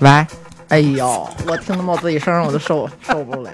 [0.00, 0.26] 喂。
[0.68, 3.52] 哎呦我听他们自己声我都受 受不了。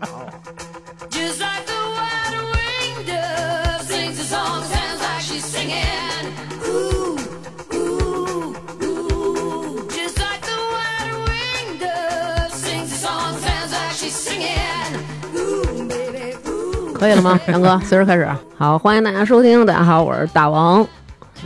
[16.94, 17.80] 可以了吗杨哥？
[17.86, 18.28] 随时开始
[18.58, 20.86] 好欢迎大家收听大家好我是大王。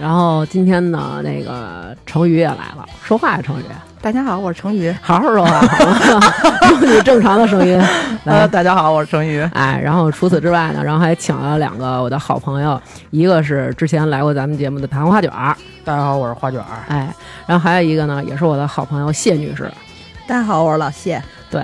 [0.00, 3.62] 然后今天呢，那个成宇也来了，说话呀，成宇，
[4.02, 4.92] 大家好，我是成宇。
[5.00, 5.86] 好好说话，好
[6.18, 6.20] 吗？
[6.70, 7.80] 用你正常的声音
[8.24, 8.48] 呃，来。
[8.48, 9.40] 大家好，我是成宇。
[9.52, 16.84] 哎，然后除此之外呢，然后还请了两个我的好朋友，一个是之前来过咱们节目的盘花卷儿，大家好，我是花卷儿。
[16.88, 17.14] 哎，
[17.46, 19.70] 然后还有一个呢，也是我的好朋友谢女士。
[20.26, 21.22] 大家好，我是老谢。
[21.50, 21.62] 对，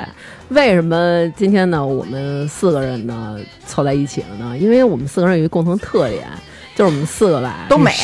[0.51, 4.57] 为什么今天呢我们四个人呢凑在一起了呢？
[4.57, 6.29] 因为我们四个人有一共同特点，
[6.81, 7.95] 就是我们四个吧都美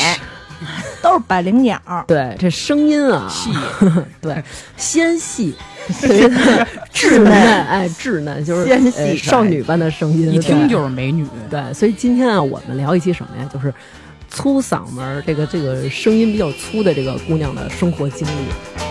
[1.01, 1.81] 都是百灵鸟。
[2.07, 3.49] 对，这声音啊，细，
[4.21, 4.43] 对，
[4.75, 5.55] 纤细，
[5.99, 11.25] 特别的稚嫩，哎，稚嫩，就是纤细少女般的声音，一听就是美女。
[11.49, 11.73] 对。
[11.73, 13.49] 所以今天啊，我们聊一期什么呀？
[13.51, 13.73] 就是
[14.29, 18.86] 粗嗓门儿，这个这个声音比较粗的这个姑娘的生活经历。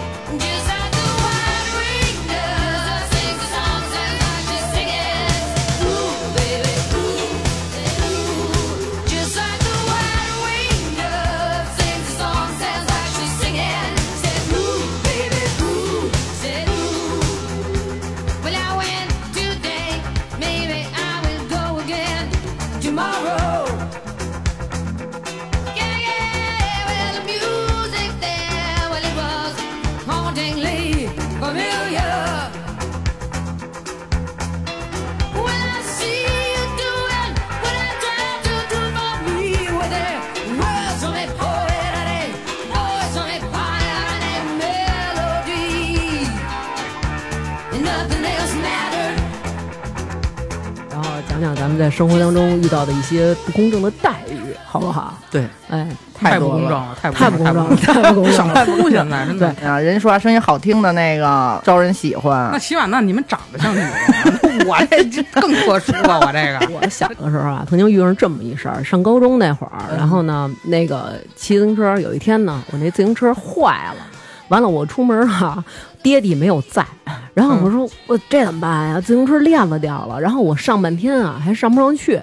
[51.96, 55.16] 生活当中遇到的一些不公正的待遇，好不好？
[55.30, 58.66] 对，哎，太不公正了， 太太不公正了，太太不公正了想了。
[58.66, 59.48] 哭现在真的。
[59.64, 62.58] 啊，人说话声音好听的那个招人喜欢那。
[62.58, 66.68] 起码那你们长得像女人，我这 就更特殊了，我这个。
[66.74, 68.84] 我小的时候啊，曾经遇上这么一事儿。
[68.84, 74.06] 上高中那会儿，然后呢，那个骑自行车，有一天呢，我那自行车坏了，
[74.48, 75.64] 完了我出门哈、
[76.06, 76.86] 爹地没有在，
[77.34, 79.00] 然后我说、我这怎么办呀？
[79.00, 82.22] 自行车链子掉了，然后我上半天啊还上不上去。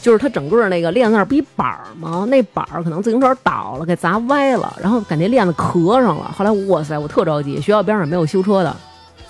[0.00, 2.24] 就是它整个那个链子那儿不一板儿吗？
[2.30, 6.34] 那板儿可能自行车倒了，给砸歪了，然后感觉链子磕上了。
[6.34, 8.74] 后来哇塞，我特着急，学校边上没有修车的。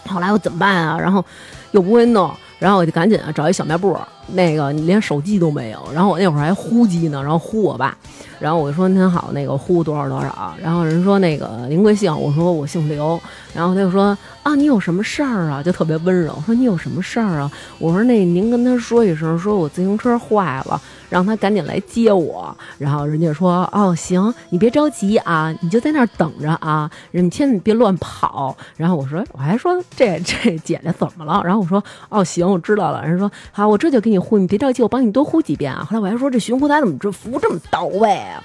[0.06, 0.96] 后来我怎么办啊？
[0.96, 1.24] 然后
[1.72, 2.30] 又不会弄，
[2.60, 5.80] 然后我就赶紧啊找一小卖部，那个连手机都没有。
[5.92, 7.96] 然后我那会儿还呼机呢，然后呼我爸，
[8.40, 10.54] 然后我就说您好，那个呼多少多少。
[10.60, 12.12] 然后人说那个您贵姓？
[12.12, 13.20] 我说我姓刘。
[13.54, 14.16] 然后他就说
[14.50, 15.62] 啊，你有什么事儿啊？
[15.62, 17.48] 就特别温柔，说你有什么事儿啊？
[17.78, 22.56] 我说那您跟他说一声，说我自行车坏了，让他赶紧来接我。
[22.76, 28.56] 然后人家说哦行，你别着急啊，你就在那儿等着啊，你千万别乱跑。
[28.76, 31.40] 然后我说我还说这这姐姐怎么了？
[31.44, 33.06] 然后我说哦行，我知道了。
[33.06, 35.86] 人说好，我这就给你呼，你别着急，我帮你多呼几遍啊。
[35.88, 38.42] 后来我还说这寻呼台怎么这服务这么到位啊？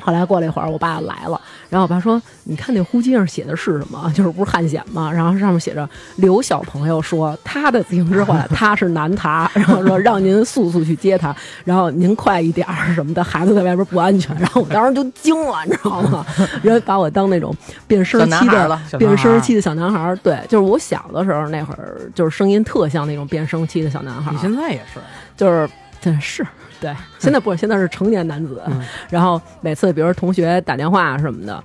[0.00, 4.10] 后来过了一会儿，我爸来了，然后我爸说：“你看那呼机上写的是什么？
[4.14, 5.10] 就是不是汉显吗？
[5.12, 11.34] 然后上面写着刘小朋友说他的自行车坏了，他是男他，然后说让您速速去接他，
[11.64, 14.36] 然后您快一点儿什么的，孩子在外边不安全。
[14.40, 16.26] 然后我当时就惊了，你知道吗？
[16.62, 17.54] 人把我当那种
[17.86, 20.16] 变声期的变声期的小男孩儿。
[20.16, 24.32] 对，就是我小的时候那会儿，就是声音特像那种变声期的小男孩儿。
[24.32, 25.00] 你现在也是，
[25.36, 25.68] 就是
[26.00, 26.46] 对是。
[26.80, 28.62] 对，现在不是，现在是成年男子。
[28.66, 28.82] 嗯。
[29.10, 31.62] 然后每次比如说同学打电话什么的，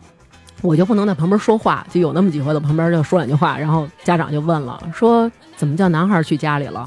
[0.62, 6.86] 我就不能在旁边说话，就有那么几回在旁边就说两句话，然后家长就问了，说怎么叫男孩去家里了？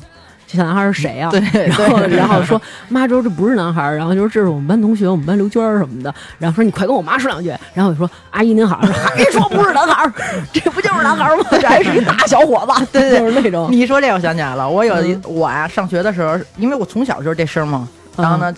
[0.51, 2.17] 这小男孩是谁呀、对 然后对。
[2.17, 2.59] 然后说
[2.89, 10.13] 妈说这不是男孩儿，然后就说这是我们班同学，我们班刘娟儿什么的，然后说你快跟我妈说两句，然后我说阿姨您好， 还说不是男孩儿，
[10.51, 11.45] 这不就是男孩儿吗？
[11.51, 13.69] 这还是一大小伙子，对对就是那种。
[13.71, 15.23] 你一说这，我想起来了，我有一嗯。
[15.27, 17.87] 我呀上学的时候，因为我从小就是这声嘛，
[18.19, 18.55] 然后呢，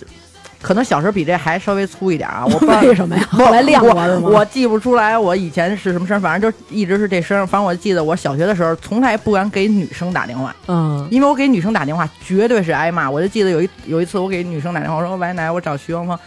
[0.62, 2.44] 可能小时候比这还稍微粗一点啊。
[2.44, 3.24] 我不知道 为什么呀？
[3.30, 4.20] 后来练过是吗？
[4.24, 7.46] 我我记不出来我以前是什么声，反正就一直是这声。
[7.46, 13.10] 反正我记得我小学的时候从来不敢给女生打电话，嗯因为我给女生打电话绝对是挨骂。
[13.10, 16.18] 我就记得有一有一次我给女生打电话，我说喂奶，我找徐芳芳。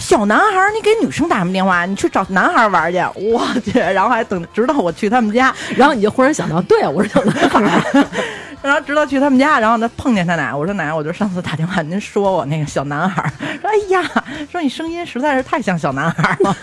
[0.00, 1.84] 小男孩儿，你给女生打什么电话？
[1.84, 2.98] 你去找男孩儿玩去！
[3.14, 8.06] 我去，然后还等直到我去他们家，然后你就忽然想到，对啊，我是小男孩儿，
[8.62, 13.30] 然后直到去他们家，然后他碰见他奶，我说奶奶，我就上次打电话您说我那个小男孩儿，
[13.60, 14.02] 说哎呀，
[14.50, 16.56] 说你声音实在是太像小男孩儿了。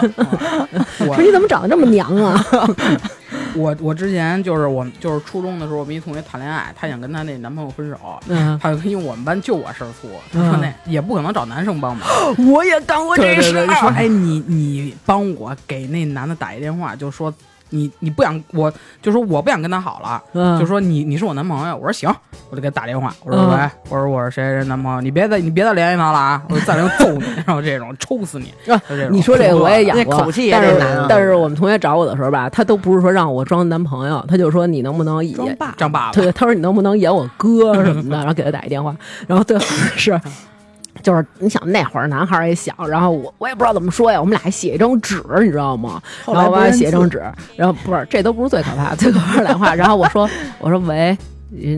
[0.98, 2.44] 说你怎么长得这么娘啊？
[3.56, 7.98] 我我之前就是我就是初中的时候，我们一同学谈恋爱，她想跟她那男朋友分手，
[8.28, 12.08] 嗯，她就因为我们班就我事儿粗，她说那也不可能找男生帮忙，
[12.52, 13.90] 我也干过这事儿，说。
[13.90, 17.34] 哎你你帮我给那男的打一电话，就说
[17.70, 18.72] 你你不想我
[19.02, 22.10] 就说我不想跟他好了，嗯就说你你是我男朋友，我说行，
[22.50, 29.16] 我就给他打电话，我说嗯喂，我说我是谁谁男朋友，你别再你别再联系他了啊，我再能揍你，然后这种抽死你，啊就这种。
[29.16, 38.96] 你说这个我也演过，那口气也但是得难啊但是我们同学找我的时候吧，他都不是说让我装男朋友，他就说你能不能演，装爸，张爸爸，对，他说你能不能演我哥什么的，然后给他打一电话，
[39.28, 39.64] 然后最后
[39.96, 40.20] 是。
[41.02, 46.02] 就是你想那会儿男孩儿也小，然后我我也不知道怎么说呀，我们俩还写一张纸，你知道吗？
[46.26, 47.24] 后来然后我还写一张纸，
[47.56, 50.30] 然后不是这都不是最可怕，最可怕是两话，然后我说
[50.60, 51.18] 我说喂，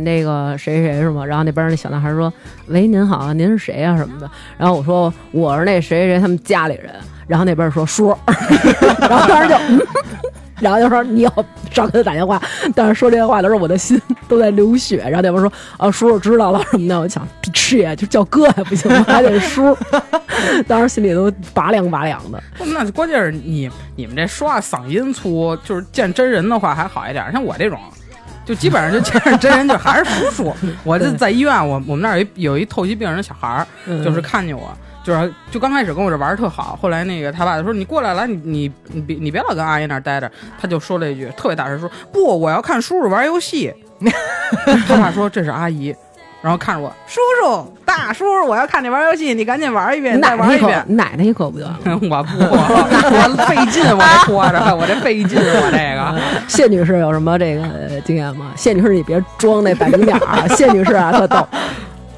[0.03, 1.25] 那个谁谁谁是吗？
[1.25, 2.31] 然后那边那小男孩说
[2.67, 6.93] 喂您好，您是谁呀、什么的，然后我说我是那谁谁谁他们家里人，
[7.27, 8.15] 然后那边说叔，
[9.01, 9.55] 然后当时就。
[9.55, 9.81] 嗯
[10.59, 12.41] 然后就说你要少给他打电话，
[12.75, 14.97] 但是说这些话的时候，我的心都在流血。
[14.97, 19.03] 然后那边说啊，叔叔知道了什么的，我想切，就叫哥还不行吗？
[19.07, 19.77] 还得叔，
[20.67, 22.41] 当时心里都拔凉拔凉的。
[22.65, 27.79] 那关键是你你们这说话嗓音粗，就是见真人的话还好一点，像我这种。
[28.45, 30.51] 就基本上就见着真人就还是叔叔。
[30.83, 40.31] 我这在医院，我我们那儿有一有一透析病人的小孩儿，嗯就是看见我，就是就刚开始跟我这玩儿特好，后来那个他爸就说你过来来，你你你别你别老跟阿姨那儿待着，
[40.61, 43.73] 他就说了一句特别大声说不，我要看叔叔玩游戏。
[44.87, 45.93] 他爸说这是阿姨，
[46.41, 50.85] 然后看着我叔叔大叔，我要看你玩游戏，你赶紧玩一遍，你再奶奶一口玩一遍，。
[50.87, 51.99] 你奶奶一口不就完了？
[52.09, 56.21] 我不，我费劲，我这拖着，我这费劲，我这个。
[56.47, 58.53] 谢女士有什么这个呃经验吗？
[58.55, 60.47] 谢女士，你别装那百灵鸟啊！
[60.55, 61.45] 谢女士啊，特逗。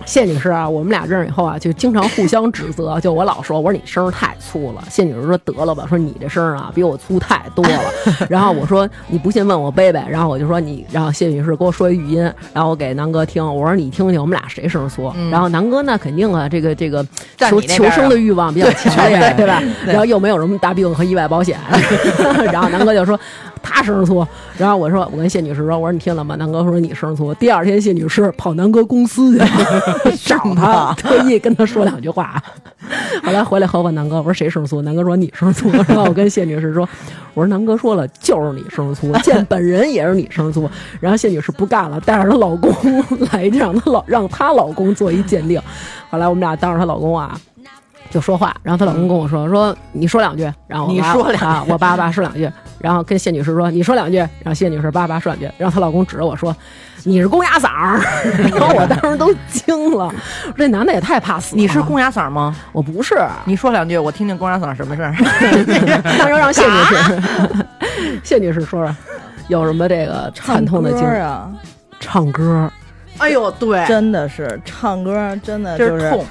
[0.06, 3.00] 谢女士啊，我们俩认识以后啊，就经常互相指责。
[3.00, 4.84] 就我老说，我说你声儿太粗了。
[4.90, 7.84] 谢女士说得了吧，说你这声儿啊比我粗太多了。
[8.30, 12.22] 然后我说你不信问我贝贝，然后我就说你，然后谢女士给我说一语音，
[12.54, 15.12] 然后我给南哥听，我说你听听我们俩谁声儿粗。
[15.32, 17.06] 然后南哥那肯定啊，这个这个
[17.38, 19.62] 求求生的欲望比较强烈，对对吧？
[19.86, 21.58] 然后又没有什么大病和意外保险，
[22.52, 23.20] 然后南哥就说
[23.62, 24.26] 他声儿粗，
[24.58, 26.36] 然后我说我跟谢女士说，我说你听了吗？
[26.36, 27.34] 南哥说你声儿粗。
[27.36, 29.48] 第二天谢女士跑南哥公司去 了
[30.26, 32.42] 找他，特意跟他说两句话。
[33.24, 34.82] 后来回来和我南哥，我说谁声儿粗？
[34.82, 35.70] 南哥说你声儿粗。
[35.72, 36.88] 然后我跟谢女士说，
[37.34, 40.70] 我说南哥说了就是你声儿粗，见本人也是你声儿粗。
[41.00, 42.74] 然后谢女士不干了，带着她老公
[43.32, 45.62] 来，让她老让她老公做一鉴定。
[46.10, 47.40] 后来我们俩当着她老公啊。
[48.10, 56.56] 就说话，然后她老公跟我说：“说你说两句。”然后你说两我爸爸说两句，然后跟谢女士说：“你说两句。”然后谢女士叭叭说两句，然后她老公指着我说
[57.04, 58.00] ：“你是公鸭嗓儿。
[58.52, 60.14] ”然后我当时都惊了，
[60.58, 61.62] 这男的也太怕死了。
[61.62, 62.56] 你是公鸭嗓吗？
[62.72, 65.16] 我不是，你说两句，我听听公鸭嗓什么事儿。
[66.18, 67.22] 那就让谢女士，
[68.24, 68.96] 谢女士说说
[69.48, 71.20] 有什么这个惨痛的经历？
[71.20, 71.50] 啊，
[72.00, 72.72] 唱歌，
[73.20, 76.26] 哎呦，对，真的是唱歌，真的就是痛。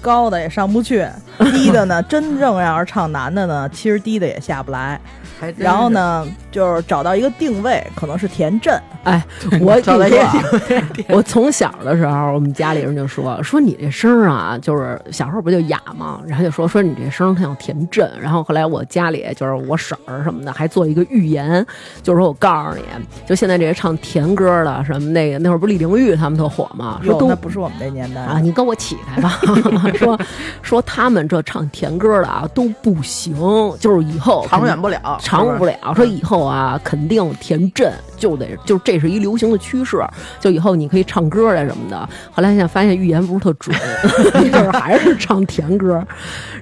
[0.00, 1.04] 高的也上不去，
[1.52, 4.98] 低的呢，真正要是唱男的呢，其实低的也下不来。
[5.38, 5.88] 还然后？
[5.88, 9.24] 呢，就是找到一个定位，可能是田震，哎，
[9.60, 16.20] 我找到一个定位我从小的时候，我们家里人就说 说你这声儿啊，就是小时候不就哑吗？
[16.26, 18.08] 然后就说说你这声儿像田震。
[18.20, 21.64] 然后后来我家里就是我婶儿什么的，还做一个预言，
[22.02, 22.82] 就是说我告诉你，
[23.26, 27.00] 就现在这些唱甜歌的什么那个那会儿不是李玲玉他们特火吗？
[27.02, 29.40] 说，都那不是我们这年代啊，你跟我起来吧。
[29.94, 30.18] 说
[30.62, 33.34] 说他们这唱甜歌的啊都不行，
[33.78, 35.74] 就是以后长远不了，长不了。
[35.94, 40.02] 说以后啊，肯定田震就得就这是一流行的趋势，
[40.40, 42.08] 就以后你可以唱歌呀什么的。
[42.32, 43.76] 后来现在发现预言不是特准，
[44.52, 46.02] 就是还是唱甜歌，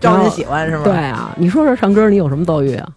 [0.00, 0.85] 招人喜欢是吗？
[0.85, 2.88] 对啊，你说说唱歌你有什么遭遇啊？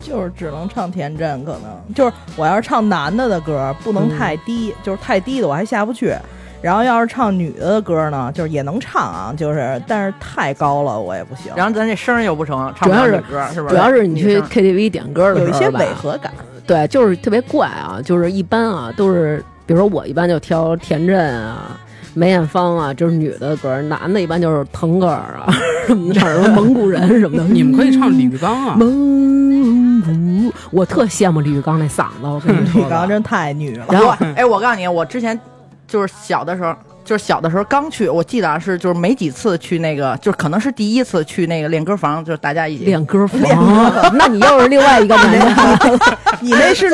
[0.00, 6.14] 就是只能唱田震，可能就是我要是唱男的的歌，不能太低，就是太低的我还下不去。
[6.64, 13.74] 然后要是唱女的的歌呢，就是也能唱啊，就是但是太高了我也不行，然后咱这声儿又不成，唱不了主要歌是不是？
[13.74, 16.32] 主要是你去 KTV 点歌的时候吧有一些违和感。
[16.66, 21.78] 对，就是特别怪啊，就是一般啊都是，比如说我一般就挑田震啊。
[22.16, 25.52] 梅艳芳啊，就是女的歌，男的一般就是腾格尔啊，
[25.84, 27.42] 什么的，唱什么蒙古人什么的。
[27.42, 35.36] 你们可以唱李玉刚啊，蒙古，我特羡慕李玉刚那嗓子，我跟你说 李玉刚真太女了，然后我哎，我告诉你，我之前
[35.86, 36.74] 就是小的时候，
[37.04, 43.38] 就是小的时候刚去，我记得啊是就是没几次去那个，就是可能是第一次去那个练歌房，就是大家一起练歌房，
[44.16, 46.16] 那你又是另外一个男的。
[46.40, 46.90] 你那是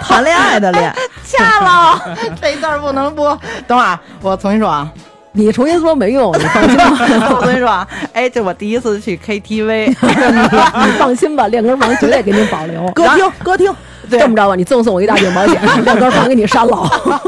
[0.00, 0.92] 谈恋爱的练，
[1.24, 3.38] 掐了，这一段不能播。
[3.66, 4.90] 等会儿啊，我重新说啊，
[5.32, 7.86] 你重新说没用，你放心吧，我跟你说啊。
[8.12, 12.86] 哎，这我第一次去 KTV，你放心吧，练歌房绝对给你保留。
[12.90, 13.74] 歌厅，歌厅，
[14.10, 17.22] 这么着吧，你赠送我一大顶保险，练歌房给你删了。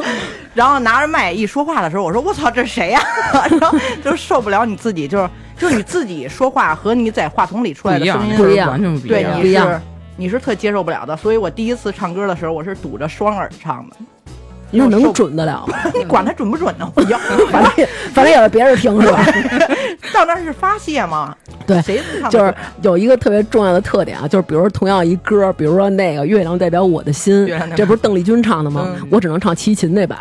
[0.55, 3.01] 然后拿着麦一说话的时候，我说我操，这谁呀、
[3.61, 9.27] 然后就受不了你自己，就是就是你自己说话和你在话筒里出来的声音，不一样完全不一对。
[9.43, 9.81] 你是
[10.17, 11.17] 你是特接受不了的。
[11.17, 13.97] 所以我第一次唱歌的时候，我是堵着双耳唱的。
[14.79, 15.77] 那能准得了吗？
[15.95, 16.91] 你管他准不准呢？
[16.95, 17.19] 我要，
[17.51, 19.25] 反正也反正也是别人听是吧？
[20.13, 21.35] 到那儿是发泄嘛。
[21.65, 22.53] 对谁就是
[22.83, 28.85] 有一个特别重要的特点啊，就是比如说同样一歌，比如说那个《月亮代表我的心这不是邓丽君唱的吗？
[29.01, 30.19] 嗯我只能唱齐秦那版，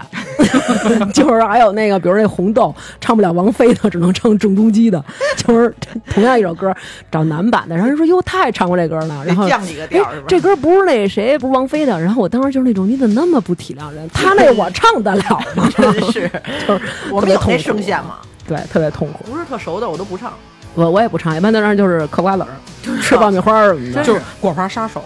[1.13, 5.03] 就是还有那个，比如那红豆唱不了王菲的，只能唱郑中基的，
[5.35, 5.73] 就是
[6.13, 6.71] 同样一首歌
[7.09, 10.25] 找男版的，然后人说哟，他也唱过这歌呢，然后降几个调是吧？
[10.27, 11.99] 哎这歌不是那谁，不是王菲的。
[11.99, 14.07] 然后我当时就是那种，你怎么那么不体谅人？
[14.13, 15.23] 他那我唱得了
[15.55, 15.69] 吗？
[15.77, 16.31] 真是，
[16.67, 16.81] 就是
[17.11, 18.17] 我们有那特别痛苦声线嘛，
[18.47, 19.23] 对，特别痛苦。
[19.25, 20.33] 不是特熟的我都不唱。
[20.73, 22.49] 我我也不唱，一般都让就是嗑瓜子儿，
[23.01, 24.03] 吃爆米花儿什么的。
[24.03, 25.03] 就是果盘杀手，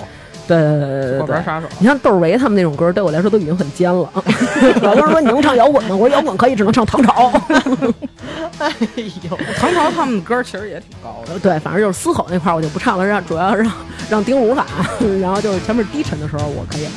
[0.48, 1.18] 对对对对对对。
[1.20, 1.68] 果盘杀手。
[1.80, 4.08] 你像窦唯他们那种歌，对我来说都已经很尖了。
[4.84, 5.96] 老多人说你能唱摇滚吗？
[5.96, 7.32] 我说摇滚可以，只能唱唐朝。
[8.60, 8.72] 哎
[9.28, 11.40] 呦，唐朝他们歌其实也挺高的。
[11.40, 13.72] 对，反正就是嘶吼那块儿我就不唱了，让主要让
[14.08, 14.64] 让丁武喊，
[15.20, 16.92] 然后就是前面低沉的时候我可以来。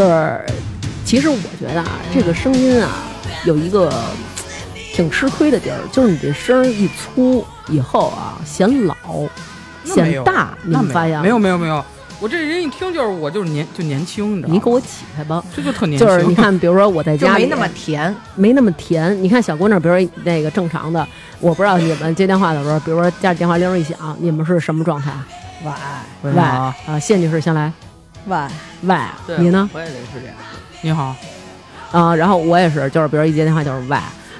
[0.00, 0.40] 就是，
[1.04, 2.90] 其实我觉得啊，这个声音啊，
[3.44, 3.92] 有一个
[4.94, 8.94] 挺吃亏的地儿，就是你这声儿一粗以后啊，显老、
[9.84, 11.84] 显大，你发现吗没有没有没有，
[12.18, 14.54] 我这人一听就是我就是年就年轻，你知道吗？
[14.54, 15.44] 你给我起开吧。
[15.54, 16.08] 这就特年轻。
[16.08, 18.16] 就是你看，比如说我在家里没那么甜。
[18.36, 19.22] 没那么甜。
[19.22, 21.06] 你看小姑娘，比如说那个正常的，
[21.40, 25.12] 我不知道你们接电话的时候，比如说家里电话铃儿一响，你们是什么状态？
[26.22, 27.70] 喂喂啊，谢女士先来，
[28.26, 28.36] 喂，
[28.82, 28.96] 喂，
[29.38, 29.68] 你呢？
[29.72, 30.36] 我也得是这样。
[30.82, 31.14] 你好，
[31.92, 33.96] 啊，然后我也是，就是比如一接电话就是喂，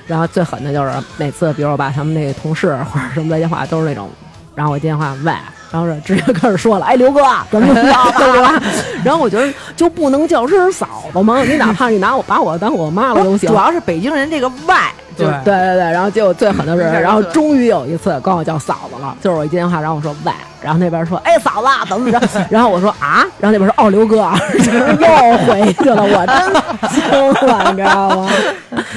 [0.07, 4.09] 然后最狠的就是每次，比如我爸他们那个同事或者什么来电话都是那种，
[4.55, 5.33] 然后我接电话喂，
[5.71, 8.63] 然后是直接开始说了，哎，刘哥怎么怎么着， 对吧？
[9.05, 11.43] 然后我觉得就不能叫声嫂子吗？
[11.43, 13.55] 你哪怕你拿我把我当我妈了都行主。
[13.55, 15.45] 要是北京人这个外，就对。
[15.45, 28.31] 对对对，然后结果最狠的是，然后终于有一次管我叫嫂子了，就是我一接电话，然后我说喂，然后那边说哎嫂子怎么怎么着， 然后我说啊，然后那边说哦刘哥，就是 又回去了，我真惊了， 你知道吗？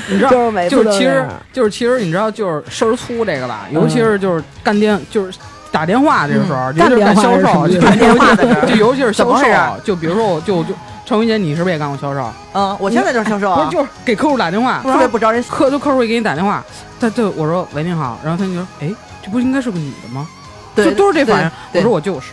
[0.10, 5.38] 你知道就是每次就是其实就是其实你知道就是声儿粗这个吧，尤其是就是干电就是。
[5.74, 9.48] 打电话这个时候，尤其是干销售，就尤其是销售
[9.84, 10.70] 就比如说我就就
[11.14, 12.28] 程云姐，你是不是也干过销售？
[12.54, 15.44] 嗯，我现在就是销售啊不是，，就是给客户打电话，特别不招人。
[15.44, 16.64] 客就客户会给你打电话，
[17.00, 18.92] 他就我说喂您好，然后他就说哎，
[19.24, 20.28] 这不应该是个女的吗？
[20.74, 21.52] 对就都是这反应。
[21.74, 22.32] 我说我就是，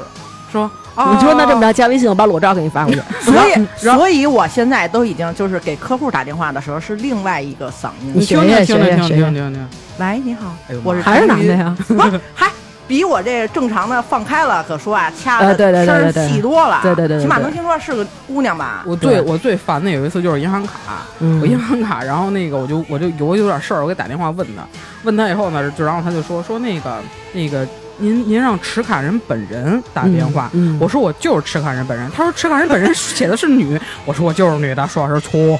[0.50, 3.02] 说你说那这么着，加微信，我把裸照给你发过去。
[3.20, 8.12] 所以，所以我现在都已经就是给客户打电话的时候是另外一个嗓音。
[8.14, 9.68] 你学听听听听听学听听听，
[9.98, 11.76] 喂，你好我是还是男的呀？
[11.86, 12.50] 不 是，还
[12.90, 16.80] 比我这正常的放开了可说啊，掐的呃对对对声儿对对细多了。
[16.82, 18.82] 对对对对对起码能听出来是个姑娘吧？
[18.84, 20.72] 我最我最烦的有一次就是银行卡，
[21.20, 24.64] 嗯我银行卡，然后那个我就我就有有点事儿，我给打电话问他，
[25.04, 26.98] 问他以后呢，就然后他就说说那个
[27.32, 27.64] 那个
[27.98, 30.50] 您您让持卡人本人打电话。
[30.52, 35.56] 嗯，我说我就是持卡人本人，他说持卡人本人写的是女，我说我就是女的，说话声粗，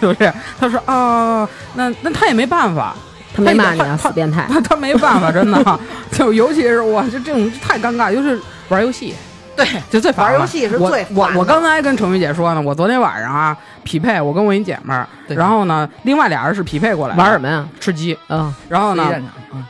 [0.00, 0.32] 就这样。
[0.60, 2.94] 他说啊，那那他也没办法，
[3.34, 4.46] 他没骂你啊，死变态。
[4.48, 5.80] 他他没办法，真的，
[6.12, 9.14] 就尤其是我就这种太尴尬，就是玩游戏，
[9.56, 17.66] 对，就最烦了玩游戏是我最烦我我的刚才还跟程雨姐说呢，我昨天晚上啊匹配，我跟我一姐们儿，然后呢，另外俩人是匹配过来玩什么呀？
[17.80, 19.64] 吃鸡，嗯，然后呢实际，战场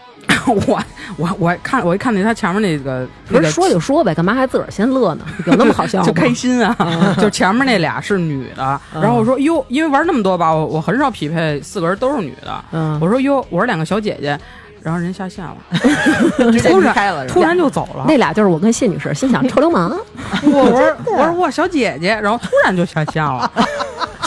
[0.66, 0.80] 我
[1.16, 5.24] 我我看我一看那他前面那个那个不是说就说呗，干嘛还自个儿先乐呢？
[5.46, 6.06] 有那么好笑吗？
[6.06, 6.76] 就开心啊，
[7.20, 14.38] 就前面那俩是女的，嗯然后我说哟，因为玩那么多把，我我很少匹配四个人都是女的，嗯，我说哟，我说两个小姐姐，
[14.82, 15.56] 然后人下线了，
[16.62, 19.96] 突然开了，突然就走了，那俩就是我跟谢女士，心想臭流氓。
[20.42, 23.50] 我我说我说哇小姐姐，然后突然就下线了，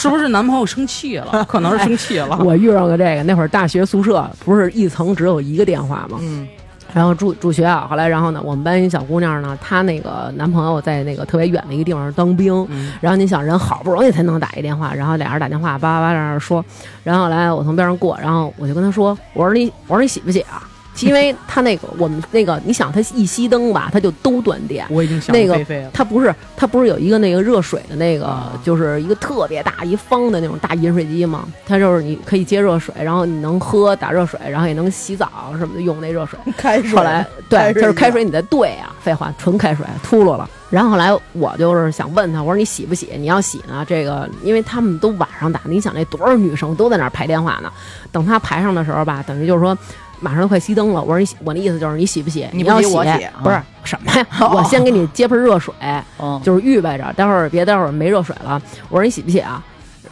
[0.02, 1.44] 是不是男朋友生气了？
[1.48, 2.38] 可能是生气了。
[2.44, 6.18] 我遇上个这个，那会儿大学宿舍不是一层只有一个电话吗？
[6.20, 6.46] 嗯，
[6.92, 16.64] 然后住住学校，后来然后呢，我们班一小姑娘呢，她那个男朋友在那个特别远的一个地方当兵，嗯然后你想人好不容易才能打一电话，然后俩人打电话叭叭叭在那儿说，
[17.04, 20.68] 然后后来我从边上过，然后我就跟她说，我说你我说你洗不洗啊？
[21.00, 24.86] 因为他那个我们那个，你想他一熄灯吧，他就都断电。
[24.90, 25.90] 我已经想那个飞飞了。
[25.94, 36.38] 它不是它不是有一个那个热水的那个，啊就是一个特别大一方的那种大饮水机嘛，它就是你可以接热水，然后你能喝打热水，然后也能洗澡什么的用那热水。
[36.58, 36.90] 开水。
[36.90, 40.48] 后来对，就是开水你再兑啊，废话，纯开水秃噜了。
[40.68, 43.08] 然后后来我就是想问他，我说你洗不洗？
[43.16, 47.72] 你要洗呢，这个因为他们都晚上打，你想那多少女生都在那儿排电话呢？
[48.10, 49.76] 等他排上的时候吧，等于就是说。
[50.22, 52.46] 马上快熄灯了，我说你洗，我那意思就是你洗不洗？
[52.52, 53.10] 你不要洗洗我洗
[53.42, 54.26] 不是啊什么呀？
[54.54, 55.74] 我先给你接盆热水，
[56.18, 58.60] 嗯， 就是预备着，待会儿别待会儿没热水了。
[58.88, 59.62] 我说你洗不洗啊？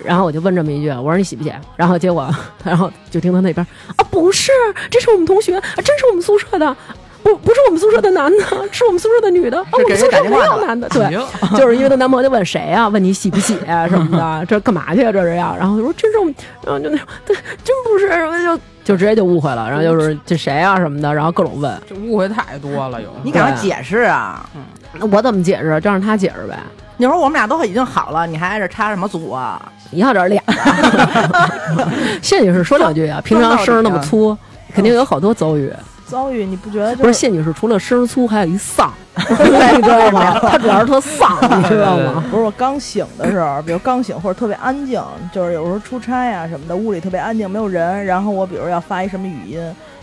[0.05, 1.53] 然后我就问这么一句，我说你洗不洗？
[1.77, 2.29] 然后结果，
[2.65, 3.65] 然后就听他那边
[3.97, 4.51] 啊，不是，
[4.91, 6.77] 这是我们同学，啊真是我们宿舍的，
[7.23, 11.15] 不不是我们宿舍的男的，是我们宿舍的女的，啊，我们宿舍没有男的，对，
[11.59, 12.89] 就是因为她男朋友就问谁啊？
[12.89, 15.13] 问你洗不洗啊什么的，这干嘛去啊？
[15.13, 15.55] 这是要？
[15.57, 24.49] 然后就说真是我们，然后就那种，对，真不是，然后就就直接就误会了，然后就是这谁啊什么的，然后各种问，这误会太多了，有你给他解释啊！
[24.93, 25.81] 那我怎么解释？
[25.81, 26.59] 就让他解释呗。
[26.97, 29.61] 你说我们俩都已经好了，你还在这插什么组啊？
[29.91, 30.55] 你要点脸啊！
[32.21, 34.37] 谢女士说两句啊，平常声儿那么粗，
[34.75, 35.73] 肯定有好多遭遇。
[36.11, 40.39] 遭遇，你不觉得就不是谢女士，除了声儿粗，还有一丧， 你知道吗？
[40.41, 42.25] 她主要是特丧，你知道吗？
[42.31, 45.01] 不是我刚醒的时候，比如刚醒或者特别安静，
[45.33, 49.61] 就是有时候出差啊什么的，屋里特别安静，没有人，然后我比如要发一什么语音，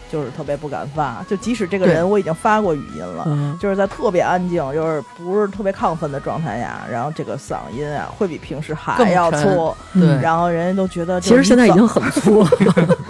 [0.10, 3.24] 就是特别不敢发，就即使这个人我已经发过语音了。
[3.28, 12.50] 嗯，就是在特别安静，就是不是特别亢奋的状态下，然后这个嗓音啊会比平时还要粗，对然后人家都觉得其实现在已经很粗了。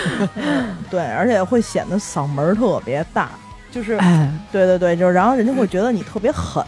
[0.90, 3.30] 对，而且会显得嗓门特别大，
[3.70, 6.64] 就是哎，对对对，就是然后人家会觉得你特别狠，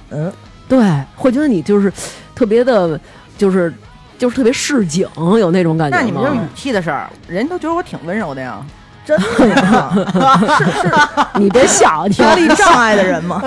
[0.68, 0.78] 对，
[1.16, 1.92] 会觉得你就是
[2.34, 2.98] 特别的，
[3.36, 3.72] 就是
[4.18, 5.96] 就是特别市井，有那种感觉。
[5.96, 8.64] 那你们就是语气的事儿，人都觉得我挺温柔的呀。
[9.04, 9.92] 真的呀
[10.56, 10.90] 是是
[11.38, 13.38] 你别笑，你听力障碍的人吗？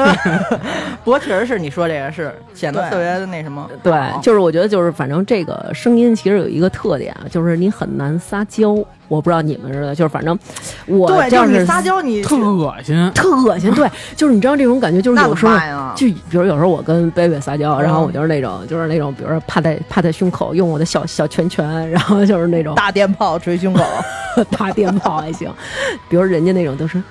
[1.04, 3.68] 不过确实是你说这个是显得特别的那什么。
[3.82, 8.76] 对，就是我觉得就是反正这个声音其实有一个特点啊，就是你很难撒娇。
[9.08, 10.38] 我不知道你们似的，就是反正
[10.86, 13.12] 我就是你撒娇，你特恶心。
[13.14, 13.74] 特恶心。
[13.74, 15.58] 对， 就是你知道这种感觉，就是有时候？
[15.96, 23.84] 就比如有时候我跟贝贝撒娇，然后嗯我就是那种就是那种，比如说趴在趴在胸口，用我的小小拳拳，然后就是那种大电炮捶胸口，
[24.58, 25.52] 大电炮还行。
[26.10, 27.02] 比如人家那种都是。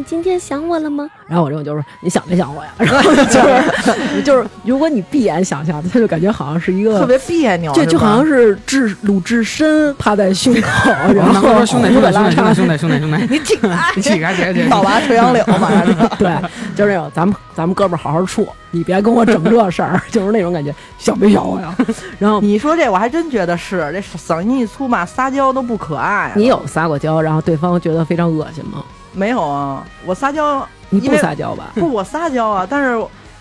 [0.00, 1.06] 你今天想我了吗？
[1.28, 2.70] 然后我这种就是你想没想我呀？
[2.80, 14.86] 然后就是 就是，如果你闭眼想象，他就感觉好像是一个特别别扭，就就好像是是智鲁智深趴在胸口，然能后说兄弟兄弟兄弟兄弟兄弟兄弟兄弟，你挺爱你起开起开起倒开！
[14.86, 15.70] 拔垂杨柳，嘛
[16.18, 16.34] 对，
[16.74, 21.76] 就是那种咱们咱们哥们儿好好处，你别跟我整这事儿，就是那种感觉，想没想我呀？
[22.18, 26.32] 然后你说这我还真觉得是，这嗓音一粗嘛，撒娇都不可爱。
[26.34, 28.82] 你有撒过娇，然后对方觉得非常恶心吗？
[29.12, 29.84] 没有啊？
[30.04, 31.72] 我撒娇，你不撒娇吧？
[31.74, 32.96] 不，我撒娇啊，但是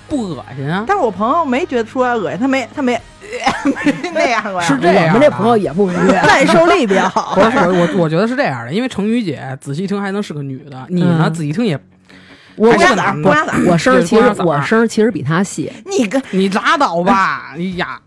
[0.07, 0.83] 不恶心啊？
[0.87, 2.99] 但是我朋友没觉得出来恶心，他没他没
[3.85, 4.67] 没那样过呀。
[4.67, 6.21] 是这样的我们这朋友也不明白。
[6.25, 7.41] 耐受力比较好 不。
[7.51, 11.79] 是我我我觉得是这样的，因为成宇姐仔细听还能是个女的，你呢嗯仔细听也
[12.55, 17.53] 我公鸭子儿，还是个男的公鸭子儿，我声儿其实我声儿其实比他细，你跟你拉倒吧！
[17.55, 17.99] 哎呀，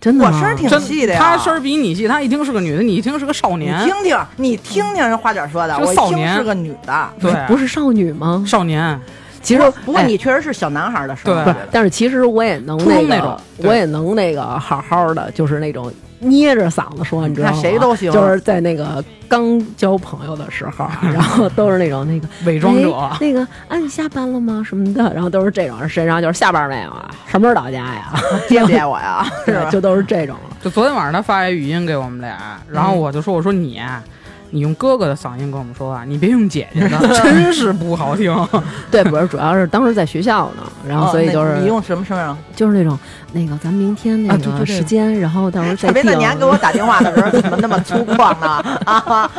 [0.00, 1.20] 真的吗我声儿挺细的呀。
[1.20, 7.10] 她声比你细，她一听是个女的，你一听是个少你年，听听，你听听人花姐说的，我一听少年是个女的。
[7.20, 8.42] 对，不是少女吗？
[8.46, 8.98] 少年，
[9.42, 17.58] 其实哎不过你确实是小男孩的声儿，对，但是其实我也能初中那个那种，我也能那个好好的，就是那种捏着嗓子说，你知道吗？
[17.60, 24.62] 谁都行就是在那个刚交朋友的时候啊， 然后都是那种那个伪装者哎那个啊，你下班了吗？
[24.64, 27.10] 什么的， 然后都是这种，身上就是下班没有啊？
[27.26, 28.12] 什么时候到家呀？
[28.48, 29.24] 接不接我呀？
[29.44, 30.36] 是吧对，就都是这种。
[30.62, 34.02] 就昨天晚上他发一语音给我们俩，然后我就说：“我说你啊，
[34.50, 38.34] 你用哥哥的嗓音跟我们说话，你别用姐姐的， 真是不好听。
[38.90, 42.36] 对，不是，主要是当时在学校呢，然后所以哦就是、那你用什么声啊？
[42.54, 42.98] 就是那种
[43.32, 46.02] 那个咱们明天那个啊对对对时间，然后到时候 再定。
[46.02, 48.46] 别的你还给我打电话的时候怎么那么粗犷呢？
[48.84, 49.30] 啊，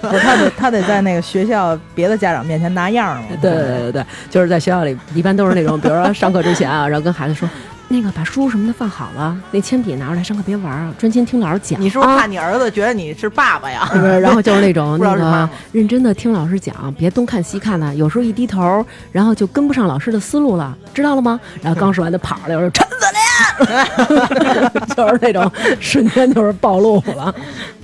[0.00, 3.22] 不是他得他得在那个学校别的家长面前拿样儿嘛。
[3.40, 7.48] 对对对对对，就是在学校里，一般都是那种，比如说上课之前啊，然后跟孩子说，
[7.88, 11.80] 那个把书什么的放好了，那铅笔拿出来，上课别玩儿，专心听老师讲。
[11.80, 13.88] 你是不是啊怕你儿子觉得你是爸爸呀？
[13.94, 14.18] 是不是？
[14.20, 21.38] 然后就是那种 那个认真的听老师讲，别东看西看的，有时候一低头，然后就跟不上老师的思路了，知道了吗？
[21.62, 22.96] 然后刚说完就跑了，我说陈子
[24.96, 27.34] 就是那种瞬间就是暴露了。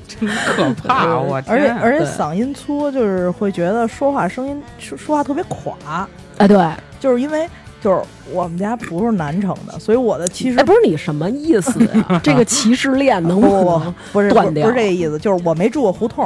[0.09, 1.17] 真可怕！
[1.17, 6.07] 我而且，而且嗓音粗，就是会觉得说话声音说说话特别垮，
[6.38, 6.59] 哎，对，
[7.01, 7.49] 就是因为
[7.83, 8.01] 就是
[8.33, 12.21] 我们家不是南城的，所以我的其实哎，不是你什么意思呀？
[12.23, 16.25] 这个歧视链能不能不是不是断掉不是这个意思，就是我没住过胡同，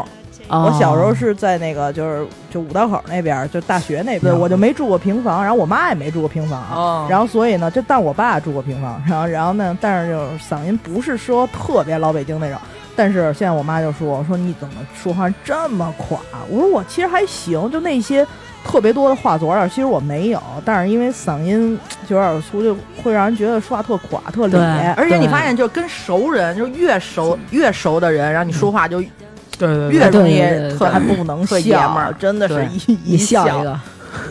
[0.49, 12.59] 哦我小时候是在那个就是就五道口那边，就大学那边我就没住过平房，然后我妈也没住过平房，哦然后所以呢，就但我爸住过平房，然后然后呢，但是就是嗓音不是说特别老北京那种，
[12.95, 16.21] 但是现在我妈就说我说你怎么说话这么垮？
[16.51, 18.27] 我说我其实还行，就那些。
[18.67, 24.93] 特别多的话左耳，其实我没有，但是因为嗓音就有点粗，就会让人觉得说话特垮、特对咧。
[24.97, 30.41] 而且你发现，就跟熟人，就越熟越熟的人，然后你说话就越容易
[30.77, 32.15] 特还不能特笑，爷们儿。
[32.19, 33.47] 真的是一一笑。
[33.47, 33.81] 笑一个，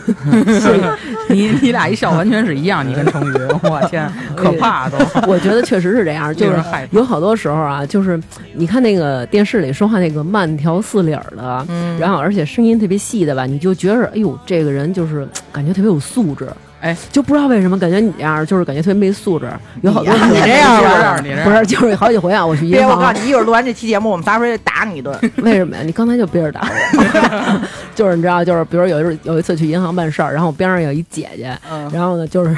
[1.28, 4.96] 你你俩一笑完全是一样，你跟成宇，我天， 可怕都。
[5.26, 6.56] 我觉得确实是这样，就是
[6.90, 8.20] 有好多时候啊，就是
[8.54, 16.48] 你看那个电视里说话那个慢条斯理的，嗯然后而且声音特别细的吧，你就觉着哎呦，这个人就是感觉特别有素质。
[16.80, 19.50] 哎，就不知道为什么感觉你这样，就是感觉特别没素质。
[19.82, 25.18] 有好多你这样吧吧你不是，就是好几回啊，我去银别，我告诉，你，一会儿录完这期节目，我们仨出去打你一顿。
[25.42, 25.82] 为什么呀？
[25.84, 27.60] 你刚才就憋着打我，
[27.96, 32.54] 就是你知道，就是比如有一次有一次去银行办事儿，然后我边上有一姐姐，嗯然后呢就是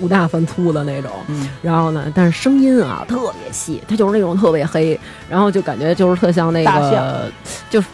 [0.00, 7.30] 五大三粗的那种，嗯然后呢，但是声音啊特别细，她就是那种特别黑，然后就感觉就是特像那个，
[7.70, 7.86] 就是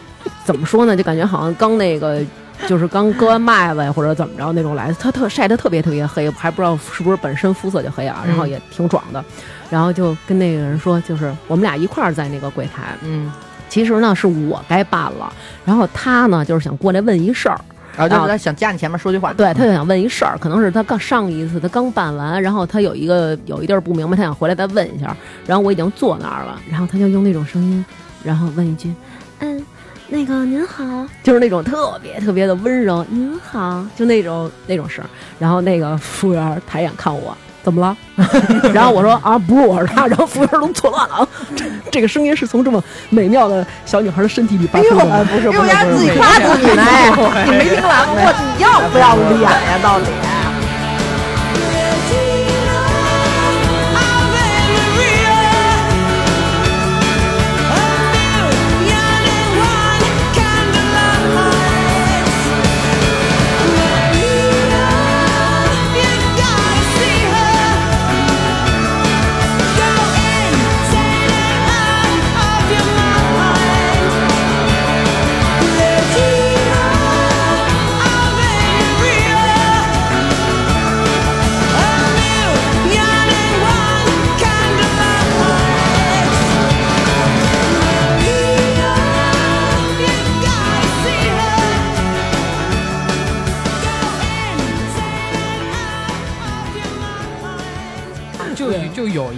[0.45, 2.21] 怎么说呢，就感觉好像刚那个。
[2.67, 9.25] 就是刚割完麦子呀，或者怎么着那种来的，她特晒得特别特别黑，还不知道是不是本身肤色就黑啊，然后也挺壮的，
[9.71, 13.31] 然后就跟那个人说，就是我们俩一块儿在那个柜台，嗯，
[13.69, 15.33] 其实呢是我该办了，
[15.65, 17.61] 然后他呢就是想过来问一事儿，
[17.97, 19.33] 然后就是他想加你前面说句话。
[19.33, 25.17] 对，他就想问一事儿，可能是他刚上一次他刚办完，然后他有一个有一地儿不明白，他想回来再问一下，
[25.47, 27.85] 然后我已经坐那儿了，然后他就用那种声音，
[28.25, 28.93] 然后问一句，
[29.41, 29.63] 嗯。
[30.09, 30.85] 那个您好，
[31.23, 35.09] 就是那种特别特别的温柔，您好，就那种那种声儿。
[35.39, 37.97] 然后那个服务员抬眼看我，怎么了？
[38.73, 40.07] 然后我说啊，不是我是他。
[40.07, 45.27] 然后服务员都错乱了啊，这这个声音是从这么美妙的小女孩的身体里发出的吗。
[45.29, 48.15] 不是因为人家自己夸自己呢，哎你没听完吗？
[48.17, 49.79] 我你要不要脸呀？
[49.83, 50.07] 到底？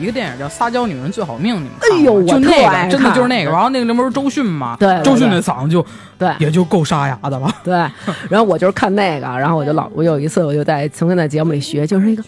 [0.09, 3.51] 个电影叫《撒娇女人最好命》，你们看哎呦我就那个，真的就是那个。
[3.51, 4.77] 然后那个里面不是周迅吗？
[4.81, 5.85] 对对周迅那嗓子就
[6.19, 7.55] 对也就够沙哑的了。
[7.63, 7.75] 对，
[8.29, 12.25] 然后我就是看那个，然后我就老，我有一次我就在曾经在节目里学，就是一个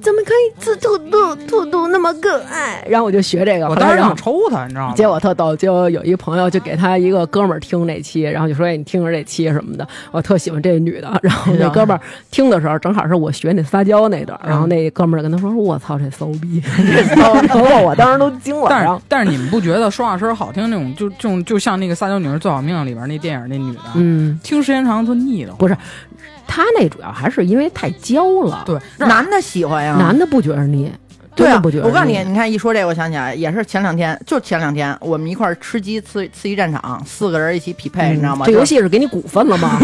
[0.00, 4.94] 怎么可以吃兔兔兔兔那么可爱，然后我就学这个，我当时想抽他，你知道吗？
[4.94, 16.62] 结果特逗，就有一朋友就给他一个哥们儿听那期，然后就说：“哎，你听着这期什么的，我特喜欢这女的。”然后那哥们儿听的时候，正好是我学那撒娇那段，然后那哥们儿跟他说：“我操，这骚逼！”
[17.46, 18.66] 然后我当时都惊了。
[18.68, 25.52] 但是，但是你们不觉得说话声好听那种，就就就像那个《撒娇女人最好命》里边那电影那女的，嗯，听时间长就腻的。
[25.52, 25.76] 不是，
[26.52, 30.90] 他那主要还是因为太娇了，对，男的喜欢呀，男的不觉得腻，
[31.36, 38.44] 对啊不觉，得我告诉你，你看一说这，我想起来，也是前两天，就前两天，我们一块儿吃鸡刺刺激战场，四个人一起匹配，你知道吗？
[38.44, 39.78] 嗯这游戏是给你股份了吗？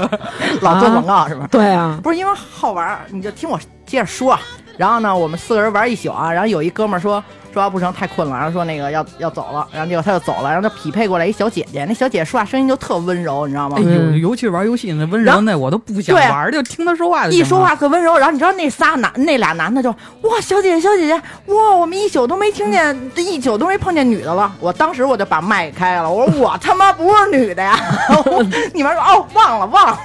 [0.62, 1.48] 老做广告是不是？
[1.48, 4.38] 对啊，不是因为好玩儿，你就听我接着说。
[4.78, 7.22] 然后呢，我们四个人玩一宿啊，然后有一哥们儿说
[7.56, 13.82] 说啊不成，太困了，然后说那个要要走了，然后结果他就走了，然后他匹配过来一小姐姐，那小姐姐说话声音就特温柔，你知道吗哎？
[13.82, 21.14] 呦，嗯尤其是玩游戏那温柔那，我都不想玩，就听他说话一说话特温柔，然后你知道那仨男那俩男的就哇小姐姐小姐姐
[21.46, 27.78] 哇我们一宿都没听见一宿都没碰见女的了，我当时我就把麦开了，我说我他妈不是女的呀，
[28.26, 29.98] 我你们说哦忘了忘了，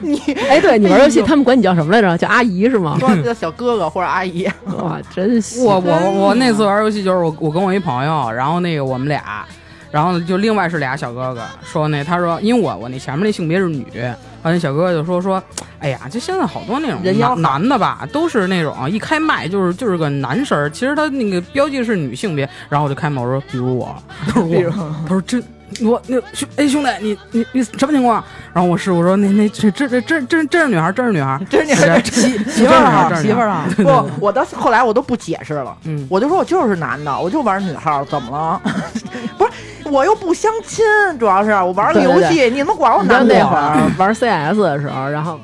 [0.00, 0.16] 你
[0.48, 2.16] 哎，对你玩游戏，他们管你叫什么来着？
[2.16, 2.96] 叫阿姨是吗？
[3.00, 9.46] 说叫小哥哥或者阿姨， 哇，真我我我那次玩游戏就是我我跟我一朋友，然后那个我们俩，
[9.90, 15.42] 然然后就另外是俩小哥哥说那他说因为我我那前面那性别是女，然后那小哥哥就说说，
[15.78, 25.42] 哎呀，就现在好多那种男男的吧，都是那种一开麦就是就是个男声，其实他那个标记是女性别，然后我就开麦我说比如我，他说 我，他说真。
[25.82, 28.24] 我那兄哎兄弟，你你你什么情况？
[28.56, 33.66] 然后我师傅说那那这这这真真真是女孩，真是女孩，真是女孩媳媳妇儿啊，媳妇儿啊。
[33.76, 38.58] 不，我到后来我都不解释了，嗯我就说我就是男的，我就玩女号，怎么了？
[39.36, 39.50] 不是，
[39.90, 40.82] 我又不相亲，
[41.18, 43.34] 主要是我玩个游戏，你们管我男的？
[43.34, 45.38] 那会儿玩 CS 的时候，然后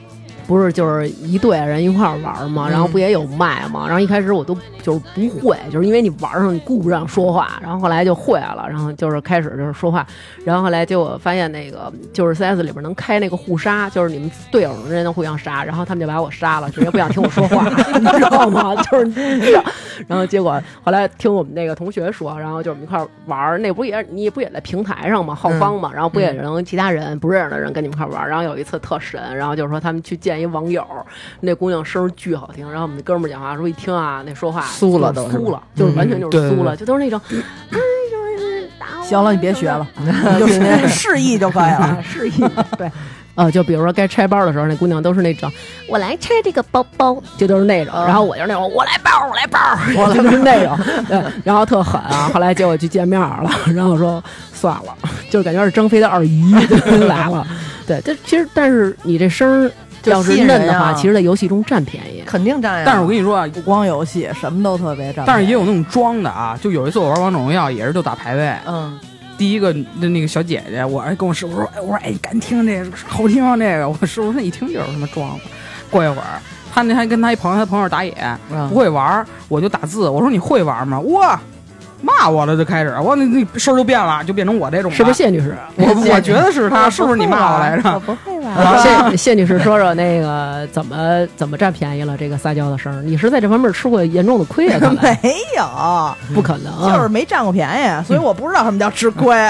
[0.53, 3.87] 不是就是一队人一块儿玩嘛，然后不也有麦嘛？
[3.87, 10.07] 然后一开始我都就是不会，就是因为你玩上你顾不上说话，然后后来就会了，然后就是开始就是说话，
[10.45, 17.67] 然后后来结果发现那个就是 CS 里边能开那个互杀，就是你们队友之间能互相杀，然后他们就把我杀了，直接不想听我说话，
[17.99, 18.75] 你知道吗？
[18.91, 19.11] 就是
[19.41, 19.65] 这样。
[20.07, 28.29] 然后结果后来听我们那个同学说，然后就我们一块儿玩儿，那不也你不也在平台上嘛，浩方嘛，然后不也能其他人不认识的人跟你们一块儿玩儿。
[28.29, 30.87] 然后有一次特神，然后就是说他们去见一网友，
[31.41, 37.21] 那姑娘声儿巨好听，然后我们那哥们儿讲话时候一听啊，那说话酥了都酥了，就是完全就是酥了，就都是那种，
[39.03, 39.87] 行了，你别学了，
[40.39, 41.99] 就 就是是示意就可以了。
[42.05, 42.33] 示意
[42.77, 42.91] 对。
[43.35, 45.51] 呃，就比如说该拆包的时候，那姑娘都是那种，
[45.89, 47.95] 我来拆这个包包，就都是那种。
[47.95, 49.59] 然后我就是那种，我来包，我来包，
[49.97, 50.79] 我就是那种。
[51.09, 52.31] 对，然后特狠啊。
[52.35, 54.95] 后来结果去见面了，然后说算了，
[55.31, 56.55] 就是感觉是张飞的二姨
[57.09, 57.47] 来了。
[57.87, 59.71] 对，这其实但是你这声
[60.11, 62.23] 要是嫩的话，其实在游戏中占便宜。
[62.27, 62.83] 肯定占呀。
[62.87, 65.25] 但是我跟你说啊，不光游戏，什么都特别占。
[65.27, 66.59] 但是也有那种装的啊。
[66.61, 68.99] 就有一次我玩王者荣耀，也是就打排位，嗯，
[69.37, 73.89] 第一个那那个小姐姐，我还跟我师傅说，哎，我说哎，赶紧听这个，好听啊这个。
[73.89, 75.45] 我师傅说一听就是他妈装的。
[75.91, 76.41] 过一会儿，
[76.73, 78.15] 他那还跟他一朋友，他朋友打野
[78.51, 80.99] 嗯不会玩，我就打字，我说你会玩吗？
[81.01, 81.39] 哇，
[82.03, 84.97] 骂我了就开始，我那那事儿就变了，就变成我这种了。
[84.97, 85.57] 是不是谢女士？
[85.77, 87.95] 我我觉得是她，是不是你骂我来着？
[87.95, 88.77] 我不会吧？
[89.11, 92.17] 谢谢女士说说那个怎么怎么占便宜了？
[92.19, 94.79] 这个撒娇的事儿，你是在这方面吃过严重的亏啊？
[95.01, 95.65] 没有，
[96.35, 99.35] 不可能，就是没占过便宜，所以我不知道什么叫吃亏。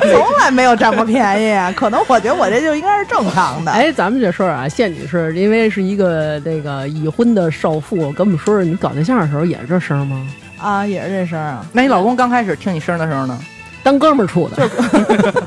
[0.12, 3.72] 从来没有占过便宜， 可能我觉得我这就应该是正常的。
[3.72, 10.26] 哎，咱们这说啊，谢女士因为是一个这个已婚的少妇，跟我们说说你搞对象的时候也是这声吗？
[10.60, 11.64] 啊，也是这声啊。
[11.72, 13.38] 那你老公刚开始听你声的时候呢？
[13.80, 14.68] 当哥们儿处的，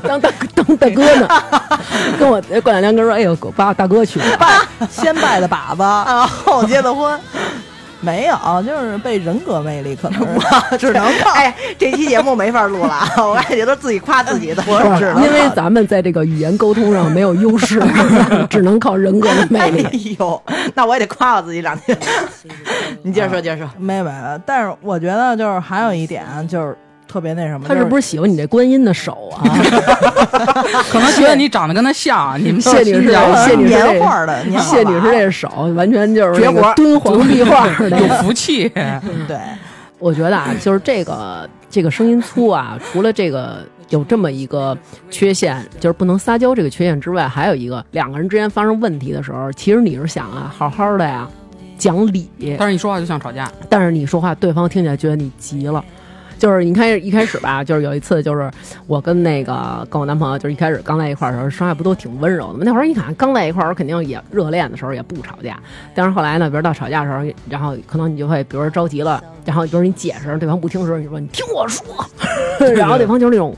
[0.02, 1.28] 当大当大哥呢，
[2.18, 7.20] 跟我过两天跟我说，哎呦，把大哥娶了，拜先拜的把子，啊，后结的婚。
[8.02, 10.40] 没有，就是被人格魅力可能我
[10.76, 11.30] 只能靠。
[11.30, 13.08] 哎，这期节目没法录了啊！
[13.24, 17.80] 我感觉都自己夸自己的，我不是只能因为咱们在这个语言沟通上没有优势，
[18.50, 19.84] 只能靠人格的魅力。
[19.84, 20.42] 哎呦，
[20.74, 21.96] 那我也得夸我自己两句。
[23.02, 23.70] 你接着说，接着说。
[23.78, 24.10] 没没，
[24.44, 26.76] 但是我觉得就是还有一点就是
[27.12, 29.44] 特别那什么，他是不是是喜欢你这观音的手啊？
[30.90, 33.12] 可能觉得你长得跟他像，你们谢女士，
[33.44, 38.66] 谢女士年这画的谢女士这手完全就是绝活敦煌壁画的有福气？
[39.28, 39.36] 对，
[39.98, 43.58] 我觉得啊，就是这个这个声音粗啊，除了这个
[43.90, 44.74] 有这么一个
[45.10, 51.28] 缺陷，就是不能撒娇这个缺陷之外，还有一个两个人之间发生问题的时候，其实你是想啊，好好的呀，
[51.76, 52.26] 讲理，
[52.58, 55.84] 但是你说话就像吵架，但是你说话对方听起来觉得你急了。
[56.42, 58.50] 就是你看一开始吧，就是有一次，就是
[58.88, 62.62] 我跟那个跟我男朋友，就是一开始刚在一块儿的时候，说话不都挺温柔的吗？
[62.64, 65.56] 那会儿你看刚在一块儿，肯定也热恋的时候也不吵架，
[65.94, 71.84] 但是后来呢，比如到吵架的时候，然后可能你就会，比如说着急了，然后比如你解释，对方不听的时候，你说你听我说，
[72.74, 73.54] 然后对方就是那种。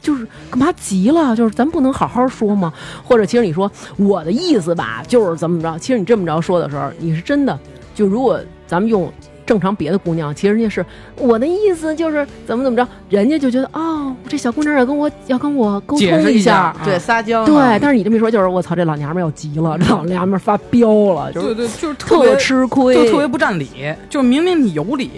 [0.00, 1.34] 就是干嘛急了？
[1.34, 2.72] 就是咱不能好好说吗？
[3.02, 5.76] 或者其实你说我的意思吧，就是怎么着？
[5.80, 7.58] 其实你这么着说的时候，你是真的。
[7.96, 9.12] 就如果咱们用
[9.48, 10.84] 正常别的姑娘，其实人家是
[11.16, 16.84] 我的意思就是怎么怎么着，人家就觉得哦，这小姑娘要跟我要跟我沟解通释一下下。
[16.84, 17.46] 对，撒娇。
[17.46, 23.70] 对，但是你这么一说，就是我操，这老娘们儿要急了，这老娘们儿发飙了，就是对对，就是特别吃亏，就特别不占理，
[24.10, 25.10] 就明明你有理，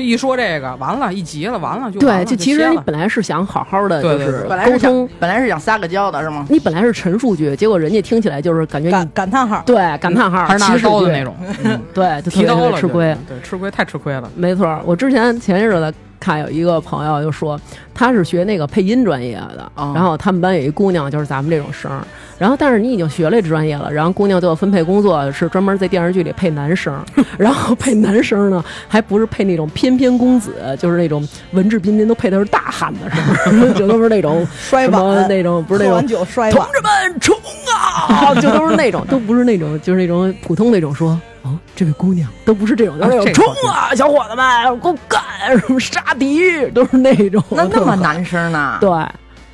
[0.00, 6.46] 这一说这个完了，一急了完了就对，就其实你本来是想好好的，就是本来是想沟通，本来是想撒个娇的是吗？
[6.48, 9.62] 你本来是陈述句，结果人家听起来就是感觉感感叹号。
[9.66, 13.14] 对感叹号，还是拿刀的那种，嗯对，就特别提刀了吃亏。
[13.28, 14.30] 对，吃亏太吃亏了。
[14.34, 17.58] 没错，我之前前些日子看有一个朋友就说，
[17.94, 19.92] 他是学那个配音专业的，哦。
[19.94, 22.06] 然后他们班有一姑娘就是咱们这种声儿，
[22.38, 27.00] 然后但是你已经学了这专业了，然后姑娘最后分配工作是专门在电视剧里配男声儿，
[27.38, 37.34] 然后配男声儿呢还不是配那种翩翩公子，就是那种文质彬彬，都配的是大汉的声儿，就都是那种摔什么碗那种不是那种同，志们冲
[37.74, 45.22] 啊，就都是那种，都不是那种，就是那种 普通那种说哦，这位姑娘都不是这种，都是那种冲啊，小伙子们，给我干，
[45.58, 47.42] 什么杀敌，都是那种。
[47.50, 48.76] 那那么男生呢？
[48.80, 48.90] 对，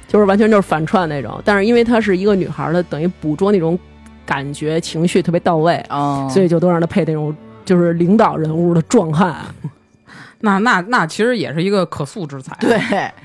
[0.09, 1.41] 就是完全就是反串那种。
[1.45, 3.79] 但是因为她是一个女孩儿的，等于捕捉那种
[4.25, 9.37] 感觉情绪特别到位，哦，所以就都让她配那种就是领导人物的壮汉。
[10.41, 12.55] 那那那其实也是一个可塑之才。
[12.61, 12.79] 对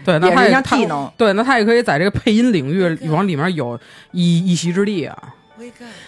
[0.06, 3.78] 对，那也是一项他也他技能对，那他也可以在这个配音领域往里面有
[4.12, 5.18] 一一席之地啊。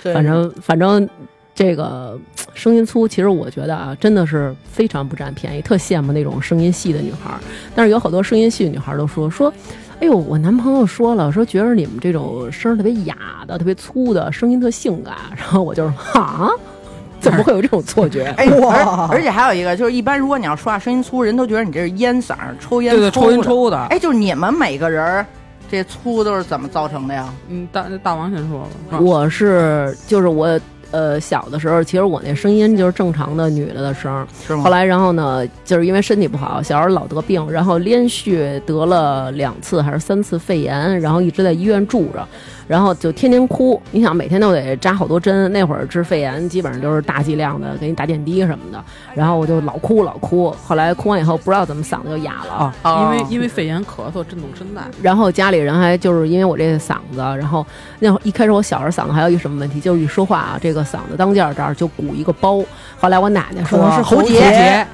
[0.02, 1.08] 对反正反正
[1.56, 2.20] 这个
[2.54, 7.40] 声音粗，其实我觉得啊，真的是非常不占便宜，特羡慕那种声音细的女孩儿。
[7.76, 9.52] 但是有好多声音细的女孩儿都说说。
[10.00, 13.16] 哎呦，我男朋友说了，说觉得你们这种声儿特别哑
[13.48, 16.50] 的、特别粗的声音特性感， 然后我就是哈，
[17.22, 18.26] 怎么会有这种错觉？
[18.36, 23.46] 哎， 哇而而且还有一个，就是一般如果你要说话声音粗，人都觉得你这是烟嗓儿，抽烟对对，抽烟的。
[23.46, 23.78] 抽的。
[23.92, 25.26] 哎，就是你们每个人
[25.72, 27.34] 这粗都是怎么造成的呀？
[27.48, 30.60] 嗯，大大王先说吧我是就是我
[30.94, 34.64] 呃小的时候，其实我那声音就是正常的女的的声儿，是吗？
[34.64, 42.26] 后来，然后呢，就是因为身体不好，小时候老得病，然后连续得了两次还是三次肺炎，然后一直在医院住着，
[42.68, 43.80] 然后就天天哭。
[43.92, 50.54] 你想每天都得扎好多针，那会儿治肺炎基本上都是大剂量的，给你打点滴什么的，然后我就老哭老哭。
[50.66, 52.74] 后来哭完以后，不知道怎么嗓子就哑了。
[52.86, 54.82] 因为因为肺炎咳嗽震动声带。
[55.02, 57.66] 然后家里人还就是因为我这嗓子，然后
[58.00, 62.64] 那会儿一开始我小时候嗓子还有一什么问题，就是一说话啊，这个嗓子当间儿这儿就鼓一个包。
[62.98, 64.88] 后来我奶奶说是喉结结，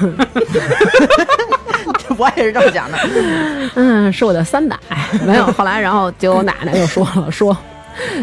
[2.20, 2.98] 我也是这么想的。
[3.74, 4.76] 嗯，是我的三奶，
[5.26, 5.46] 没有。
[5.52, 7.56] 后来，然后结果我奶奶就说了，说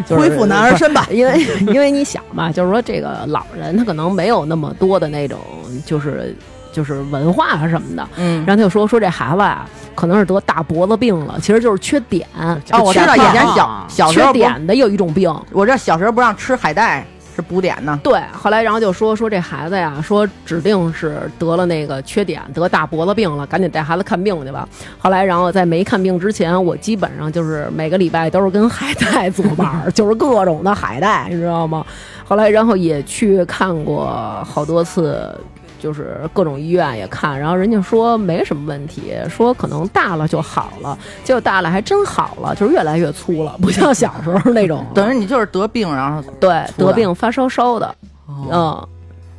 [0.06, 1.08] 就是恢复男儿身吧。
[1.10, 1.40] 因为
[1.74, 5.40] 因为你想嘛，就是说这个老人他可能没有那么多的那种
[5.86, 6.36] 就是
[6.72, 12.24] 就是文化啊什么的，嗯，然后他就说说这孩子啊，可能是得大脖子病了，其实就是缺碘。
[12.72, 17.04] 哦，我知道以前小小时候不，碘的有一种病，我这小时候不让吃海带
[17.38, 18.00] 是补碘呢。
[18.04, 24.68] 对，后来然后就说说这孩子呀，说指定是得了那个缺碘，得大脖子病了，赶紧带孩子看病去吧。
[24.98, 31.86] 后来然后在没看病之前，我基本上就是每个礼拜都是跟海带 作伴儿，就是各种的海带，你知道吗？
[32.26, 35.32] 后来然后也去看过好多次。
[35.80, 44.86] 就是各种医院也看，然后人家说没什么问题，说可能大了就好了，结果大了还真好了，就是越来越粗了，不像小时候那种。
[44.94, 47.96] 等于你就是得病，然后对得病发烧烧的，
[48.28, 48.88] 嗯。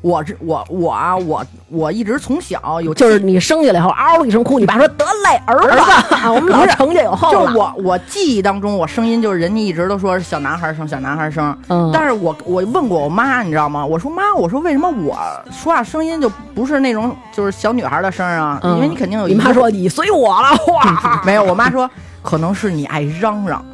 [0.01, 7.39] 我是我我啊我我一直从小有就是你生下来后嗷一声哭，你爸说得嘞儿子，我们老成家有后了。
[7.39, 11.57] 就是我我记忆当中，我声音就是人家一直都说是小男孩声，小男孩声。
[11.69, 13.85] 嗯但是我我问过我妈，你知道吗？
[13.85, 15.19] 我说妈，我说为什么我
[15.51, 18.61] 说话声音就不是那种就是小女孩的声啊？
[18.63, 21.91] 嗯因为你肯定有你一妈说你随我了，哇， 没有，我妈说
[22.23, 23.65] 可能是你爱嚷嚷。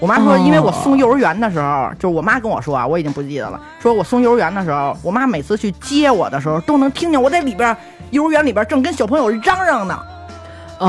[0.00, 3.60] 我妈说，哦因为我送幼儿园的时候，就是我妈跟我说啊，我已经不记得了。
[3.78, 7.76] 说我送幼儿园的时候，我妈每次去接我的时候，都能听见我在里边
[8.10, 9.98] 幼儿园里边正跟小朋友嚷嚷呢。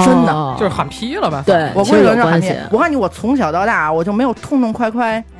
[0.05, 1.43] 真的哦就是喊劈了吧？
[1.45, 2.55] 对，我其实有估计有喊关系。
[2.71, 5.30] 我告诉你，我从小到大我就没有痛痛快快大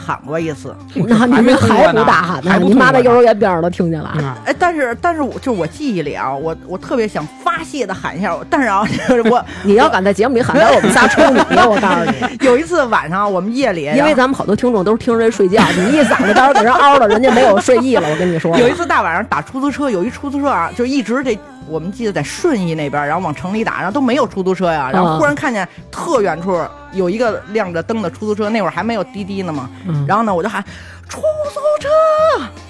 [0.00, 0.74] 喊过一次。
[0.94, 2.58] 那你们还不大喊呢？
[2.62, 4.12] 你妈在幼儿园边上都听见了。
[4.18, 11.38] 嗯哎，但是但是我就我记忆里啊，我我特别想发泄的喊一下，但是啊， 就是我你要敢在节目里喊，待会儿我们仨抽你！
[11.68, 18.08] 我告诉你，有一次晚上我们夜里，因为咱们好多听众都是听着这睡觉，你一嗓子到时候给人嗷了，人家没有睡意了。
[18.08, 21.38] 我跟你说，有一次大晚上打出租车，有一出租车啊，就一直这
[21.70, 26.60] 我们记得在顺义那边，然后往城里打，然后都没有出租车呀，然后忽然看见特远处
[26.92, 30.04] 有一个亮着灯的出租车，那会儿还没有滴滴呢嘛，嗯。
[30.06, 30.64] 然后呢我就喊
[31.10, 31.20] 出
[31.52, 31.88] 租车，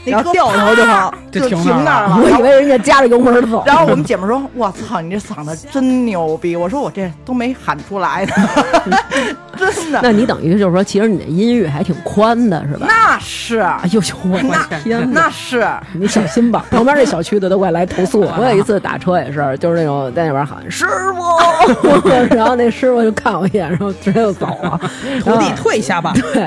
[0.07, 3.62] 那车然后掉头就啪跑就就停那儿了我以为人家夹着油门走。
[3.66, 8.33] 然后我们姐们说：“我操，你这嗓子真牛逼！”我说：“我这都没喊出来呢，
[9.57, 10.00] 真的。
[10.03, 12.87] 那你等于就是说，其实你的音域还挺宽的，是”吧？
[12.88, 15.24] 那是，哎呦呦，我的天哪！
[15.24, 18.33] 那是，你小心吧，旁边这小区的都快来投诉我。
[18.38, 24.81] 我有一次打车也是，就是那种在那边喊师傅， 然后那师傅就看我一眼，然后直接就走了。
[25.22, 26.12] 徒弟退下吧。
[26.14, 26.42] 对，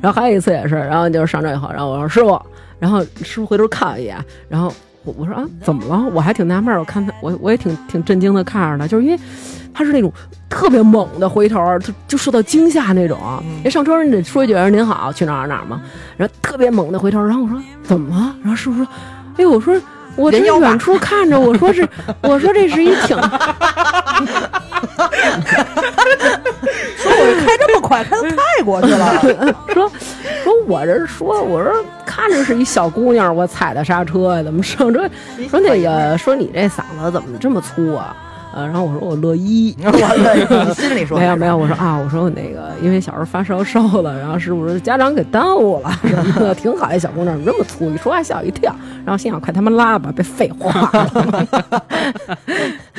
[0.00, 2.38] 然后还有一次也是，然后就是上车以后，然后我说师傅，
[2.78, 4.70] 然后师傅回头看我一眼，然后
[5.04, 6.04] 我我说啊怎么了？
[6.12, 9.18] 我还挺纳闷儿，我看他，我我也挺挺震惊的看着他，就是因为
[9.72, 10.12] 他是那种
[10.50, 13.18] 特别猛的回头，就就受到惊吓那种。
[13.62, 15.80] 人上车人得说一句您好，去哪儿哪儿嘛，
[16.16, 18.34] 然后特别猛的回头，然后我说怎么了？
[18.42, 18.86] 然后师傅说，
[19.38, 19.80] 哎，我说。
[20.16, 21.84] 我这远处看着，我说是，
[22.22, 23.16] 我说这是一挺，
[27.40, 29.20] 开这么快，开到泰国去了。
[29.72, 29.90] 说
[30.42, 31.72] 说我这说我说
[32.04, 35.08] 看着是一小姑娘，我踩的刹车呀，怎么 上车？
[35.48, 38.16] 说那个说你这嗓子怎么这么粗啊？
[38.56, 46.54] 呃，然后我说我乐意， 我你心里说没有没有，我说啊，我说我那个因为小时候发烧烧了，然后是不是家长给耽误了什么的？
[46.54, 47.90] 挺好一小姑娘，怎么这么粗？
[47.90, 48.72] 一说话吓我一跳，
[49.04, 51.82] 然后心想快他妈拉吧，别废话了。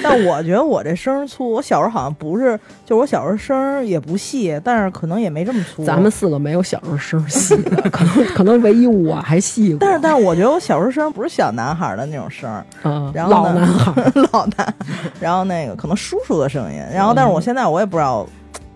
[0.03, 5.83] 但我觉得我这声儿粗，我小时候好像不是，就我小时候声儿也不细，但是可能也没这么粗。
[5.85, 9.77] 咱们四个没有小时候声细的，可能可能唯一我还细过。
[9.79, 14.73] 但是但是我觉得我小时候声儿不是小男孩儿的那种声儿，嗯，然后呢老男孩， 老男，
[15.19, 18.27] 然后那个可能叔叔的声音，然后但是我现在我也不知道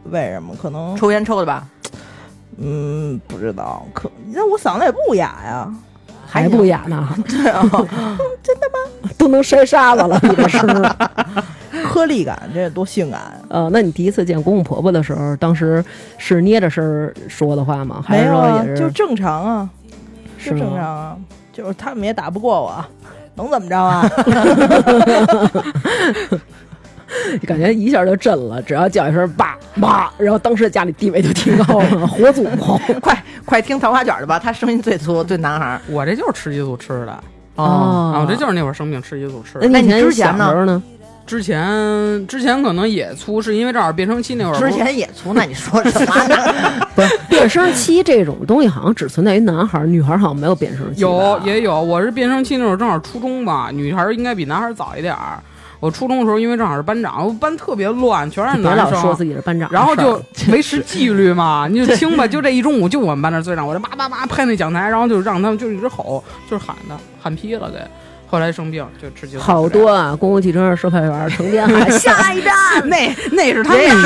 [0.06, 1.68] 为什么，可能抽烟抽的吧？
[2.62, 5.74] 嗯不知道，可那我嗓子也不哑呀，
[6.30, 7.62] 还不哑呢， 对啊，
[8.44, 9.10] 真的吗？
[9.18, 10.96] 都能筛沙子了， 你这声儿。
[11.84, 13.20] 颗粒感，这多性感！
[13.48, 15.84] 呃，那你第一次见公公婆婆的时候，当时
[16.18, 18.04] 是捏着声儿说的话吗？
[18.06, 19.70] 还是说没有啊，就正常啊，
[20.38, 21.18] 是正常啊，
[21.54, 22.86] 就是他们也打不过我，
[23.36, 24.08] 能怎么着啊？
[27.48, 32.80] 感觉一下就震了，只要叫一声“爸妈”，然后当时家里地位就提高了， 火祖宗。
[33.02, 35.82] 快快听桃花卷的吧，他声音最粗，对男孩儿。
[35.88, 37.24] 我这就是吃激素吃的
[37.56, 39.68] 哦啊，我这就是那会儿生病吃激素吃的。
[39.68, 40.82] 那你之前呢小时候呢？
[41.26, 44.76] 之前之前可能也粗，是因为正好变声期那会儿之。
[44.76, 46.36] 前也粗，那你说什么呢？
[46.96, 51.02] 不是变声期这种东西，好像只存在于男孩儿，女孩儿好像没有变声期。
[51.02, 55.38] 有也有，我是变声期那会儿正好初中吧，女孩儿应该比男孩儿早一点儿。
[55.80, 58.92] 我初中的时候，因为正好是班长，我班特别乱，全是男生。
[58.92, 60.22] 老说自己是班长的事儿，然后就
[60.52, 67.80] 维持纪律嘛，你就听吧，就这一中午，就我们班那最让我这叭叭叭拍那讲台，然后就让他们就一直吼，就是喊的，喊劈了给。
[68.30, 72.54] 后来生病就吃激素，好多啊，公共汽车售票员成天喊 下一站，
[72.86, 74.00] 那那是他们已经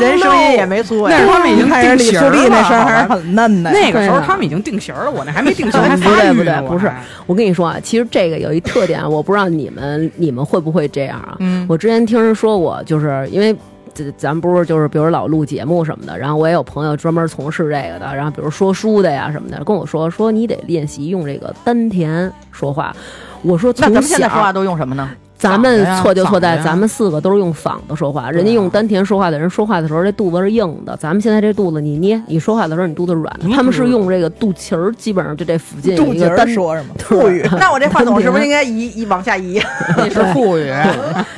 [0.00, 1.16] 也人声音也没粗呀。
[1.16, 3.70] 那是他们已经定型儿李素丽那了声儿还是很嫩的。
[3.70, 6.92] 那个时候他们已经定型了，我那还没定型，还不对不对不是。
[7.26, 11.36] 我跟你说啊，其实这个有一特点，我不知道你们你们会不会这样啊？
[11.38, 13.56] 嗯我之前听人说过，就是因为。
[13.92, 22.94] 这咱不是就是比如老录节目什么的，然后我也有朋友专门从事这个的，然后比如说书的呀什么的，跟我说说你得练习用这个丹田说话。
[23.42, 25.10] 我说从那咱们现在小说话都用什么呢？
[25.38, 30.94] 咱们错就错在咱们四个都是用嗓子说话，人家用丹田说话的人说话的时候，这肚子是硬的。
[30.98, 36.94] 咱们现在这肚子你捏，你说话的时候你肚子软的，他们是用这个肚脐儿，基本上就这附近有一个丹说什么？
[36.98, 37.42] 对富裕。
[37.58, 39.58] 那我这话筒是不是应该移移往下移？
[39.96, 40.70] 那是富语，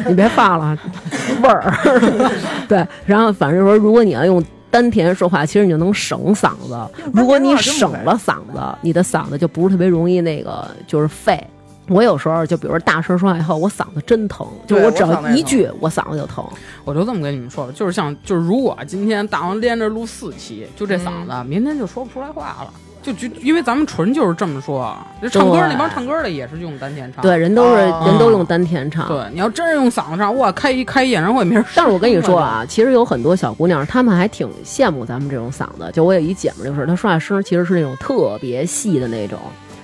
[0.09, 0.77] 你别放了，
[1.41, 1.73] 味儿。
[2.67, 6.77] 对，然后反正说，如果你要用丹田说话，其实你就能省嗓子。
[7.13, 11.41] 如果你省了嗓子，你的嗓子就不是特别容易那个就是废。
[11.89, 16.45] 我有时候就比如说大声说话以后，我嗓子真疼，就对我只要一句，我嗓子就疼。
[16.85, 22.73] 我就这么跟你们说吧，就是像就是如果今天大王连着录四期，就这嗓子，明天就说不出来话了。
[23.03, 27.21] 就就因为咱们纯就是这么说，就唱歌那帮唱歌的也是用丹田唱。
[27.21, 29.09] 对，人都是、哦人都用丹田唱。
[29.09, 31.65] 对，你要真是用嗓子唱，哇，开一开一演唱会没人。
[31.75, 35.91] 但是我跟你说，啊，其实有很多小姑娘，她们还挺羡慕咱们这种嗓子。
[35.93, 39.37] 就我有一姐们儿就是，她说话声其实是那种特别细的那种，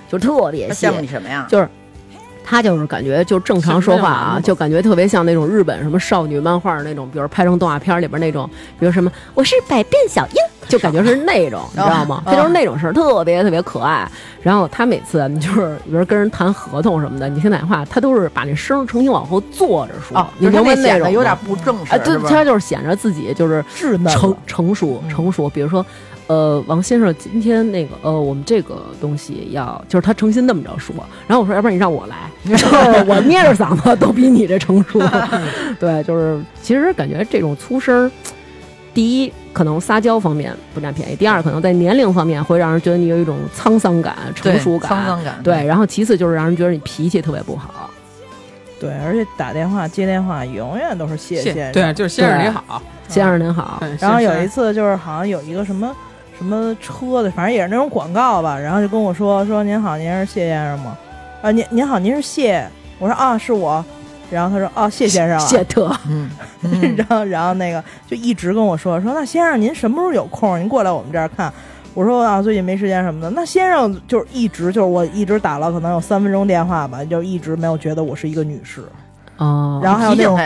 [0.09, 0.93] 就特别细羡。
[0.93, 1.45] 慕你什么呀？
[1.49, 1.67] 就是
[2.49, 10.35] 她就是感觉就正常说话啊，就感觉特别像那种日本什么少女漫画那种，比如拍成动画片里边那种，比如什么我是百变小樱，
[10.67, 12.23] 就感觉是那种， 你知道吗？
[12.25, 14.09] 她就是那种事儿，特别特别可爱。
[14.41, 25.47] 然后她每次就是比如跟人谈合同什么的，你听哪话，她都是把那声儿重新往后坐着说，哦，你明白那种吗显得有点不正式，啊，对他就是显着自己就是稚嫩成成熟成熟。
[25.47, 25.85] 比如说，
[26.29, 30.95] 呃，王先生今天那个呃，我们这个东西要，就是他诚心那么着说。
[31.27, 32.67] 然后我说，要不然你让我来， 就是
[33.07, 35.01] 我捏着嗓子都比你这成熟。
[35.79, 38.11] 对，就是其实感觉这种粗声儿，
[38.93, 44.91] 第一可能撒娇方面不占便宜，第二可能在年龄方面会让人觉得你有一种沧桑感、成熟感。
[44.91, 45.39] 沧桑感。
[45.43, 47.89] 对，然后其次就是让人觉得你脾气特别不好。
[48.79, 51.73] 对，而且打电话接电话永远都是谢谢先生。
[51.73, 52.79] 对，就是先生您好。
[53.07, 55.91] 先生您好，然后有一次就是好像有一个什么
[56.39, 60.97] 什么车的，反正也是那种广告吧，然后就跟我说说您好，您是谢先生吗？
[61.41, 62.65] 啊，您您好，您是谢？
[62.97, 63.83] 我说啊，是我。
[64.31, 65.45] 然后他说哦，谢先生啊。
[65.45, 65.93] 谢特。
[66.07, 70.57] 嗯，然后然后那个就一直跟我说说那先生您什么时候有空？
[70.57, 71.51] 您过来我们这儿看。
[71.93, 73.29] 我说啊，最近没时间什么的。
[73.31, 78.83] 那先生就是一直就是我一直打了可能有三分钟电话吧，就一直没有觉得我是一个女士。
[79.37, 80.37] 哦，然后还有那种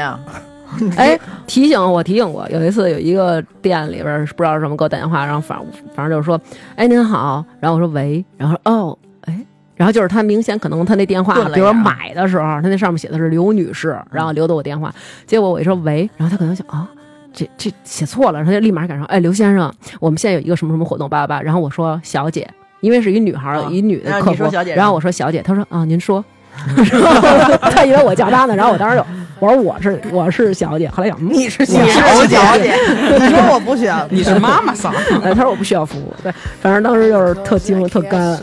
[0.98, 5.58] 哎，提醒我提醒过，有一次有一个店里边儿不知道什么给我打电话，然后反
[5.96, 6.40] 反正就是说，
[6.76, 9.40] 哎您好，然后我说喂，然后说哦哎，
[9.76, 14.94] 然后就是他明显可能他那电话，比如买的时候，他那上面写的是刘女士，然后留的我电话，
[15.26, 16.90] 结果我一说喂，然后他可能想啊。
[17.36, 21.42] 这这写错了，然后他就立马赶上，哎，刘先生，我们现在有一个什么什么活动，叭叭叭。
[21.42, 22.48] 然后我说小姐，
[22.80, 24.44] 因为是一女孩儿，啊一女的客服
[24.76, 26.24] 然后我说小姐，他说啊，您说
[27.72, 29.04] 他以为我叫他呢，然后我当时就
[29.44, 31.92] 我说我是我是小姐，后来想嗯你是你是
[32.30, 32.74] 小姐，
[33.20, 36.32] 你说我不需要，你是妈妈桑， 哎，他说我不需要服务，对，
[36.62, 38.40] 反正当时就是特惊特干。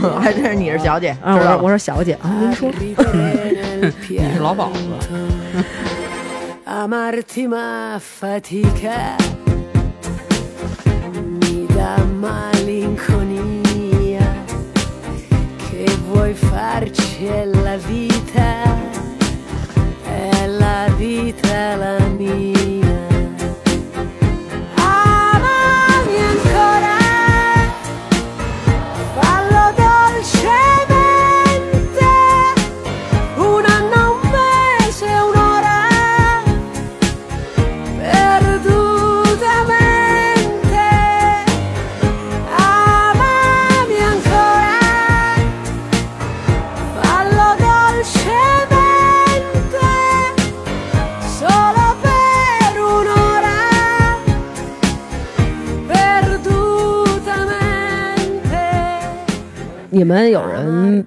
[0.22, 2.94] 还真是你是小姐，啊，我说我说小姐啊，您说 你
[4.32, 4.78] 是老鸨子。
[20.98, 21.27] vie.
[59.98, 61.04] 你们有人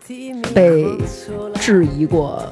[0.53, 0.85] 被
[1.55, 2.43] 质疑过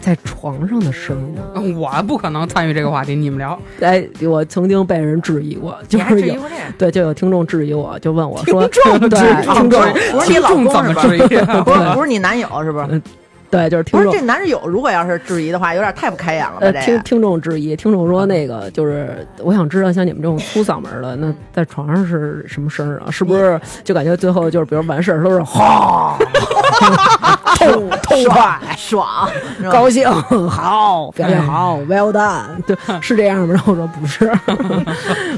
[0.00, 1.62] 在床上的声吗？
[1.78, 3.56] 我不可能参与这个话题，你们聊。
[3.78, 6.34] 哎，我曾经被人质疑过，就是有
[6.76, 9.20] 对，就有听众质疑我，就问我说，听众对
[9.54, 9.80] 听众
[10.10, 13.00] 不是你老公怎么质疑啊 不是不是你男友是不是？
[13.54, 16.58] 对，就是听众不是这男友，如果要是质疑的话，有点太不开眼了吧？
[16.60, 23.10] 呃，听听众质疑，听众说那个就是，我想知道像你们这种粗嗓门的，那在床上是什么声儿啊？
[23.12, 26.18] 是不是就感觉最后就是，比如完事儿都是 哈，
[27.58, 29.28] 痛痛快、爽，
[29.70, 30.10] 高兴、
[30.50, 33.54] 好、表现好、well done，对，是这样吗？
[33.54, 34.32] 然后我说不是，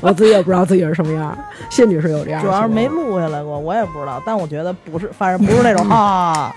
[0.01, 1.37] 我自己也不知道自己是什么样。
[1.69, 4.23] 谢女士有这样的主要是没录下来过，我也不知道。
[4.25, 6.51] 但我觉得不是，反正不是那种啊，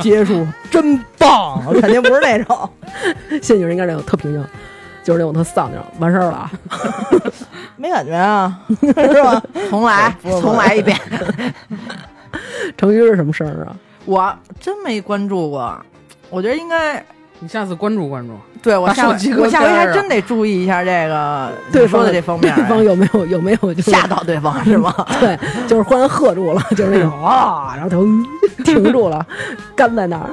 [0.00, 2.70] 结束真棒，肯定不是那种。
[3.42, 4.44] 谢女士应该那种特平静，
[5.02, 6.50] 就是那种特丧那种，完事儿了啊。
[7.76, 9.42] 没感觉啊，是吧？
[9.70, 10.98] 重来，重来一遍。
[12.76, 13.76] 成瑜是什么事儿啊？
[14.04, 15.78] 我真没关注过，
[16.30, 17.04] 我觉得应该
[17.38, 18.34] 你下次关注关注。
[18.60, 24.92] 对我下回我下回还真得注意一下这个对方的这方面，对方有没有有没有吓到对方是吗？
[25.20, 25.38] 对，
[25.68, 28.26] 就是忽然喝住了，就是那种啊，然后就嗯
[28.64, 29.24] 停住了，
[29.76, 30.28] 干在那儿。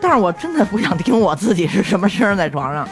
[0.00, 2.88] 但是我真的不想听我自己是什么声儿在床上，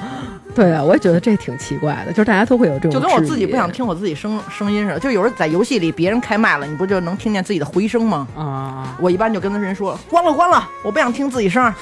[0.55, 3.71] 对啊，我也觉得这挺奇怪的，就是大家都会有这种，就跟我自己不想。
[3.71, 4.99] 听我自己声声音似的。
[4.99, 8.27] 就有时候在游戏里别人开麦了，你不就能听见自己的回声吗？
[8.37, 11.75] 啊，我一般就跟人说关了关了，我不想听自己声儿。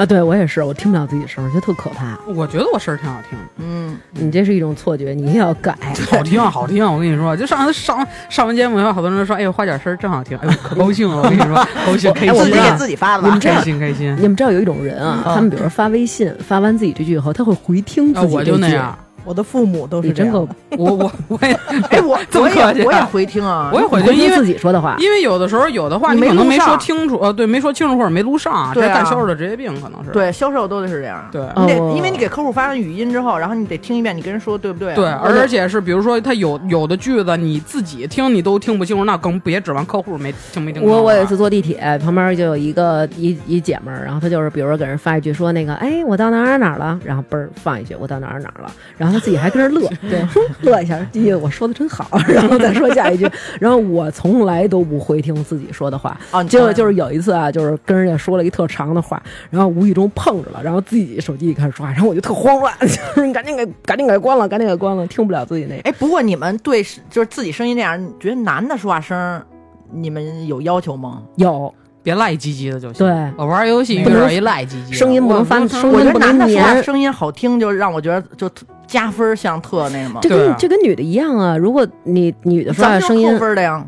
[0.00, 2.18] 啊，对我也是，我听不了自己声，我觉得特可怕。
[2.34, 5.76] 我觉得我声儿挺好听，嗯，你这是一种错觉，你一定要改。
[6.10, 6.82] 好听好听。
[6.90, 11.18] 我跟你说，就上上上完节目以后，好多人都说，哎呦，花姐声儿真好听，哎呦，可高兴了。
[11.18, 14.16] 我跟你说， 高兴开哎我自己给心啊，自己发的开心开心。
[14.18, 18.50] 你们知道有一种人啊，他们比如说发微信，发完自己这句以后，他会回听啊，我自己这句。
[18.52, 18.98] 就那样，
[19.30, 21.52] 我的父母都你真够是这样的，我我我也
[21.90, 24.96] 哎，我 这么也我也回听啊，我也回听，因为己说的话。
[24.98, 30.10] 因为有的时候有的话你可能没说清楚，呃，对，没说清楚或者没录上，啊是干销售的职业病，可能是。
[30.10, 31.24] 对销售都得是这样。
[31.30, 34.96] 对你得哦因为你给客户发完语音之后，然后你得听一遍，你跟人说对不对啊？
[34.96, 40.82] 对，而且是比如说他有有的句子你自己听你都听不清楚，那更别指望客户没听没听。
[40.82, 50.26] 我我有一次坐地铁，旁边就有一个一一姐们儿，然后她就是比如说给人发一句说那个，哎，我到哪儿哪儿哪了，然后嘣儿放一句我到哪儿哪儿了，然后她自己还跟着乐， 对，
[50.62, 53.28] 乐一下，第一我说的真好， 然后再说下一句，
[53.60, 65.78] 然后我从来都不会听自己说的话，哦，你从来结果就是有一次啊，就是跟人家说了一特长的话，然后无意中碰着了，然后自己手机一开始说话，然后我就特慌乱，就是你赶紧给赶紧给关了，赶紧给关了，听不了自己那。
[65.80, 69.44] 哎，不过你们对就是自己声音这样，你觉得男的说话声儿，
[69.92, 71.22] 你们有要求吗？
[71.36, 71.72] 有。
[72.02, 73.06] 别赖唧唧的就行。
[73.06, 73.30] 对。
[73.36, 76.82] 我玩游戏遇到一赖唧唧，声音不能发我声我觉得音不能男的说话黏。
[76.82, 80.18] 声音好听，就让我觉得就特加分儿，像特那什么。
[80.20, 83.86] 这跟、这跟女的一样啊，如果你女的说话咱们就是声音扣分儿的呀。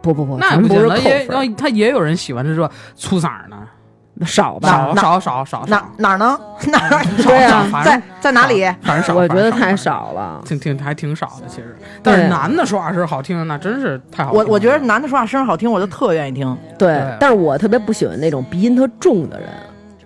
[0.00, 0.96] 不不不，那不是扣
[1.28, 4.92] 分，他也有人喜欢这这粗嗓儿的，少吧？
[4.96, 6.36] 少少少少哪，哪儿呢？
[6.66, 7.04] 哪儿？
[7.22, 8.64] 对啊在在哪里？
[8.82, 10.42] 反正少，我觉得太少了。
[10.44, 11.76] 挺挺还挺少的，其实。
[12.02, 14.40] 但是男的说话声好听，那真是太好听。
[14.40, 19.48] 我我觉得男的说话声儿好听，我就特愿意听对对，但是我特别不喜欢那种鼻音特重的人，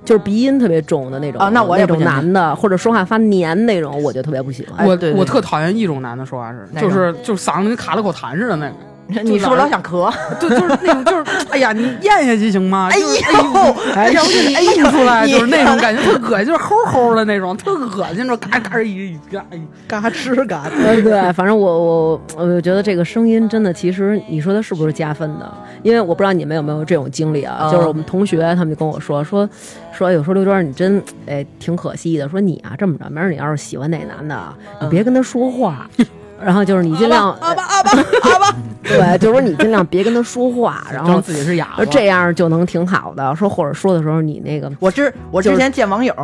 [0.07, 4.87] 就是鼻音特别重的那种啊那我也那种男的，或者说话发黏那种，我就特别不喜欢。
[4.87, 8.75] 我哎对对我特讨厌一种男的说话是，就是就是嗓子跟卡了口痰似的那个。
[9.09, 10.13] 你是不是老想咳？
[10.41, 12.89] 对，就是那种，就是 哎呀，你咽下去行吗？
[12.93, 19.61] 哎就是呦哎要不就你哎呦印出来，你就是那种感觉，特恶心，就是齁齁的那种，特恶心，就嘎嘎一一嘎一。
[19.87, 20.69] 嘎吱嘎
[21.05, 25.53] 对，反正我我我觉得这个声音真的，其实你说它是不是加分的？
[25.83, 29.49] 因为我不知道你们有没有这种经历啊，嗯就是我们同学他们就跟我说说
[29.93, 35.89] 说，有时候刘娟你真哎挺可惜的，说你啊这么着，明儿你要是喜欢哪男的啊，你别跟他说话。
[36.43, 43.35] 然后就是你尽量，阿巴阿巴阿巴，对，就是说你尽量别跟他说话，然后装自己是哑巴，这样就能挺好的。
[43.35, 46.15] 说或者说的时候，你那个，我之我之前见网友，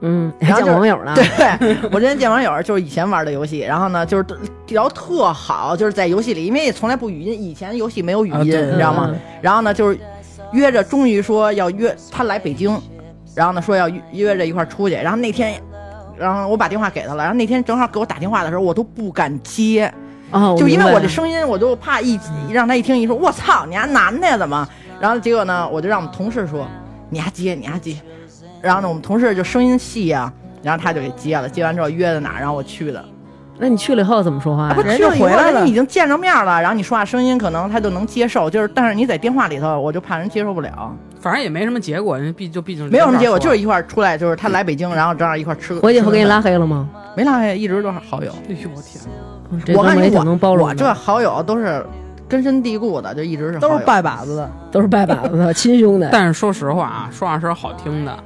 [0.00, 4.24] 嗯，还然后就是见网友呢，对我之前见网友就是以前玩的游戏，然后呢就是
[4.68, 9.20] 聊特好，就是在游戏里，因为也从来不语音，以前游戏没有语音，你知道吗嗯？
[9.42, 9.98] 然后呢就是
[10.52, 12.80] 约着，终于说要约他来北京，
[13.34, 15.60] 然后呢说要约约着一块儿出去，然后那天。
[16.20, 19.90] 然后我把电话给他了，然后那天正好给我打电话的时候，我都不敢接，
[20.30, 24.36] 哦，就因为我这声音，我就怕一让他一听一说，我操，你还男的呀？
[24.36, 24.68] 怎么？
[25.00, 26.68] 然后结果呢，我就让我们同事说，
[27.08, 27.96] 你还接，你还接。
[28.60, 30.30] 然后呢，我们同事就声音细呀、
[30.62, 31.48] 然后他就给接了。
[31.48, 33.02] 接完之后约在哪儿，然后我去的。
[33.60, 34.74] 那你去了以后怎么说话呀？
[34.74, 40.94] 不人去回来了你已经见着面了，然后你说话声音可能他就能接受，就是但是你在电话里头，我就怕人接受不了。
[41.20, 43.64] 反正也没什么结果，因为毕就毕竟没有什么结果，就是一。
[43.70, 45.80] 块儿出来，就是他来北京，然后正好一块儿吃个。
[45.80, 46.88] 回去后给你拉黑了吗？
[47.16, 48.32] 没拉黑，一直都是好友。
[48.48, 51.84] 哎呦我天我感觉挺能包容的，我这好友都是
[52.28, 54.50] 根深蒂固的，就一直是都是拜把子的。
[54.72, 56.08] 都是拜把子的亲兄弟。
[56.10, 58.16] 但是说实话啊，说话声好听的，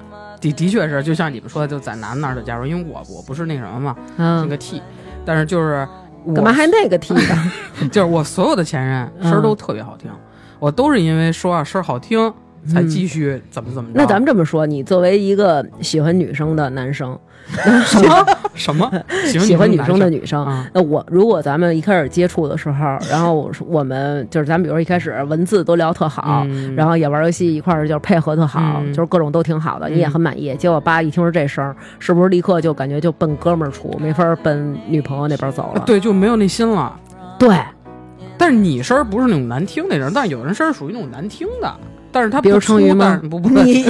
[0.41, 4.80] 的的确是，就像你们说的，就在男那儿的假如，因为我我不是那什么嘛，那嗯个 T，
[5.24, 5.86] 但是就是
[6.24, 7.20] 我干嘛还那个 T 的？
[7.88, 10.10] 就是我所有的前任声儿都特别好听，
[10.58, 12.32] 我都是因为说话声儿好听
[12.66, 13.98] 才继续怎么怎么着。
[13.98, 17.18] 那咱们这么说，你作为一个喜欢女生的男生，
[17.84, 18.90] 什么什么
[19.26, 30.55] 喜欢 喜欢女生生的女生，啊那我如果咱们一开始接触的时候，然后我我们就是咱们比如说一开始文字都聊特好，嗯然后也玩游戏一块儿就是配合特好，嗯就是各种都挺好的，你也很满意。
[30.57, 35.82] 结果叭一听是这声，是不是立刻就感觉就奔哥们儿处，没法奔女朋友那边走了？
[35.86, 36.99] 对，就没有那心了。
[37.38, 37.59] 对，
[38.38, 41.72] 但是你声儿不是那种难听那种，但是有人声儿属于那种难听的，
[42.14, 43.84] 但是他比如不粗成语吗但是不不，你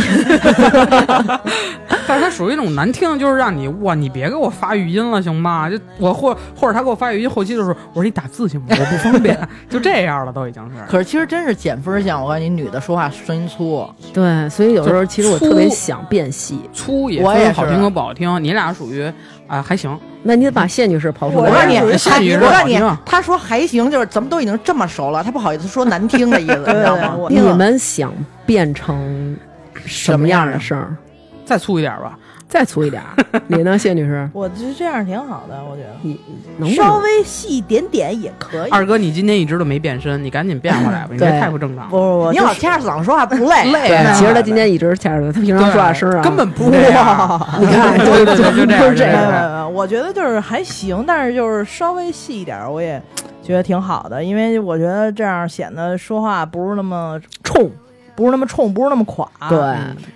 [2.06, 5.68] 但是他属于一种难听，就是让你哇，你别给我发语音了行吗？
[5.68, 8.68] 就我或或者他给我发语音，后期的时候我说你打字行吗？
[8.70, 10.76] 我不方便， 就这样了，都已经是。
[10.88, 19.12] 可是其实真是减分项，我告诉你，女的说话声音粗，对，所以有时候其实我特别想变细，粗也我也分好听和不好听，你俩属于
[19.46, 21.80] 啊、还行，那你得把谢女士刨出来我告诉你，来。
[21.82, 27.16] 属于他下雨是我告诉你他说还行，就是咱们都已经这么熟了，他不好意思说难听的意思， 你知道吗？
[27.28, 28.12] 你们想
[28.46, 29.36] 变成
[29.84, 30.96] 什么样的声儿？
[31.44, 32.18] 再粗一点吧。
[32.54, 33.16] 再粗一点儿，
[33.48, 34.30] 你呢，谢女士？
[34.32, 36.20] 我觉得这样挺好的，我觉得你
[36.56, 36.86] 能不能？
[36.86, 38.70] 稍微细一点点也可以。
[38.70, 41.90] 二哥，你今天一直都没变身，你赶紧变回来吧， 你这太不正常了。
[41.90, 47.48] 不不不，你就是好掐着嗓子说话不累， 累对，啊其实他今天一直掐着，他平常说话声啊，根本不这样。
[47.58, 49.32] 你看，对对对，就这样，就是这没有样。
[49.32, 53.02] 没有没有，我觉得就是还行，但是就是稍微细一点儿，我也
[53.42, 57.68] 觉得挺好的，因为我觉得这样显得说话不是那么冲，
[58.16, 59.58] 不是那么冲，不是那么垮，对，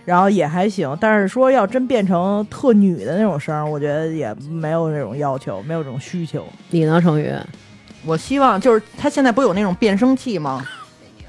[0.05, 0.97] 然后也还行。
[1.01, 6.45] 但是说要真变成特女的那种声儿，我觉得也没有那种要求，没有这种需求。
[6.71, 7.33] 你呢，成宇
[8.05, 10.65] 我希望就是他现在不有那种变声器吗？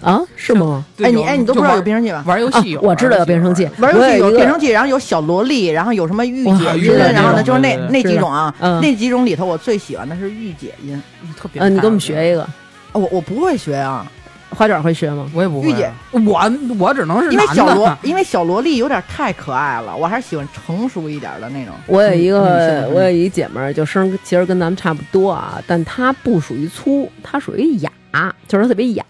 [0.02, 0.22] 啊？
[0.36, 0.86] 是吗？
[1.04, 2.20] 哎，你哎，你都不知道有变声器吗？
[2.20, 11.02] 啊玩游戏有，我知道有变声器，玩游戏有变声器，然后有小萝莉，然后有什么御姐音，然后呢就是那那几种啊，嗯那几种里头我最喜欢的是御姐音。
[11.36, 11.62] 特别。
[11.62, 12.44] 嗯，你给我们学一个，
[12.94, 14.10] 哦我我不会学啊，
[14.60, 15.26] 花卷会学吗？
[15.34, 15.70] 我也不会。
[15.70, 21.74] 御姐，我我只能是因为小萝，因为小萝莉有点太可爱了，我还是喜欢成熟一点的那种。
[21.88, 27.90] 我有一个，的我有一姐们儿，就声儿其实跟咱们差不多啊，但她不属于粗，她属于哑，
[28.50, 29.06] 就是她特别哑。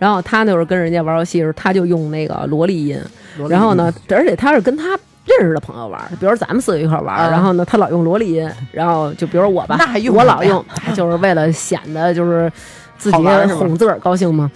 [0.00, 3.00] 然后她那会儿跟人家玩游戏的时候，她就用那个萝莉音。
[3.48, 12.50] 然后呢，而且她是跟她认识的朋友玩儿，比如咱们四个一块儿玩然后呢，她老用萝莉音，然后就比如我吧， 那还用我老用，就是为了显得就是
[12.98, 14.50] 自己哄自个儿高兴嘛。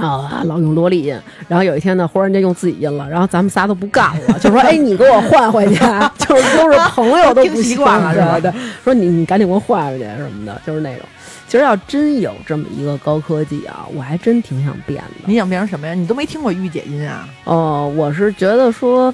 [0.00, 1.18] 啊，老用萝莉音，
[1.48, 5.74] 然后有一天呢，忽然间用自己音了，然后咱们仨都不干了，就说：“哎，你给我换回去，
[6.18, 11.04] 就是都是朋友都不 听习惯了是吧对对，说你你赶紧给我换回去什么的，就是那种。
[11.48, 15.26] 其实要真有这么一个高科技啊，我还真挺想变的。
[15.26, 15.92] 你想变成什么呀？
[15.92, 17.28] 你都没听过御姐音啊？
[17.44, 19.12] 哦，我是觉得说，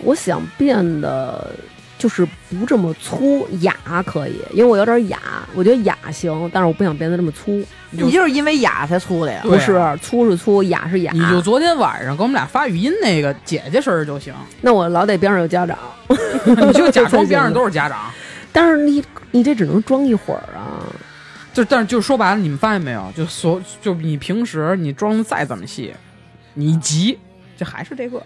[0.00, 1.52] 我想变得
[1.98, 3.74] 就是不这么粗，哑
[4.06, 5.18] 可以，因为我有点哑，
[5.54, 7.62] 我觉得哑行，但是我不想变得这么粗。
[7.90, 9.40] 你就是因为哑才粗的呀？
[9.42, 11.12] 不是粗是粗，哑是哑。
[11.12, 15.76] 你就昨天晚上给我们俩发语音那个姐姐声儿就行，那我老得边上有家长，
[16.46, 18.10] 你就假装边上都是家长，
[18.52, 20.86] 但是你你这只能装一会儿啊。
[21.52, 23.10] 就但是就说白了，你们发现没有？
[23.16, 25.92] 就所就你平时你装的再怎么细，
[26.54, 27.18] 你急，
[27.56, 28.22] 这还是这个，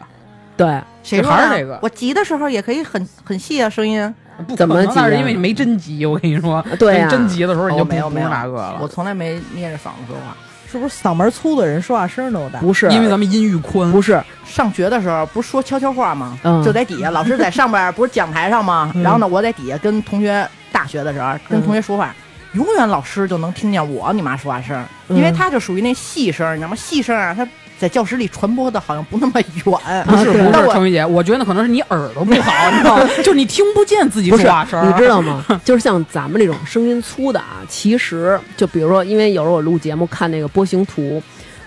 [0.57, 4.15] 对，谁说还是这个我急的时候也可以很很细啊，声音。
[4.47, 6.05] 不怎么急啊可能那是因为你没真急。
[6.07, 8.79] 我跟你说， 对呀你真急的时候你就没有没有那个了。
[8.81, 10.37] 我从来没捏着嗓子说话。
[10.71, 12.59] 是不是嗓门粗的人说话声都大？
[12.59, 16.39] 不是，因为咱们音域宽，不是，上学的时候不是说悄悄话吗？
[16.45, 18.91] 嗯就在底下，老师在上边不是讲台上吗？
[19.05, 22.15] 然后呢，我在底下跟同学，大学的时候跟同学说话，
[22.55, 26.75] 永远老师就能听见我你妈说话声，嗯因为他就属于那细声，你知道吗？
[26.75, 27.47] 细声啊，他
[27.83, 30.05] 在教室里传播的好像不那么远。
[30.07, 33.09] 不是不是，程雨姐，我觉得可能是你耳朵不好，你知道吗？
[33.25, 35.45] 就你听不见自己说话声儿，你知道吗？
[35.65, 41.21] 就是像咱们这种声音粗的啊，其实就比如说，因为有时候我录节目看那个波形图，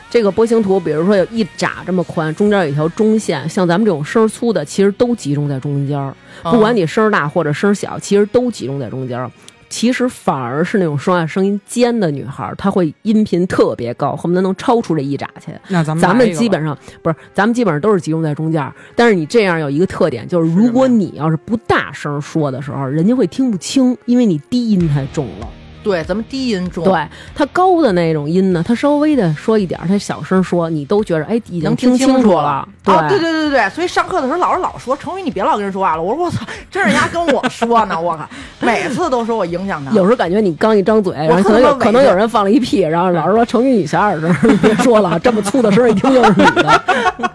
[0.10, 6.16] 这个波形图，比如说有一拃这么宽，中间有一条中线，像咱们这种声儿粗的，其实都集中在中间儿。
[6.44, 9.30] 不管你声儿大或者声儿小，其实都集中在中间儿。
[9.76, 15.52] 其实反而是那种说话声音尖的女孩儿，她会音频特别高，恨不得能超出这一拃去。
[15.68, 18.74] 那咱们咱们基本上不是，咱们基本上都是集中在中间儿。
[18.96, 25.50] 但是你这样有一个特点，就是如果你要是不大声说的时候，人家会听不清，因为你低音太重了。
[25.86, 32.68] 对，咱们低音重，对，他高的那种音呢，他稍微的说一点儿，他小声说，你都觉得哎已经能听清楚了。
[32.86, 36.02] 啊，对对对对对，所以上课的时候老师老说成宇，你别老跟人说话了。
[36.02, 38.28] 我说我操，真是人家跟我说呢，我靠，
[38.60, 39.92] 每次都说我影响他。
[39.92, 46.82] 有时候感觉你刚一张嘴，然后可能有可能有人放了一屁，然后老师说成宇你小点声，你别说了，这么粗的声儿一听就是你的。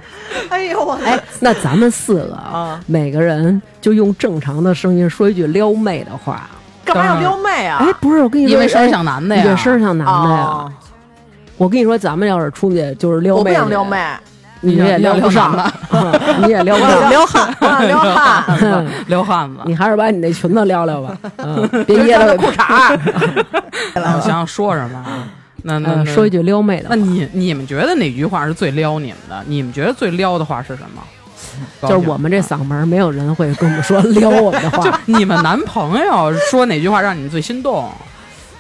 [0.49, 6.51] 哎呦我哎，那咱们四个啊，每个人就用正常的声音说一句撩妹的话。
[6.95, 7.79] 干嘛要撩妹啊？
[7.81, 10.37] 哎，不是，我跟你说，因为声儿哎像男的呀对，声儿像男的呀。
[10.45, 10.73] 哦
[11.57, 13.99] 我跟你说，咱们要是出去就是撩我不妹，想撩妹，，
[14.63, 19.61] 你也撩不上撩嗯 你也撩不上，撩汉，撩汉，撩汉子。
[19.67, 22.99] 你还是把你那裙子撩撩吧， 嗯，别掖着裤衩。
[23.95, 25.29] 我想想说什么啊？
[25.63, 29.45] 那那嗯，说一句撩妹的，那你你们觉得哪句话是最撩你们的？
[29.47, 31.03] 你们觉得最撩的话是什么？
[31.83, 37.91] 就是我们这嗓门，没有人会跟我们说 撩我们的就话，你们男朋友说哪句话让你们最心动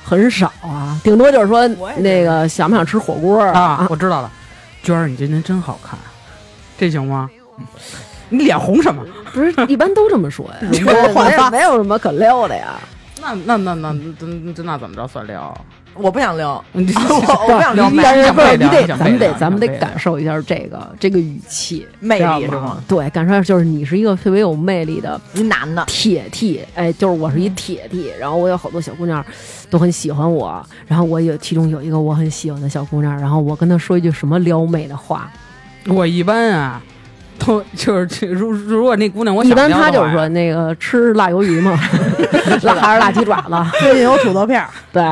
[0.05, 1.67] 很少啊，顶多就是说
[1.99, 3.87] 那个想不想吃火锅啊？
[3.91, 4.31] 我知道了，
[4.83, 5.99] 娟儿，你今天真好看，
[6.79, 7.29] 这行吗？
[8.29, 9.05] 你脸红什么？
[9.33, 10.69] 不是一般都这么说呀，
[11.51, 12.81] 没有什么可撩的呀。
[13.21, 15.57] 那那那那那那那怎么着算撩？
[15.95, 22.83] 我不想撩， 你这我我不想撩妹，但是不是你得，咱们得，咱们得感受一下这个这个语气，魅力是吗？
[22.87, 29.25] 对，感受一下，就是你是一个特别有魅力的一男的，铁 T，哎，就是我是一铁 T，然后我有好多小姑娘
[29.69, 35.29] 都很喜欢我，然后我有其中有一个我很喜欢的小姑娘，然后我跟她说一句什么撩妹的话，
[35.89, 36.81] 我一般啊，
[37.41, 41.79] 都就是如如果那姑娘我一般她就是说那个吃辣鱿鱼嘛，
[42.63, 45.03] 辣还是辣鸡爪子，最近有土豆片儿，对，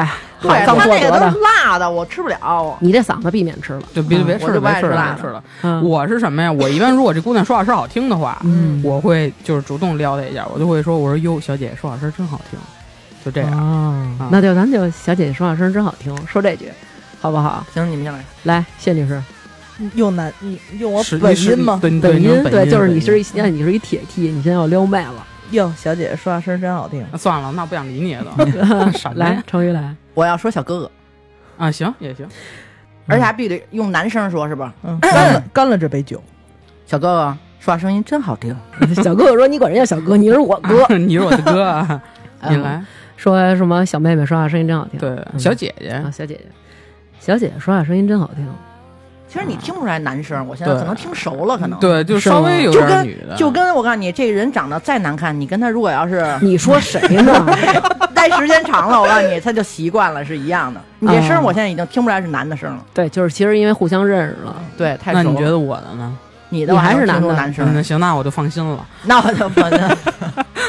[0.40, 2.76] 对刚他那个都的是，辣的，我吃不了。
[2.80, 5.42] 你这嗓子避免吃了，就别别吃了，就不爱别吃辣的别吃了。
[5.62, 6.52] 嗯，我是什么呀？
[6.52, 12.58] 我一般如果这姑娘说话声好听的话，嗯我会就是主动撩她一下，我就会说：“我说哟，小姐说话声真好听。”
[13.24, 14.28] 就这样。
[14.30, 16.70] 那就咱就小姐姐说话声真好听，说这句
[17.20, 17.64] 好不好？
[17.74, 18.20] 行，你们先来。
[18.44, 19.20] 来，谢女士，
[19.94, 21.78] 用男你用我本音吗？
[21.80, 27.06] 对本音对就是你是一现在你是一铁 T，你现在要撩妹了，哟，小姐姐说话声真好听。
[27.12, 28.34] 那算了，那不想理你了
[29.14, 30.90] 来来，成宇来，我要说小哥哥，
[31.56, 32.26] 啊，行也行。
[33.06, 34.74] 而且还必须得用男声说，是吧？
[34.82, 36.22] 嗯，干了干了这杯酒，
[36.86, 38.54] 小哥哥说话声音真好听。
[39.02, 42.02] 小哥哥说你管人家小哥，你是我哥， 你是我的哥啊，
[42.48, 42.84] 你嗯来。
[43.16, 46.42] 说什么小妹妹说话声音真好听，对，嗯小姐姐啊，小姐姐，
[47.18, 48.46] 小姐姐说话声音真好听，
[49.28, 51.78] 其实你听不出来男声，我现在可能听熟了，可能。
[51.78, 57.46] 对，就稍微有点女的，就跟我告诉你，这个人长得再难看，你跟他如果要是你说谁呢？
[58.14, 60.80] 待时间长了，我告诉你，他就习惯了，是一样的。
[60.98, 62.84] 你这声我现在已经听不出来是男的声了。
[62.92, 65.24] 对，就是其实因为互相认识了，对，太熟了。
[65.24, 66.16] 那你觉得我的呢？
[66.50, 67.66] 你的我还是男的男声？
[67.68, 69.80] 嗯那行，那我就放心了，那我就放心。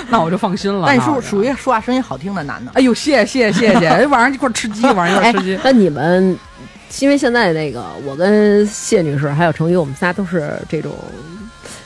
[0.09, 0.83] 那我就放心了。
[0.85, 2.71] 但 你那我就属 属于说话声音好听的男的。
[2.73, 6.37] 哎呦，谢谢谢谢，哎晚上一块吃鸡，晚上一块吃鸡。，那你们
[6.99, 10.93] 因为现在那个我跟谢女士还有程宇，我们仨都是这种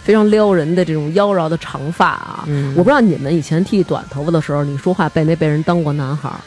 [0.02, 2.44] 非常撩人的这种妖娆的长发啊。
[2.48, 6.40] 嗯我不知道你们以前剃短头发的时候，你说话被没被人当过男孩儿？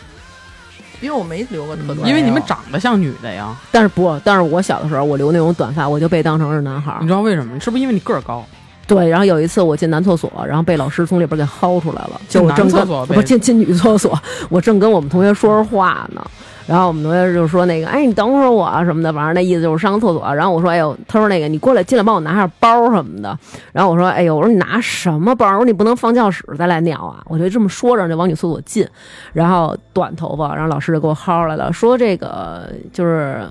[1.02, 7.06] 因为我没留过特短，因为你们长得像女的呀，但是不，但是我小的时候我留那种短发，我就被当成是男孩儿你。
[7.06, 7.60] 知道为什么？
[7.60, 8.42] 是不是因为你个儿高？
[8.86, 16.24] 对，然后有一次我进男厕所，然后被老师从里边给薅出来了，就我正跟进男厕所被不进进女厕所，我正跟我们同学说着话呢。
[16.66, 20.34] 然后我们同学就说那个，哎，你等会儿我啊什么的，反正那意思就是上厕所。
[20.34, 23.38] 然后我说，哎呦，他说那个你过来进来帮我拿下包什么的。
[23.72, 25.46] 然后我说，哎呦，我说你拿什么包？
[25.46, 27.22] 我说你不能放教室再来尿啊！
[27.26, 28.86] 我就这么说着就往女厕所进，
[29.32, 33.46] 然后短头发，然后老师就给我薅来了，说这个就是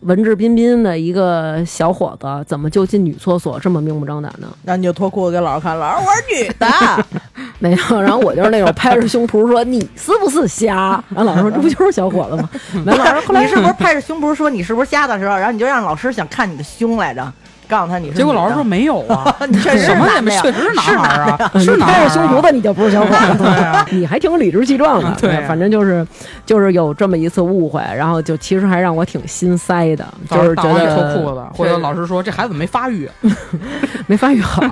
[0.00, 4.48] 文质彬彬的一个小伙子，怎么就进女厕所这么明目张胆呢？
[4.64, 6.66] 那你就脱裤子给老师看，老师我是女的，
[7.58, 11.02] 没有，然后我就是那种拍着胸脯说你是不是瞎？
[11.14, 12.48] 然后老师说这不就是小伙子吗？
[12.84, 17.32] 没有，老师后来你是不是拍着胸脯说你是不是瞎的时候，然后你就让老师想看你的胸来着，
[17.68, 18.16] 告诉他你是。
[18.16, 25.16] 结果老师说没有啊， 你确实什么也没，男的确实是男孩儿啊，是你男孩儿啊拍着胸脯子你就不是小伙子，你还挺理直气壮的。
[25.20, 26.06] 对啊反正就是
[26.44, 33.08] 就是有这么一次误会，然后就其实还让我挺心塞的，就是觉大王一脱得裤子，或者老师说这孩子没发育，
[34.06, 34.62] 没发育好，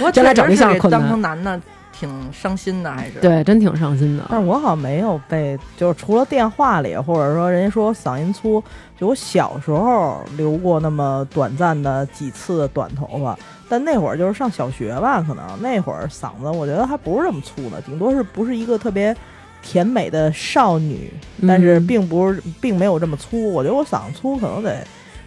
[0.00, 1.60] 我将来找对象可能当困难成男的
[2.04, 3.18] 挺伤心的，还是。
[3.20, 4.24] 对，真挺伤心的。
[4.28, 8.62] 但是我好像没有被，就是除了电话里，或者说人家说我嗓音粗，
[8.98, 13.38] 就我小时候留过那么短暂的几次的短头发，
[13.68, 19.16] 但那会儿就是上小学吧，可能那会儿嗓子我觉得还不是这么粗的，顶多是不是一个特别
[19.62, 21.10] 甜美的少女，
[21.48, 23.52] 但是嗯并不是并没有这么粗。
[23.52, 24.84] 我觉得我嗓子粗可能得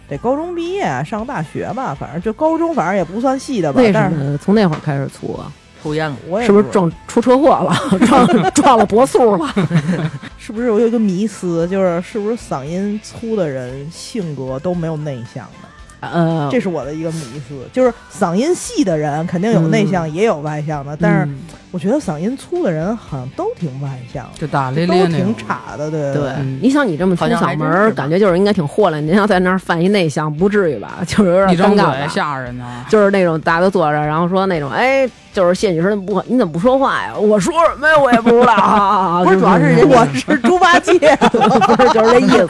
[0.08, 5.52] 得高中毕业上大学吧，反正就高中反正也不算细的吧，为但是什么从那会儿开始粗啊？
[5.82, 6.16] 抽烟了。
[6.28, 7.74] 我也是不是撞出车祸了？
[8.06, 9.48] 撞 撞了脖速了？
[10.38, 15.68] 是不是我有一个迷思，就是是不是嗓音粗的人性格都没有内向的？
[16.00, 17.18] 呃，这是我的一个迷
[17.48, 21.38] 思，就是嗓音细的人肯定有内向，也有外向的，但是嗯
[21.70, 25.34] 我觉得嗓音粗的人好像都挺外向的，就大咧都挺咧那种。
[25.36, 29.04] 岔的，对对嗯，你想你这么粗嗓门感觉就是应该挺豁亮。
[29.04, 31.00] 您要在那儿犯一内向，不至于吧？
[31.04, 32.08] 就是有一张嘴点尴尬。
[32.08, 37.14] 吓人呢，就是那种大家都坐着，然后说那种，哎，就是谢女士不，你怎么不说话呀？
[37.16, 37.98] 我说什么呀？
[37.98, 39.22] 我也不知道啊。
[39.26, 40.98] 不是主要是人 我是猪八戒，
[41.30, 42.48] 不是就是这意思。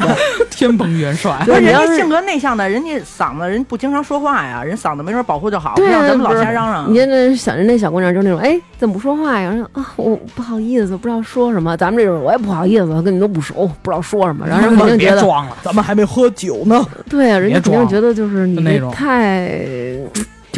[0.51, 1.37] 天蓬元帅。
[1.45, 6.99] 不是你要是人家性格内向的，人家嗓子人不经常说话呀，人嗓子没准保护就好，不像咱们老瞎嚷嚷你。
[6.99, 9.51] 看那想人那小姑娘就是那种，哎，怎么不说话呀？
[9.51, 11.77] 然后啊，我不好意思，不知道说什么。
[11.77, 14.47] 咱们这种我也不好意思，跟你都不熟，不知道说什么。
[14.47, 16.85] 然后人肯定觉得，装了，咱们还没喝酒呢。
[17.09, 19.51] 对啊，人家肯定觉得就是你这就那种太，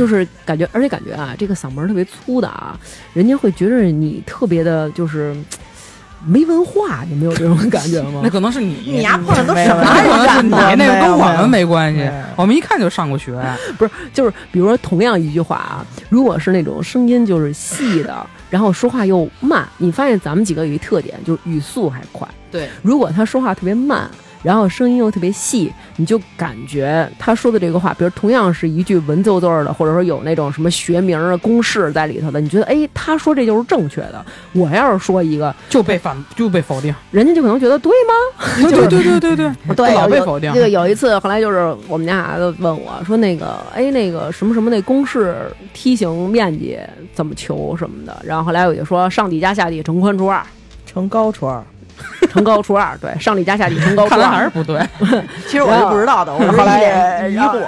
[0.01, 2.75] 就是感觉，而且感觉啊，这个嗓门儿特别粗的啊，
[3.13, 5.37] 人家会觉着你特别的，就是
[6.27, 8.31] 没文化，你没有这种感觉吗 那？
[8.31, 12.09] 可能是你， 你丫碰上都什么那可能是人你，那个跟我们没关系。
[12.35, 13.39] 我们一看就上过学，
[13.77, 22.27] 不是，就是比如说同样一句话啊，如果是那种声音就是细的，然后说话又慢，你发现咱们几个有一特点，就是语速还快。
[22.51, 24.11] 对，如果他说话特别慢，
[24.43, 34.25] 然后声音又特别细，你就感觉他说的这个话，比如同样是一句文绉绉的，或者说有那种什么学名啊、公式在里头的，你觉得哎，他说这就是正确的。
[34.53, 36.95] 我要是说一个，就被反就被否定。
[37.11, 38.71] 人家就可能觉得对吗？
[38.71, 40.61] 对对对对对对，对，老被否定这。
[40.61, 46.79] 个有一次，后来就是我们家孩子问我说：“那个，哎，那个什么什么那公式梯形面积
[47.13, 50.43] 怎么求什么的？”然后后来我就说：“上底加下底乘宽除二，
[50.87, 51.63] 乘高川，
[52.31, 52.97] 乘高除二。
[52.99, 54.43] 对，上底加下底乘高除看来还。
[54.43, 54.81] 是不对，
[55.47, 57.63] 其实我是不知道的，我是后来疑然后惑。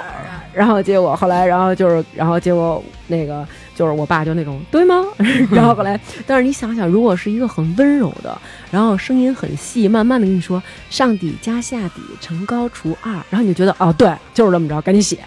[0.53, 5.03] 然后结果后来，然后就是，然后结果那个就是我爸就那种对吗？
[5.49, 8.37] 然后后来，但是你想想，如果是一个很温柔的，
[8.69, 10.61] 然后声音很细，慢慢的跟你说
[10.91, 15.17] 上底加下底乘高除二，然后你就觉得哦，对，就是这么着，赶紧写，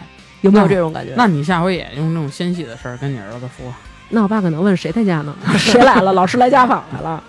[0.43, 1.13] 有没有这种感觉？
[1.17, 3.67] 那你下回也用那种纤细的事儿跟你儿子说。
[4.11, 5.35] 那我爸可能问谁在家呢？
[5.59, 6.13] 谁来了？
[6.13, 7.21] 老师来家访来了。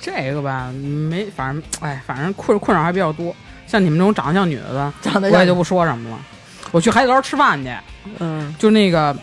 [0.00, 3.34] 这个吧，没，反正哎，反正困困扰还比较多。
[3.66, 6.18] 像你们这种长得像女的的，长得像我也就不说什么了。
[6.72, 7.70] 我去海底捞吃饭去，
[8.18, 9.16] 嗯，就那个，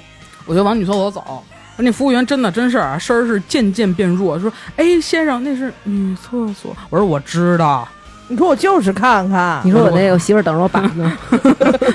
[0.46, 1.44] 我就往女厕所走。
[1.80, 7.88] 那服务员真的真事儿啊，声儿是渐渐变弱，说：“哎，先生，那是女厕所。”我说：“我知道。
[8.28, 11.18] 你说我就是看看你，说我那个媳妇儿等着我板呢。”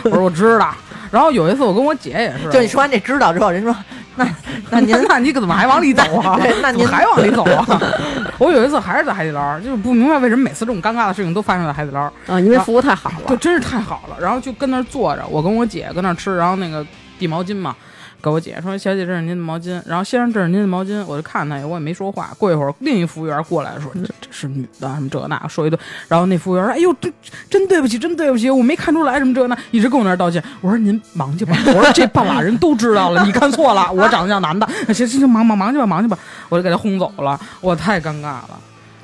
[0.05, 0.73] 我说：“我知道。”
[1.11, 3.75] 然后有一次我跟我姐也是， 就你说完这知道之后，人说
[4.17, 4.27] 那
[4.71, 6.39] 那您那你怎么还往里走啊？
[6.43, 7.81] 对那您还往里走啊？
[8.39, 12.01] 我有一次还是在海底捞，就是不明白为什么每次这种尴尬的事情都发生在海底捞。
[12.27, 13.37] 啊，因为服务太好就了。
[13.39, 14.17] 真是太好了。
[14.21, 16.85] 然后就跟那儿坐着，我跟我姐跟那儿吃，然后那个
[17.19, 17.75] 递毛巾嘛，
[18.23, 21.05] 给我姐说：“小姐，这是您的毛巾。”然后先生，这是您的毛巾。
[21.07, 22.31] 我就看他，我也没说话。
[22.39, 27.13] 过一会儿，另一服务员过来说：“这这是女的，什么这那，说一顿。”然后那服务员说：“哎呦，这
[27.51, 34.65] 真对不起，真对不起，我没看出来什么这那，一直跟我那儿道歉。”我说：“您忙去吧。”我说：“这半拉人都知道了，你看错了，我长得像男的。
[34.95, 36.17] 行行行，忙忙忙去吧，忙去吧。”
[36.49, 38.51] 我就给他轰走了，我太尴尬了。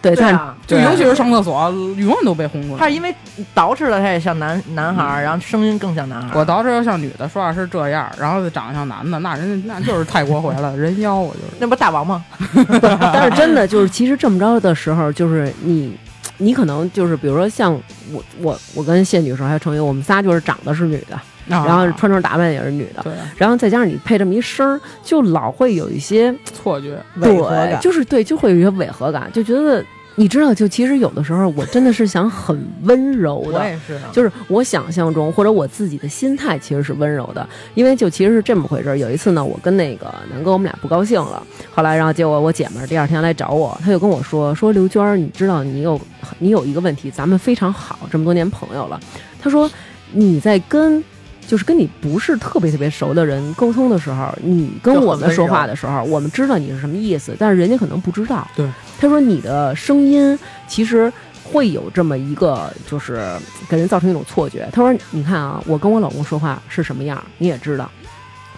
[0.01, 2.79] 对，但对就尤其是上厕所，永远都被轰出来。
[2.79, 3.15] 他是因为
[3.55, 6.39] 捯饬的，他也像男男孩儿，然后声音更像男孩儿。
[6.39, 11.47] 我捯饬要像女的，说话是这样，然后长得像男的，那人家那就是泰国回来了，人妖我就是。
[11.59, 12.25] 那不大王吗？
[13.13, 15.97] 但是真的就是，其实这么着的时候，就是你，
[16.37, 17.73] 你可能就是，比如说像
[18.13, 21.19] 我，我，我跟谢女士还有程宇，我们仨就是长得是女的，
[21.49, 27.79] 然然后穿着打扮也是女的，对然后再加上你配这么一声儿，就老会有一些错觉，对。
[27.81, 29.85] 就是对，就会有一些违和感，就觉得
[30.17, 38.99] 你知道，就其实有的时候我真的是想很温柔的，我也是，就是我想象中或者我自己的心态其实是温柔的，因为就其实是这么回事儿。
[38.99, 41.43] 有一次呢，我跟那个南哥我们俩不高兴了，
[41.73, 46.01] 后来然后结果我姐们儿第二天来找我，她就跟我说说刘娟儿，你知道你有
[46.39, 49.01] 你有一个问题，咱们非常好，这么多年朋友了，
[49.41, 49.71] 她说
[50.13, 51.03] 你在跟。
[51.49, 58.47] 就是跟你不是特别特别熟的人沟通的时候，你跟我们说话的时候，我们知道你是什么意思，但是人家可能不知道。
[58.55, 58.71] 对，
[59.01, 61.11] 他说你的声音其实
[61.43, 63.35] 会有这么一个，就是
[63.67, 64.69] 给人造成一种错觉。
[64.71, 67.91] 他说：“你看啊，我跟我老公说话是什么样，你也知道。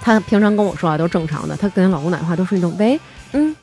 [0.01, 2.99] 他平常跟我说话都是正常的，他跟他老公打电话都是那种喂，
[3.33, 3.55] 嗯，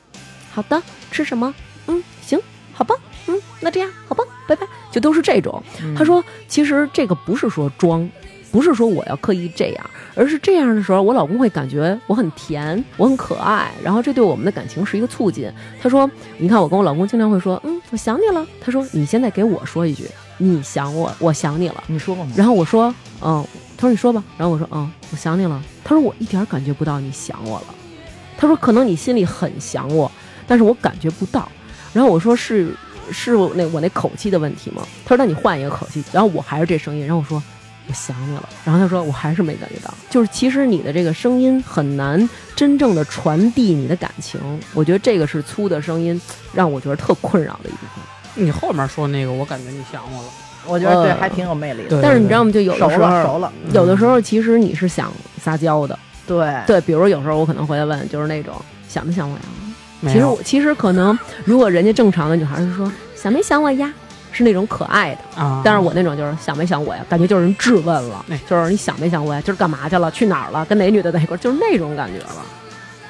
[0.50, 1.54] 好的，吃什么？
[1.86, 2.40] 嗯，行，
[2.72, 2.94] 好吧，
[3.26, 5.62] 嗯，那这样好吧，拜拜，就都是这种。
[5.94, 8.08] 他说，其实这个不是说装。”
[8.50, 15.50] 不是说我要刻意这样，而是这样的时候，我老公会感觉我很甜，我很可爱，然后这对我们的感情是一个促进。
[15.82, 20.06] 他说：“你看，我跟我老公经常会说，嗯，我想你了。”他说：“你现在给我说一句，
[20.38, 21.84] 你想我，我想你了。
[21.88, 23.44] 你说过吗？”然后我说：“嗯。”
[23.76, 27.66] 他说：“你说吧。”然后我说：“嗯，我想你了。”他说：“我一点感觉不到你想我了。”
[28.38, 30.10] 他说：“可能你心里很想我，
[30.46, 31.48] 但是我感觉不到。”
[31.92, 32.74] 然后我说：“是
[33.10, 37.06] 是我那我那口气的问题吗？”他说：“那你换一个口气。”然后我还是这声音。
[37.06, 37.42] 然后我说。
[37.88, 44.38] 我想你了，然后他说我还是没感觉到，就是其实你的这个声音很难真正的传递你的感情，
[44.74, 46.20] 我觉得这个是粗的声音
[46.52, 48.44] 让我觉得特困扰的一部分。
[48.44, 50.28] 你后面说那个，我感觉你想我了。
[50.66, 51.88] 我觉得对，呃还挺有魅力的。
[51.88, 52.52] 对但是你知道吗？
[52.52, 55.10] 就有熟的时候，了熟了，有的时候其实你是想
[55.42, 58.54] 撒娇的，对对，比如有时候我可能回来问，就是那种
[58.86, 60.12] 想没想我呀？
[60.12, 63.92] 其实我其实可能，如果人家正常的女孩是说想没想我呀，
[64.32, 65.42] 是那种可爱的。
[65.42, 72.36] 啊，但是我那种就是想没想我呀，感觉就是人质问了哎，就是你想没想我呀，就是干嘛去了，去哪儿了，跟哪女的在一块儿，就是那种感觉了。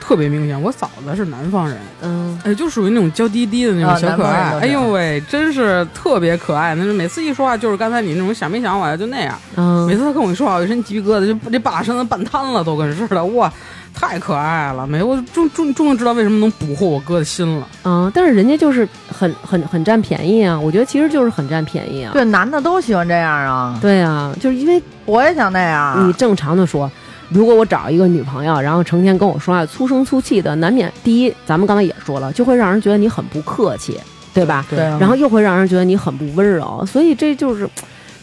[0.00, 0.58] 特别明显。
[0.62, 4.58] 我嫂子是南方人，嗯，哎，就属于那种娇滴滴的那种啊小可爱。
[4.58, 6.74] 哎呦喂，真是特别可爱。
[6.74, 9.38] 那是每次一说话就是刚才你那种想没想我呀，就那样。
[9.56, 13.22] 嗯每次他跟我一说话，我一身鸡皮疙瘩，就这把身子半瘫了，都跟似的。
[13.22, 13.52] 哇，
[14.00, 14.86] 太可爱了！
[14.86, 17.66] 没，我终终终于知道为什么能捕获我哥的心了。
[17.82, 22.12] 嗯，但是人家就是很很很占便宜啊，我觉得其实就是很占便宜啊。
[22.12, 23.76] 对，男的都喜欢这样啊。
[23.82, 26.08] 对啊，就是因为我也想那样。
[26.08, 26.88] 你正常的说，
[27.28, 33.98] 如果我找一个女朋友，然后成天跟我说话粗声粗气的，难免第一，咱们刚才也说了，就会让人觉得你很不客气，
[34.32, 34.64] 对吧？
[34.70, 37.68] 对啊，然后又会让人觉得你很不温柔，所以这就是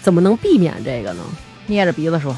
[0.01, 1.23] 怎么能避免这个呢？
[1.67, 2.33] 捏着鼻子说，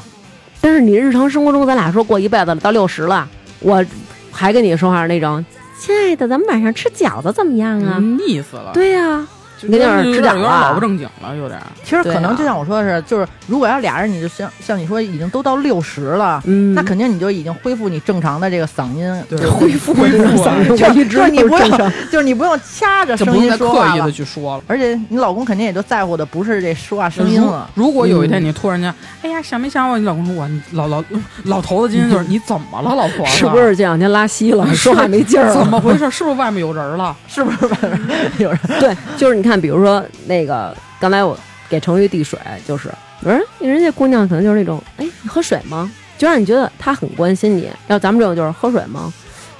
[0.60, 3.28] 但是你日常生活中，咱俩说过一辈子了，到六十了，
[3.60, 3.84] 我
[4.30, 5.44] 还跟你说话那种，
[5.78, 7.96] 亲爱的，咱们晚上吃饺子怎么样啊？
[7.98, 8.72] 嗯腻死了。
[8.74, 11.60] 对呀、就那有点有指导啊点有点老不正经了，有点。
[11.84, 21.70] 其实可能就像我说的是，就是如果要俩人，你就像像你说已经都到六十了，嗯，那肯定你就已经恢复你正常的这个嗓音，对就是恢复恢复嗓音，就一直就是你不用
[22.12, 24.12] 就是你不用掐着声音说话了刻意的。
[24.12, 24.62] 去说了。
[24.66, 28.92] 而且你老公肯定也就在乎的不是这说话声音了，如果有一天你突然间，
[29.22, 29.98] 哎呀，想没想我？
[29.98, 31.02] 你老公说我，老老
[31.44, 33.26] 老头子今天就是 你怎么了，老婆？
[33.26, 35.54] 是不是这两天拉稀了，说话没劲儿了？
[35.54, 36.10] 怎么回事？
[36.10, 37.14] 是不是外面有人了？
[37.28, 38.00] 是不是外面
[38.38, 38.58] 有人？
[38.80, 41.36] 对，就是你看，比如说那个刚才我
[41.68, 42.90] 给程昱递水，就是
[43.22, 45.90] 我说人家姑娘可能就是那种，哎，你喝水吗？
[46.16, 47.70] 就让你觉得她很关心你。
[47.86, 49.12] 要咱们这种就是喝水吗？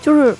[0.03, 0.35] 就是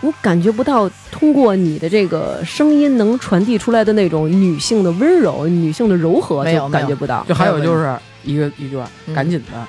[0.00, 7.24] 你感觉不到通过你的这个声音能传递出来的那种女性的温柔、女性的柔和，就没有感觉不到。
[7.28, 9.66] 就还有就是一个一句话，嗯赶紧的，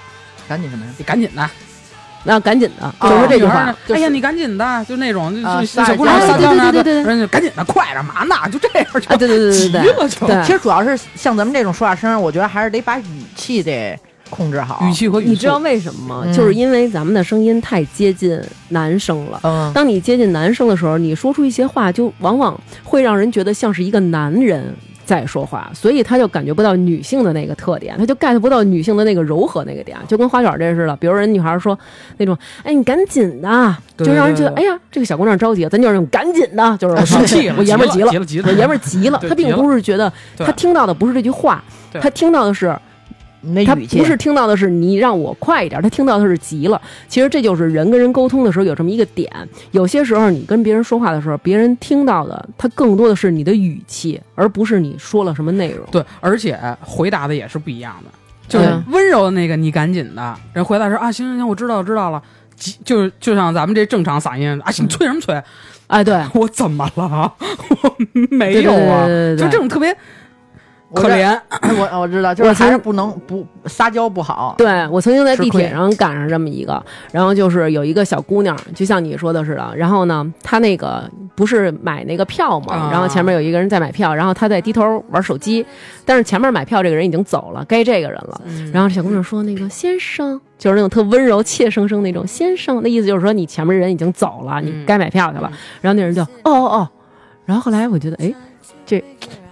[0.48, 0.92] 赶紧什么呀？
[0.98, 1.50] 你赶紧的，
[2.26, 6.72] 那赶紧的，啊就说这句话哎呀，你赶紧的，就那种就啊就撒娇小姑娘撒娇呢，
[7.28, 8.36] 赶紧的，快点嘛呢？
[8.52, 13.98] 就这样对对对对急对了就，其实主要是像咱们这种说话声，我觉得还是得把语气得
[14.30, 14.84] 控制好。
[14.88, 16.24] 语气和语气你知道为什么吗？
[16.26, 19.40] 嗯就是因为咱们的声音太接近男生了。
[19.44, 24.74] 嗯，当你接近男生的时候，你说出一些话，就往往会让人觉得像是一个男人
[25.06, 30.96] 在说话，所以他就感觉不到女性的那个特点，他就 get 不到女性的那个柔和那个点，就跟花卷这似的。
[30.96, 31.78] 比如人女孩说
[32.18, 37.94] 那种，哎，你赶紧的，就让人觉得，哎呀，这个小姑娘着急了，咱就是赶紧的，就是我生 气，我爷们儿了。
[37.94, 38.04] 急急。
[38.04, 41.64] 了，急了，我爷们儿急了，他并不是觉得他听到的不是这句话，
[42.02, 42.76] 他听到的是
[43.44, 46.82] 那语气不是听到的是你让我快一点，他听到的是急了。
[47.08, 49.30] 其实这就是人跟人沟通的时候有这么一个点，
[49.72, 55.86] 有些时候你跟别人说话的时候，别人听到的他更多的是你的语气，而不是你说了什么内容。
[55.92, 58.10] 对，而且回答的也是不一样的，
[58.48, 62.22] 就是嗯温柔的那个你赶紧的，人回答说啊行行行，我知道我知道了。
[62.56, 65.42] 急就是就像咱们这正常嗓音啊，嗯你催什么催？
[65.88, 67.34] 哎，对， 我怎么了？
[67.82, 67.96] 我
[68.30, 69.96] 没有啊，对对对对对就这种特别
[70.94, 71.40] 可怜。
[71.80, 74.56] 我我知道，就是还是不能不撒娇不好。
[74.58, 85.66] 对我曾经在地铁上赶上这么一个，然后就是有一个小姑娘，就像你说的似的，然后呢，她那个不是买那个票嘛，啊然后前面有一个人在买票，然后她在低头玩手机，
[86.06, 88.42] 但是前面买票这个人已经走了，该这个人了。
[88.72, 95.52] 然后小姑娘说：“那个先生，就是那种特温柔、怯生生那种先生，那意思就是说你前面人已经走了，你该买票去了。
[95.82, 96.90] 然后那人就哦哦哦，
[97.46, 98.34] 然后后来我觉得，哎，
[98.86, 99.04] 这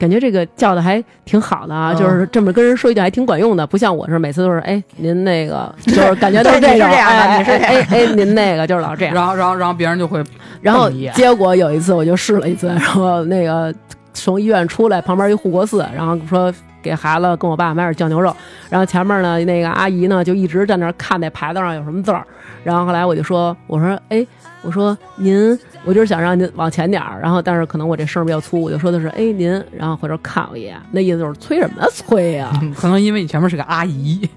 [0.02, 1.96] 感觉这个叫的还挺好的啊，嗯。
[1.96, 9.14] 就是这么跟人说一句还挺管用的，不像我是每次都是哎您那个， 就是感觉都是对这种，你是这样的哎你是这哎哎哎您那个就是老这样。
[9.14, 10.24] 然后，然后，然后别人就会
[10.60, 13.72] 然后你结果有一次我就试了一次， 然后那个
[14.14, 18.36] 从医院出来，旁边一护国寺，然后说给孩子跟我爸买点酱牛肉，
[18.68, 22.26] 然后前面呢那个阿姨呢就一直在那儿看那牌子上有什么字儿，
[22.64, 24.26] 然后后来我就说我说哎
[24.62, 34.30] 我说您我就是想让您往前点儿，然后但是可能我这声儿比较粗，我就说的是哎您，然后回头看我一眼，那意思就是催什么催呀、 可能因为你前面是个阿姨，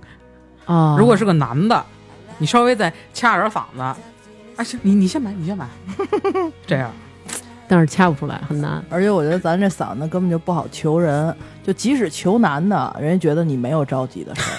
[0.65, 0.97] 啊？
[0.99, 1.85] 如果是个男的，
[2.39, 5.69] 你稍微再掐点嗓子，啊行，你你先买，你先买，
[6.67, 6.91] 这样
[7.67, 8.83] 但是掐不出来，很难。
[8.91, 14.57] 而且我觉得咱这嗓子根本就不好求人，就即使求男的，人家觉得你没有着急的事儿。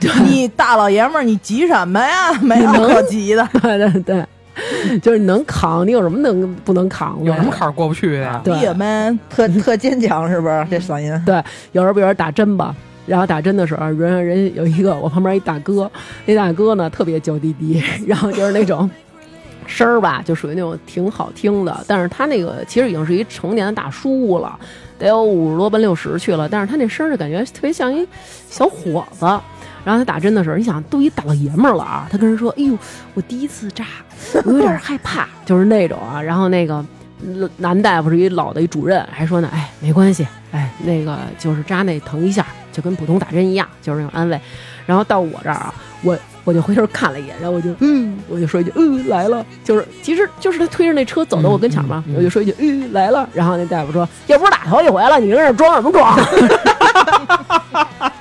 [0.24, 2.32] 你大老爷们儿，你急什么呀？
[2.42, 3.48] 没有可急的。
[3.62, 7.24] 对对对，就是你能扛，你有什么能不能扛的？
[7.24, 8.40] 有什么坎儿过不去的呀？
[8.44, 10.66] 对别们，特特坚强是不是？
[10.70, 11.42] 这嗓音对，
[11.72, 12.74] 有时候比如说打针吧，
[13.06, 15.90] 然后打针的时候，人人有一个我旁边一大哥，
[16.24, 18.88] 那大哥呢特别娇滴滴，然后就是那种
[19.66, 24.58] 声儿吧，就属于那种挺好听的，但是他那个其实已经是一成年的大叔了，
[24.98, 28.06] 得有五十多奔六十去了，但是他那声儿就感觉特别像一
[28.50, 29.26] 小伙子。
[29.86, 32.76] 然后他打针的时候，你想都一大老爷们儿了啊，他跟人说：“哎呦，
[33.14, 33.84] 我第一次扎，
[34.44, 36.84] 我有点害怕，就是那种啊。”然后那个
[37.24, 44.40] 嗯男大夫是一老的一主任，还说呢：“哎，没关系，哎，那个就是扎那疼一下，就跟普通打针一样，就是那种安慰。”
[44.86, 45.72] 然后到我这儿啊，
[46.02, 56.18] 我我就回头看了一眼，然后我就嗯，我就说一句嗯来了，就是其实就是他推着那车走到我跟前嘛，我就说一句嗯来了，然后那大夫说又不是打头一回了，你跟这儿装什么装？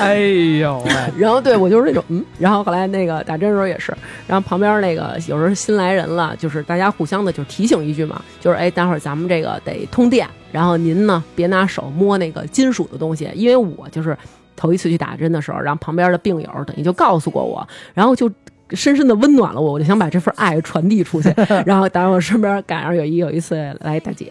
[0.00, 0.16] 哎
[0.60, 3.96] 呦喂，然后对我就是那种嗯，然后后来那个打针的时候也是，
[4.26, 14.16] 然后旁边那个有时候新来人了，就是大家互相的就提醒一句嘛，就是哎，待会儿咱们这个得通电，然后您呢别拿手摸那个金属的东西，因为我就是
[14.56, 18.30] 头一次去打针的时候，然后旁边的病友等于就告诉过我，然后就。
[18.72, 21.32] 深深的温暖了我，我就想把这份爱传递出去。
[21.64, 24.30] 然后，当然我身边赶上有一有一次来大姐，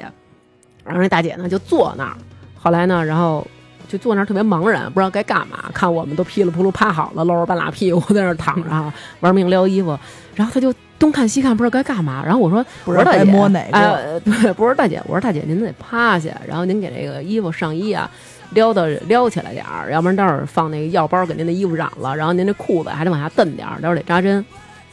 [0.85, 2.15] 然后那大姐呢就坐那儿，
[2.53, 3.43] 后来呢，然后
[3.87, 5.65] 就坐那儿特别茫然，不知道该干嘛。
[5.73, 9.97] 看我们都噼里扑噜趴好了，露着半拉屁股 在那儿躺着啊，玩命撩衣服。
[10.35, 12.21] 然后他就东看西看，不知道该干嘛。
[12.23, 18.09] 然后我说：“不知道我说大姐摸哪个哎，对，不是大姐，我说大姐，您得趴下，然后您给这个衣服上衣啊。”
[18.51, 24.43] 撩的撩起来点儿，要不然待会儿放那个药包给您的衣服染了，然后您这裤子还得往下蹬点儿，待会儿得扎针。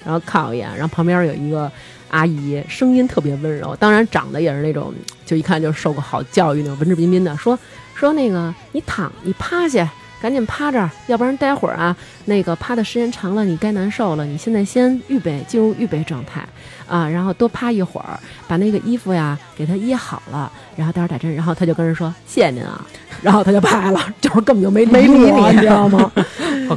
[0.04, 1.70] 然后看我一眼，然后旁边有一个
[2.10, 4.92] 阿姨，声音特别温柔，当然长得也是那种，
[5.24, 7.56] 就一看就受过好教育那种文质彬彬的，说
[7.94, 9.88] 说那个你躺你趴下，
[10.20, 14.26] 赶紧趴这儿，要不然待会儿啊，那个趴的时间长了，你该难受了。
[14.26, 16.44] 你现在先预备进入预备状态
[16.86, 18.18] 啊，然后多趴一会儿，
[18.48, 21.32] 把那个衣服呀给他掖好了，然后待会儿打针。
[21.34, 22.84] 然后他就跟人说谢谢您啊，
[23.22, 26.10] 然后他就拍了， 就是根本就没没理你，你知道吗？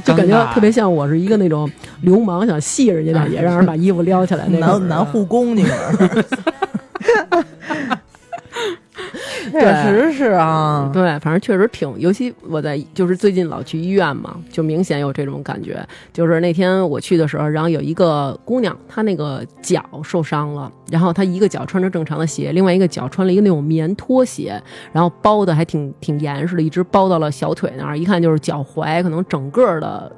[0.03, 1.69] 就感觉特别像我是一个那种
[2.01, 4.67] 流氓，想戏人家大姐，让人把衣服撩起来那种。
[4.67, 5.71] 男男护工，你们
[9.51, 10.89] 确实是啊。
[10.93, 15.85] 对，反正确实挺，尤其我在就是最近老去医院嘛，就明显有这种感觉。
[16.11, 30.11] 就是那天我去的时候，然后有一个姑娘，她那个脚受伤了，然后她一个脚穿着正常的鞋，另外一个脚穿了一个那种棉拖鞋，然后包的还挺挺严实的，一直包到了小腿那儿，一看就是脚踝可能整个的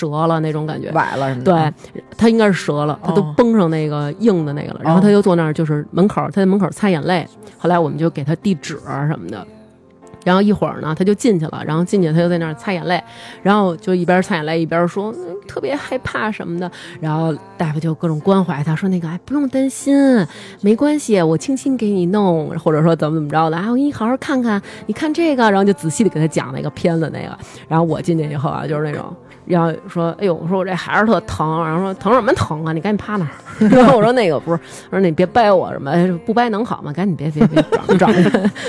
[0.00, 0.90] 折了那种感觉。
[0.90, 7.26] 崴了什么的，对，他应该是折了，他都哦绷上那个硬的那个了，然后他就坐那儿，就是门口，他在门口擦眼泪。
[7.58, 9.46] 后来我们就给他递纸啊什么的，
[10.24, 13.02] 然后一会儿呢，他就进去了，然后进去他就在那儿擦眼泪，
[13.42, 16.70] 然后就一边擦眼泪一边说、嗯、特别害怕什么的，
[17.00, 19.96] 然后大夫就各种关怀他说那个哎不用担心，
[20.60, 27.36] 没关系，我轻轻给你弄，或者说怎么怎么着的，啊我给你好好看看，你看这个，然后就仔细的给他讲那个片子那个，
[27.68, 29.14] 然后我进去以后啊，就是那种。
[29.46, 32.72] 然后说，哎呦，我说我这孩子特疼，然后说疼什么疼啊？
[32.72, 33.30] 你赶紧趴那儿。
[33.70, 36.92] 然后我说那个不是，我说你别掰我什么，哎不掰能好吗？
[36.92, 37.62] 赶紧别别别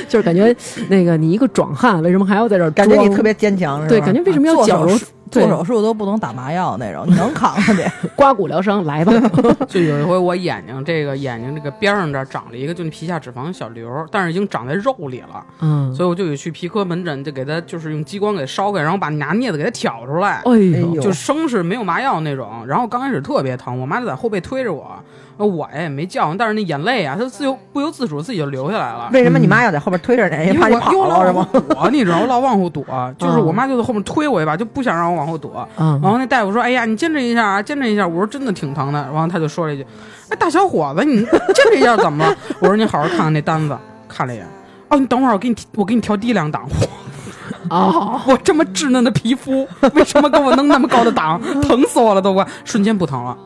[0.08, 0.56] 就是感觉
[0.88, 3.90] 那个你一个壮汉，为什么还要在这儿装感觉你特别坚强，是吧？
[3.90, 4.98] 对，感觉为什么要矫揉
[5.28, 7.84] 做手术都不能打麻药那种，你能扛下去？
[8.16, 9.14] 刮骨疗伤来吧？
[9.68, 20.42] 就有一回我眼睛这个眼睛这个边上这儿长了一个，就皮下脂肪小瘤，但是已经长在肉里了，嗯，所以我就得去皮科门诊，就给他就是用激光给烧开，然后把拿镊子给他挑出来。
[20.46, 25.04] 哎呦，就生是没有麻药那种，然后刚开始特别疼，我妈就在后背推着我，呃
[25.46, 29.10] 我呀也没叫，但是那眼泪啊，它自由不由自主自己就流下来了。
[29.14, 30.52] 为什么你妈要在后边推着你？
[30.58, 31.48] 怕你因为我又跑了是吗？
[31.52, 32.84] 躲，你知道，我老往后躲，
[33.18, 35.68] 就是我妈就在后面推我一把，就不想让我往后躲。
[35.78, 39.86] 嗯然后那大夫说：“哎呀，你坚持一下啊，坚持一下。”我说：“真的挺疼的。”然后他就说了一句
[40.30, 41.22] ：“哎，大小伙子，你
[41.54, 43.78] 坚持一下怎么了？”我说：“你好好看看那单子。”
[44.08, 44.46] 看了一眼，
[44.90, 46.68] 哦，你等会儿，我给你我给你调低两档。
[47.70, 51.40] 哦，我这么稚嫩的皮肤，为什么给我弄那么高的档？
[51.64, 53.38] 疼死我了都快，瞬间不疼了。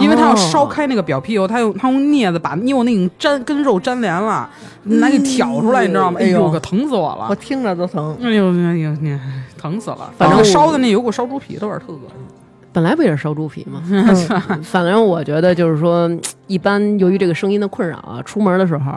[0.00, 4.48] 因为他要烧开那个表皮以后，他用他用镊子把因为那已经粘跟肉粘连了，
[4.84, 6.18] 拿给挑出来，你知道吗？
[6.20, 7.26] 哎哎呦呦，可疼死我了！
[7.28, 8.16] 我听着都疼。
[8.22, 9.18] 哎呦，哎呦，你
[9.58, 10.10] 疼死了！
[10.16, 12.16] 反正烧的那油给我烧猪皮的味儿，特恶心。
[12.72, 13.82] 本来不也是烧猪皮吗？
[14.62, 16.08] 反正我觉得就是说，
[16.46, 18.92] 一般由于这个声音的困扰啊，出门的时候，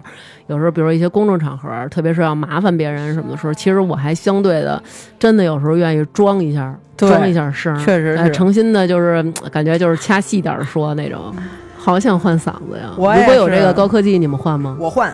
[0.46, 4.82] 有时候比如说一些公众场合，特别是要麻烦别人什么的时候，其实我还相对的，
[5.18, 11.34] 真的有时候愿意装一下，对装一下声，确实是哎诚心的，就是嗯感觉就是掐细点儿说那种。
[11.78, 12.94] 好想换嗓子呀！
[12.96, 14.78] 我如果有这个高科技，你们换吗？
[14.80, 15.14] 我换，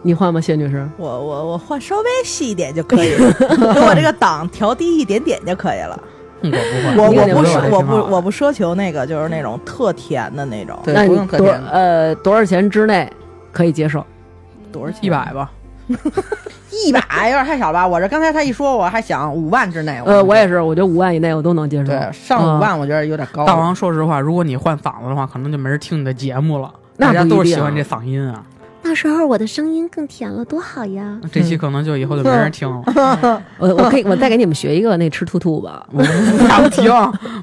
[0.00, 0.88] 你换吗，谢女士？
[0.96, 3.30] 我我我换稍微细一点就可以了，
[3.74, 6.02] 给我这个档调低一点点就可以了。
[6.42, 6.48] 我
[7.10, 13.12] 不换，我我不奢我不我不奢求那个就是那种特甜的那种，对那你不用特多甜呃多少钱之内
[13.52, 14.02] 可以接受？
[14.72, 15.00] 多少钱？
[15.02, 15.50] 一百吧。
[16.70, 17.86] 一百有点太少吧？
[17.86, 20.00] 我这刚才他一说，我还想五万之内。
[20.04, 21.86] 呃，我也是，我觉得五万以内我都能接受。
[21.86, 23.46] 对上嗯五万，我觉得有点高了。
[23.46, 26.72] 大王，说实话，如果你换嗓子的话，可能就没人听你的节目了。
[26.96, 28.42] 那大家都是喜欢这嗓音啊。
[28.82, 31.18] 到时候我的声音更甜了，多好呀！
[31.32, 32.82] 这期可能就以后就没人听了，
[33.58, 35.84] 我我可以我再给你们学一个那吃兔兔吧。
[35.90, 36.84] 不想听，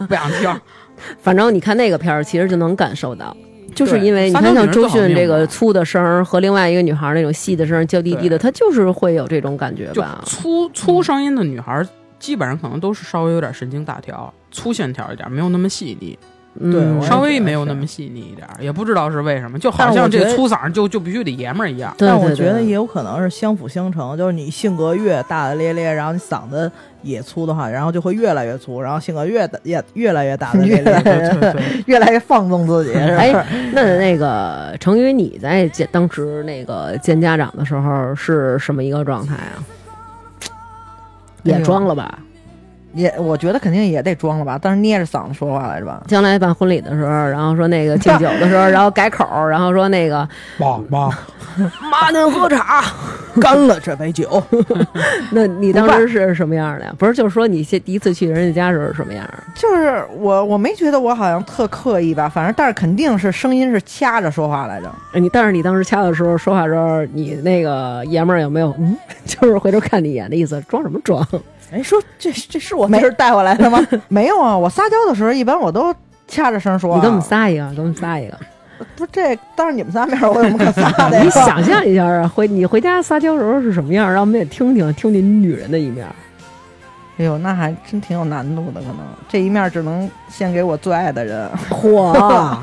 [0.08, 0.62] 不想听。
[1.22, 3.36] 反正你看那个片儿，其实就能感受到，
[3.74, 10.22] 就是因为你看像周迅这个粗的声儿和另外一个女孩儿那种细的声儿娇滴滴的，她就是会有这种感觉就吧？
[10.26, 11.86] 粗粗声音的女孩，
[12.20, 16.18] 基本上可能都是稍微有点神经大条、粗线条一点，没有那么细腻，
[16.60, 21.94] 嗯对稍微没有那么细腻一点，也不知道是为什么，就好像这粗嗓就就必须得爷们儿一样。
[21.98, 26.72] 但我觉得也有可能是相辅相成，就是你性格越大大咧咧，然后你嗓子
[27.04, 29.48] 也粗的话，然后就会越来越粗，然后性格越
[29.94, 31.02] 越来越大大咧咧。
[31.04, 32.94] 对对对，越来越放纵自己？
[32.94, 33.32] 哎，
[33.74, 39.62] 那那个成宇，你在见当时那个见家长的时候是什么一个状态啊？
[41.44, 42.18] 也装了吧？
[42.94, 46.04] 也我觉得肯定也得装了吧，但是捏着嗓子说话来着吧？
[46.08, 51.10] 将来办婚礼的时候，然后说那个敬酒的时候， 然后改口儿，然后说那个妈妈，
[51.92, 52.84] 妈您喝茶。
[53.42, 54.44] 干了这杯酒，
[55.34, 56.94] 那你当时是什么样的呀？
[57.00, 59.44] 不是，就是说你先第一次去人家家时候是什么样儿？
[59.56, 64.92] 就是我我没觉得我好像特刻意吧，反正但是肯定是声音是掐着说话来着。
[65.14, 68.96] 哎你但是你当时掐的时候说话的时候，你那个爷们儿有没有嗯，
[69.26, 70.62] 就是回头看你一眼的意思？
[70.70, 71.28] 装什么装？
[71.74, 73.80] 哎，说这这是我没今儿带回来的吗？
[74.08, 75.94] 没有啊，我撒娇的时候一般我都
[76.28, 76.96] 掐着声说话。
[76.98, 78.38] 你给我们撒一个，给我们撒一个。
[78.96, 81.24] 不是这当着你们仨面，我有什么可撒的呀？
[81.24, 86.06] 你想象一下啊，回你回家撒娇时候是什么样，让我们也听听听听你女人的一面。
[87.18, 88.98] 哎呦，那还真挺有难度的，可能
[89.30, 91.50] 这一面只能献给我最爱的人。
[91.70, 92.58] 嚯，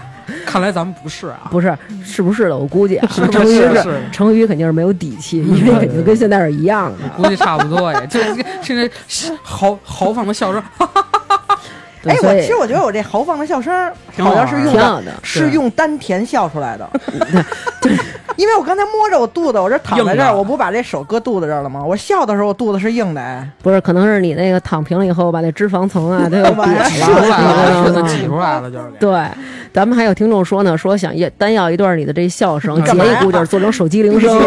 [0.47, 2.57] 看来咱们不是啊，不是，是不是的？
[2.57, 7.09] 我估计啊，是成宇是是成宇肯定是没有底气，因为肯定跟现在是一样的。
[7.17, 8.21] 估计差不多也，就
[8.63, 8.89] 现在
[9.43, 10.63] 豪豪放的笑声，
[12.03, 13.73] 对哎，我其实我觉得我这豪放的笑声
[14.19, 15.13] 好好像是用的。
[15.23, 16.91] 是用丹田笑出来的，
[18.41, 21.85] 因为我刚才摸着我肚子，我这躺在这儿，我不把这手搁肚子这儿了吗？
[21.85, 26.41] 我笑的时候，我肚子是硬的，哎，不是，可能是你那个躺平了以后，把那脂肪层啊都。
[26.89, 27.39] 挤出来
[27.85, 28.85] 了，挤出来了，就是。
[28.99, 29.13] 对，
[29.73, 34.41] 咱们还有听众说呢，说想要单要一段你的这笑声，截一股就是做成手机铃声。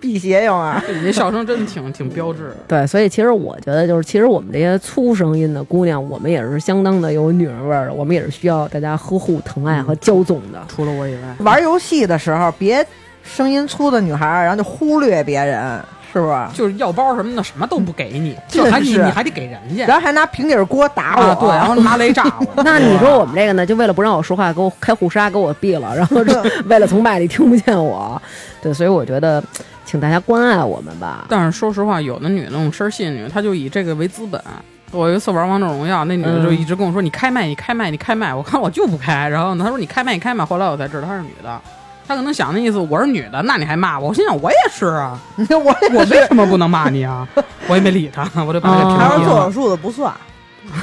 [0.00, 0.82] 辟邪用啊。
[0.88, 2.52] 你 这笑声真的挺挺标志。
[2.66, 10.60] 对，所以其实我觉得，就是其实我们这些粗声音的姑娘，我们也是相当的有女人味儿的，我们也是需要大家呵护、疼爱和骄纵的。
[10.68, 12.84] 除了我以外，玩游戏的时候，别
[13.22, 15.82] 声音粗的女孩儿，然后就忽略别人，
[16.12, 16.34] 是不是？
[16.54, 22.46] 就是药包什么的，什么都不给你，就还你是你还得给人家然后还拿平底锅打我，啊，对，然后拿雷炸我。
[22.62, 26.34] 那你说我们这个呢，就为了不让我说话，给我开护杀，给我毙了，然后就
[26.66, 28.20] 为了从麦里听不见我，
[28.60, 29.42] 对，所以我觉得，
[29.84, 31.24] 请大家关爱我们吧。
[31.28, 34.42] 但是说实话，有的女的那种声儿细女，她就以这个为资本。
[34.90, 41.58] 我有一次玩王者荣耀，那女的就一直跟我说：“你开麦，你开麦，你开麦。”我看我就不开，然后呢，她说：“你开麦，你开麦。”后来我才知道她是女的，
[42.06, 44.08] 她可能想的意思，我是女的，那你还骂我？
[44.08, 45.18] 我心想我也是啊，
[45.50, 47.26] 我我为什么不能骂你啊？
[47.68, 49.08] 我也没理他， 我就把他给屏蔽了。
[49.08, 49.24] 他说。
[49.24, 50.12] 做手术的不算，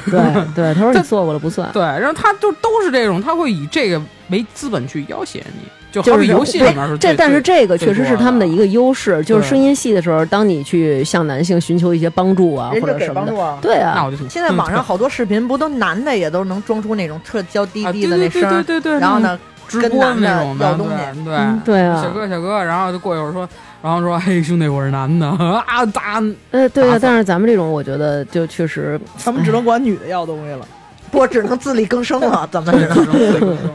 [0.10, 0.20] 对
[0.56, 13.58] 对，他说你做过了不算，对，然后他就都是这种，他会以这个为资本去要挟你，就就是好比游戏里面是这，最但是这个确实是他们的一个优势，就是声音细的时候，当你去向男性寻求一些帮助啊，或者什么的，给帮助啊。
[13.62, 19.40] 对啊，那我就现在网上好多视频不都男的也都能装出那种特娇滴啊滴的那对对声儿，对对对，然后呢，跟
[19.70, 23.48] 直播的那种的，要东西对对、嗯对啊小哥小哥，然后就过一会儿说，
[23.82, 26.22] 然后说，嘿兄弟，我是男的 啊，打
[26.52, 30.68] 呃，对啊，但是咱们这种，我觉得就确实，他们只能管女的要东西了。
[31.12, 33.70] 我只能自力更生了， 咱们只能自力更生？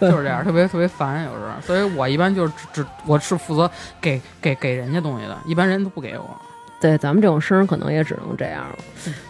[0.00, 3.70] 就是这样，特别特别烦，有时候，所以我一般就是只只我是负责
[4.00, 6.24] 给给给人家东西的，一般人都不给我。
[6.84, 8.76] 对咱们这种声儿可能也只能这样了。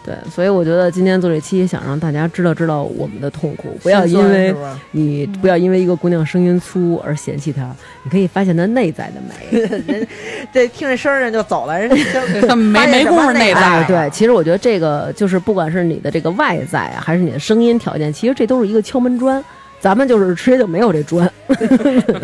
[0.03, 4.53] 对，所以我觉得今天做这期，想让大家知道知道我们的痛苦，不要因为
[4.91, 7.73] 你不要因为一个姑娘声音粗而嫌弃她，
[8.03, 9.57] 你可以发现她内在的美。
[9.87, 10.05] 人
[10.51, 19.41] 这听这声儿人就走了，人家就 没没工夫内在对，其实我觉得这个就是不管是你的这个外在啊，还是你的声音条件，其实这都是一个敲门砖。
[19.85, 21.31] 咱们就是直接就没有这砖，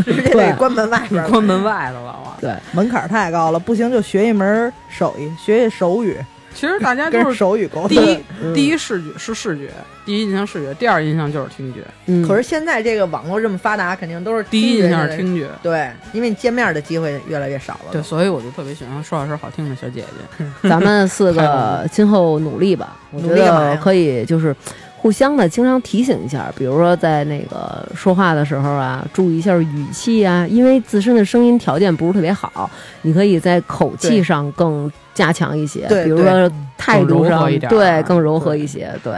[0.04, 1.24] 直接得关门外边。
[1.30, 2.20] 关门外头了。
[2.26, 6.18] 我对，门槛太高了，不行就学一门手艺，学一手语，
[6.56, 7.90] 其实大家 跟就是手语沟通。
[7.90, 9.70] 第一 嗯第一视觉是视觉，
[10.04, 15.48] 第一印象视觉，第二印象就是听觉，嗯，可是现在这个网络这么发达，肯定都是第一印象是听觉。
[15.62, 17.92] 对，因为你见面的机会越来越少了。
[17.92, 20.04] 对，，所以我就特别喜欢说话声好听的小姐
[20.40, 20.46] 姐。
[20.68, 24.56] 咱们四个今后努力吧，我觉得可以就是
[25.02, 32.70] 互相的经常提醒一下，比如说在那个说话的时候啊，注意一下语气啊，因为自身的声音条件不是特别好，
[33.02, 39.14] 你可以在口气上更加强一些，对比如说态度上对更柔和一些，对，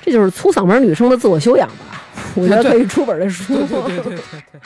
[0.00, 2.02] 这就是粗嗓门女生的自我修养吧，
[2.34, 3.54] 我觉得 可以出本的书。
[3.54, 4.60] 对对对对对。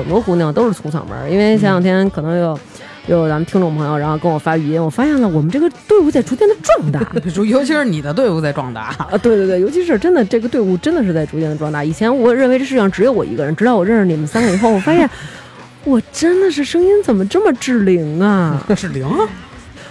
[0.00, 2.58] 很多姑娘都是粗嗓门，因为前两天可能有
[3.06, 7.00] 有咱们听众朋友，然后跟我发语音，我发现了我们这个队伍在逐渐的壮大。
[7.44, 11.84] 尤其是你的队伍在壮大，啊，对对对，尤其是真的这个队伍真的是在逐渐的壮大。
[11.84, 15.08] 以前我认为这世上只有我一个人，直到我认识你们三个以后，我发现
[15.84, 18.62] 我真的是声音怎么这么智灵啊！
[18.76, 19.06] 是零。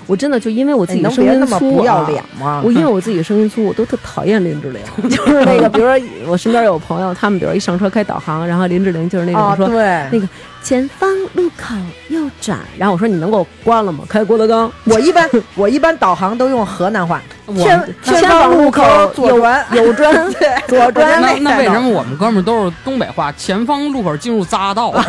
[0.09, 2.63] 我真的就因为我自你己声音粗不要啊脸吗？
[2.65, 4.81] 我因为我自己声音粗，我都特讨厌林志玲。
[5.07, 10.27] 就是那个，比如说我身边有朋友，他们比如一上车开导航，然后林志玲就是那种啊，说、对，那个
[10.63, 11.75] 前方路口
[12.07, 14.03] 右转，然后我说你能给我关了吗？
[14.09, 18.83] 开郭德纲，我一般我一般导航都用河南话，我前前方路口
[19.13, 20.11] 左转，右转，
[20.67, 21.21] 左转。
[21.21, 23.31] 那那为什么我们哥们儿都是东北话？
[23.33, 24.91] 前方路口进入匝道，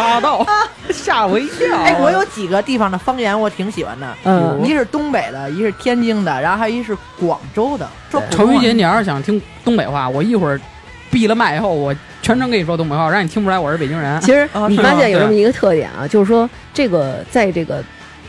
[0.00, 0.46] 匝道，
[0.90, 1.76] 吓我一跳。
[1.76, 7.88] 哎，我有几个地方的方言我挺喜欢的，嗯一是东北的，一是天津的，然后还有一是广州的。
[8.30, 10.60] 程雨姐，你要是想听东北话，我一会儿
[11.10, 14.20] 闭了麦以后，我全程跟你说东北话，让你听不出来我是北京人。
[14.20, 17.82] 其实你发现有这么一个特点啊，就是说这个在这个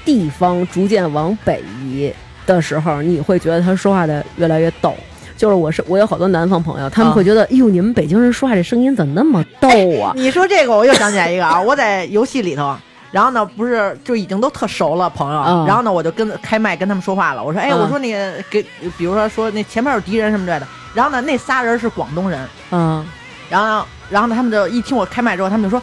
[0.05, 2.13] 地方逐渐往北移
[2.45, 4.95] 的时候，你会觉得他说话的越来越逗。
[5.41, 9.67] 就是我是我有好多南方朋友，他们啊会觉得，哎呦，你们北京人说话这声音怎么那么逗
[9.99, 10.13] 啊？
[10.15, 12.75] 你说这个，我又想起来一个啊，我在游戏里头。
[13.09, 17.43] 然后呢，不是就已经都特熟了朋友，嗯然后呢，我就跟开麦跟他们说话了。
[17.43, 18.13] 我说，哎，嗯我说你
[18.51, 18.63] 给，
[18.99, 20.67] 比如说说那前面有敌人什么之类的。
[20.93, 23.03] 然后呢，那仨人是广东人，嗯，
[23.49, 25.81] 然后呢，然后呢，他们就一听我开麦之后，他们就说，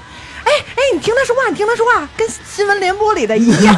[0.48, 3.74] 哎哎，你听他说话，你听他说话，跟新闻联播里的一样。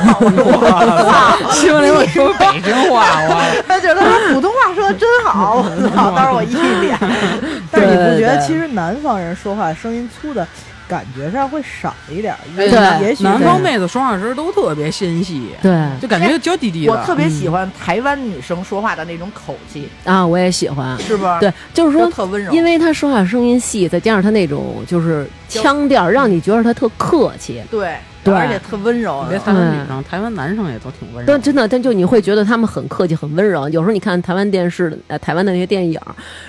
[1.53, 6.13] 新闻联播说北京话，我 他觉得他普通话说的真好，我操！
[6.13, 6.97] 当时我一脸，
[7.73, 10.47] 但是你不觉得其实南方人说话声音粗的
[10.91, 12.39] 感觉上会少一点儿？
[12.57, 16.93] 对也许南方妹子说话时都特别纤细，对就感觉娇滴滴的。
[16.93, 20.99] 我特别喜欢台湾女生说话的那种口气，啊，我也喜欢。
[20.99, 21.39] 是吧？
[21.39, 22.53] 对，就是说，特温柔。
[22.53, 27.63] 因为她说话声音细，再加上她那种就是腔调，让你觉得她特客气。
[27.71, 29.25] 对，对而且特温柔。
[29.29, 31.41] 别台湾女生，台湾男生也都挺温柔但。
[31.41, 33.69] 真的，但就你会觉得他们很客气、很温柔。
[33.71, 35.99] 有时候你看台湾电视、呃、台湾的那些电影，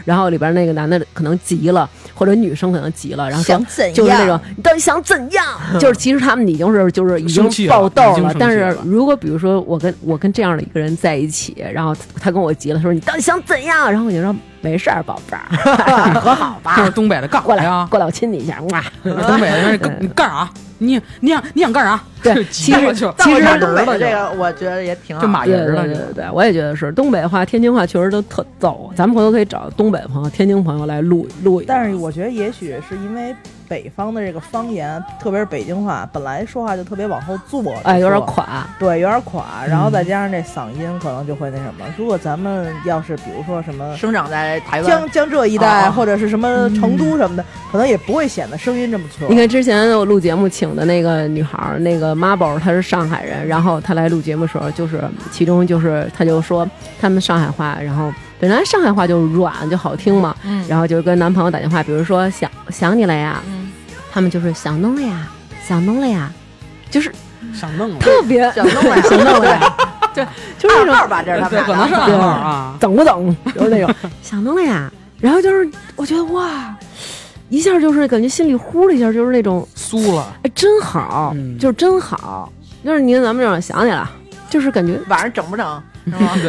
[0.05, 3.93] 然后里边那个男的可能急了，或者女生可能急了，然后想怎样？
[3.93, 5.45] 就是那种你到底想怎样？
[5.79, 8.33] 就是其实他们已经是就是已经爆豆了。
[8.37, 13.89] 但是如果比如说我跟我跟这样的一个人在一起，然后他跟我急了，说你到底想怎样？
[13.91, 17.87] 然后我就说没事儿，宝贝儿， 和好吧就是，东北的干过来啥呀？
[17.89, 18.83] 过来，我亲你一下，哇！
[19.03, 20.49] 东北的干 你干啥？
[20.81, 22.01] 你你想你想干啥？
[22.23, 25.21] 对就急了就但我觉其实东北的这个，我觉得也挺好。
[25.23, 28.91] 就马对人了就对对对，我也觉得是东北话、天津话确实都特逗。
[28.95, 31.65] 咱们回头可以找东北朋友、天津朋友来录录一。
[31.65, 33.35] 但是我觉得也许是因为
[33.67, 41.85] 北方的这个方言，特别是北京话，本来说话就特别往后坐，哎，有点垮，对，有点垮，然后再加上这嗓音，可能就会那什么。
[41.97, 49.27] 如果咱们要是比如说什么生长在台湾江，江浙一带，啊或者是什么成都什么的，可能也不会显得声音这么粗。
[49.27, 56.67] 你看之前我录节目请的那个女孩儿，那个妈宝，她是上海人，然后她来录节目的时候，就是其中就是她就说
[56.99, 63.71] 他们上海话，然后本来上海话就软就好听嘛，嗯然后就跟男朋友打电话，比如说想想你了呀，嗯
[64.11, 65.27] 他们就是想弄了呀，
[65.65, 66.31] 想弄了呀，
[66.89, 67.11] 就是
[67.53, 67.99] 想弄了。
[67.99, 69.75] 特别想弄了呀， 想弄了呀，
[70.13, 70.23] 就
[70.57, 72.75] 就是那种吧，这是他对，们可能是暗号啊。
[72.79, 74.91] 等不等，就是那种想弄了呀。
[75.19, 76.75] 然后就是我觉得哇，
[77.51, 82.51] 一下就是感觉心里呼的一下，就是那种酥了，哎真好，嗯就是真好，
[82.83, 84.09] 就是您咱们这种想你了，
[84.49, 84.97] 就是感觉。
[85.09, 85.83] 晚上整不整？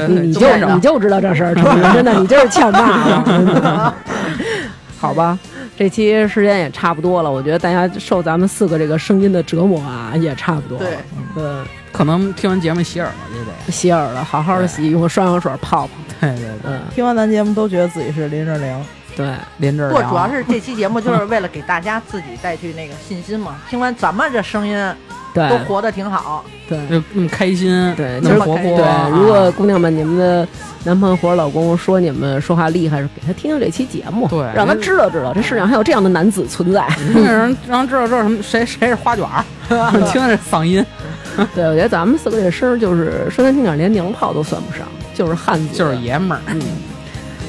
[0.09, 1.55] 你你就你就知道这事儿，
[1.93, 3.95] 真的，你就是欠骂了，
[4.99, 5.39] 好吧？
[5.77, 10.85] 这期时间也差不多了，我觉得大家受咱们四个这个声音的折磨啊，也差不多了。
[10.85, 10.97] 对，
[11.37, 13.73] 嗯，可能听完节目洗耳了就得。
[13.73, 15.91] 洗耳了，好好的洗，用双氧水泡泡。
[16.21, 18.85] 对对对，嗯，听完咱节目都觉得自己是林志玲，
[19.17, 23.57] 对，连着不主要是这期节目就是 为了给大家自己带去那个信心嘛。
[23.69, 24.95] 听完咱们这声音
[25.35, 26.79] 对都活得挺好，对。
[26.89, 29.11] 就那么开心，对，那么活泼。
[29.11, 30.47] 如果姑娘们你们的
[30.85, 36.87] 男朋友或者老公说你们说话厉害，是给他听听这期节目，对让他知道知道这世上还有这样的男子存在。
[37.15, 39.45] 让人让人知道知道什么谁谁是花卷儿，
[40.13, 40.85] 听着这嗓音
[41.55, 46.41] 对，我觉得咱们四个这声就是说难听点，连娘炮都算不上，就是汉子，就是爷们儿。
[46.49, 46.61] 嗯。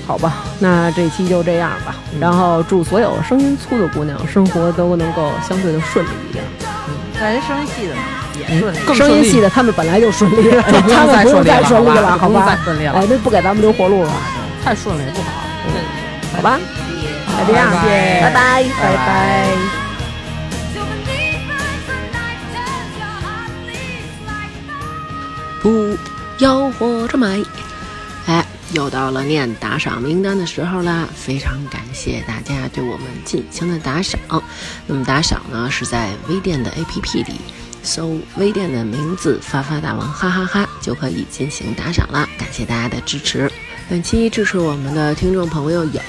[0.06, 1.96] 好吧，那这期就这样吧。
[2.20, 6.44] 然后祝所有声音粗的姑娘生活都能够相对的顺利一点。
[7.20, 8.02] 那人声音细的呢
[8.38, 8.78] 也顺利。
[8.86, 10.50] 更顺利声音细的他们本来就顺利，
[10.92, 12.58] 他们不用再顺利了再顺利了，好吧不用好吧？
[12.58, 14.12] 再顺利了哎，这不给咱们留活路了，
[14.64, 15.30] 太顺了也不好。
[16.36, 16.60] 好吧？
[17.38, 18.64] 那这样，拜拜拜
[19.06, 19.48] 拜，
[25.62, 25.98] 不
[26.40, 27.42] 要活着买。
[28.74, 31.08] 又到了念打赏名单的时候啦！
[31.16, 34.20] 非常感谢大家对我们进行的打赏。
[34.88, 37.36] 那么打赏呢，是在微店的 APP 里
[37.84, 42.28] 搜微店的名字“发发大王哈哈哈”就可以进行打赏啦。
[42.36, 43.52] 感谢大家的支持。
[43.88, 46.02] 本期支持我们的听众朋友有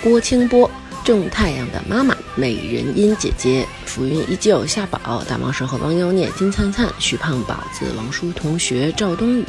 [0.00, 0.70] 郭清波。
[1.06, 9.46] 种太阳的妈妈、美人音姐姐、浮云依旧、夏宝、大王蛇和王妖孽、金灿灿、徐胖宝子、王叔同学、赵冬雨。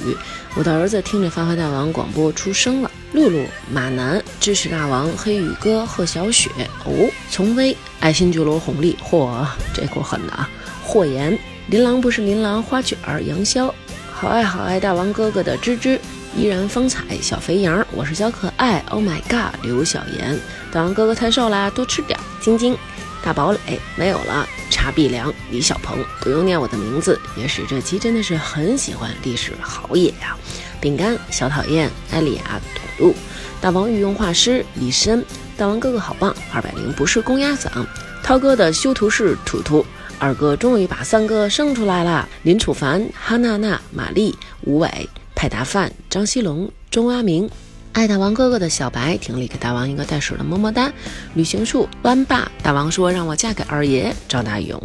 [0.53, 2.91] 我的儿子听着发发大王广播出生了。
[3.11, 6.51] 露露、马南、知识大王、黑羽哥、贺小雪。
[6.85, 8.95] 哦，丛薇、爱新觉罗红利。
[9.03, 9.43] 嚯，
[9.73, 10.47] 这够狠的啊！
[10.83, 11.35] 霍言、
[11.69, 13.73] 琳琅不是琳琅、花卷儿、杨潇。
[14.11, 15.99] 好爱好爱大王哥哥的芝芝。
[16.37, 20.39] 依然风采，小肥羊，我是小可爱，Oh my god，刘小妍，
[20.71, 22.17] 大王哥哥太瘦啦，多吃点。
[22.39, 22.77] 晶晶，
[23.23, 30.37] 大堡垒没有了，查必良，李小鹏，不用念我的名字，也许这期真的是很喜欢历史，好野呀、
[30.79, 33.15] 饼干，小讨厌，艾丽亚，土路，
[33.59, 35.25] 大王御用画师李申，
[35.57, 37.83] 大王哥哥好棒，二百零不是公鸭嗓，
[38.21, 39.83] 涛哥的修图是图图。
[40.19, 42.27] 二哥终于把三哥生出来啦！
[42.41, 47.47] 林楚凡、哈娜娜、玛丽、吴伟、派达范、张西龙、钟阿明、
[47.93, 50.91] 爱大王哥哥的小白婷里给大王一个带水的么么哒。
[51.35, 54.81] 旅行树弯爸大王说让我嫁给二爷赵大勇。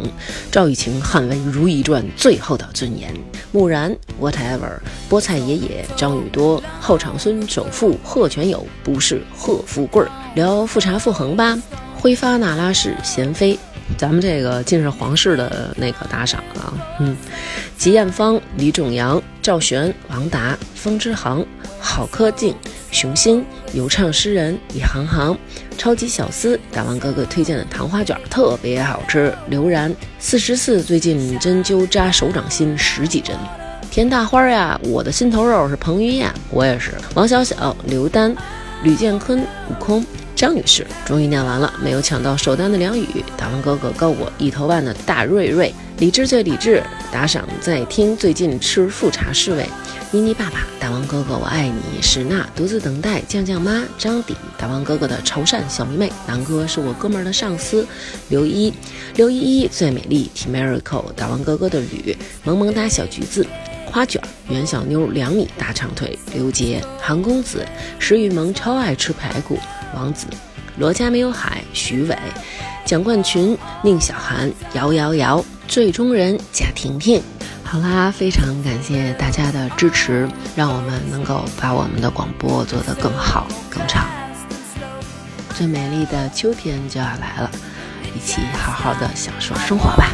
[0.51, 3.11] 赵雨晴捍卫《如懿传》最后的尊严。
[3.51, 4.77] 木然 whatever。
[5.09, 10.11] 菠菜爷爷张宇多后长孙首富贺全友不是贺富贵儿。
[10.35, 11.57] 聊富察傅恒吧。
[11.99, 13.57] 挥发那拉氏贤妃。
[13.97, 17.15] 咱们这个尽是皇室的那个打赏啊，嗯，
[17.77, 21.45] 吉艳芳、李仲阳、赵璇、王达、风之航、
[21.79, 22.55] 郝科静、
[22.91, 25.37] 熊心、游唱诗人李航航、
[25.77, 29.33] 超级小司大王哥哥推荐的糖花卷特别好吃。
[29.47, 33.35] 刘然四十四最近针灸扎手掌心十几针。
[33.91, 36.91] 田大花呀，我的心头肉是彭于晏，我也是。
[37.13, 38.35] 王小小、刘丹、
[38.81, 40.03] 吕建坤、悟空。
[40.35, 43.07] 张女士终于念完了，没有抢到首单的梁宇，
[43.37, 49.69] 大王哥哥告我一头半的大瑞瑞，理智最理智，打赏在听，最近吃富察侍卫，
[50.11, 57.87] 妮妮爸爸，大王哥哥我爱你，史娜独自等待，酱酱妈，张迪，大王哥哥的潮汕小迷妹，南哥是我哥们儿的上司，
[58.29, 58.73] 刘一，
[59.15, 63.45] 刘依依最美丽，T Miracle，大王哥哥的吕，萌萌哒小橘子。
[63.93, 67.63] 花卷儿、袁小妞两米大长腿，刘杰、韩公子、
[67.99, 69.59] 石雨萌超爱吃排骨，
[69.93, 70.25] 王子、
[70.79, 72.17] 罗家没有海，徐伟、
[72.83, 77.21] 蒋冠群、宁小涵、摇摇摇，最终人贾婷婷。
[77.63, 84.07] 好啦，非常感谢大家的支持，让我们能够把我们的广播做得更好、更长。
[85.53, 87.51] 最美丽的秋天就要来了，
[88.15, 90.09] 一起好好的享受生活吧。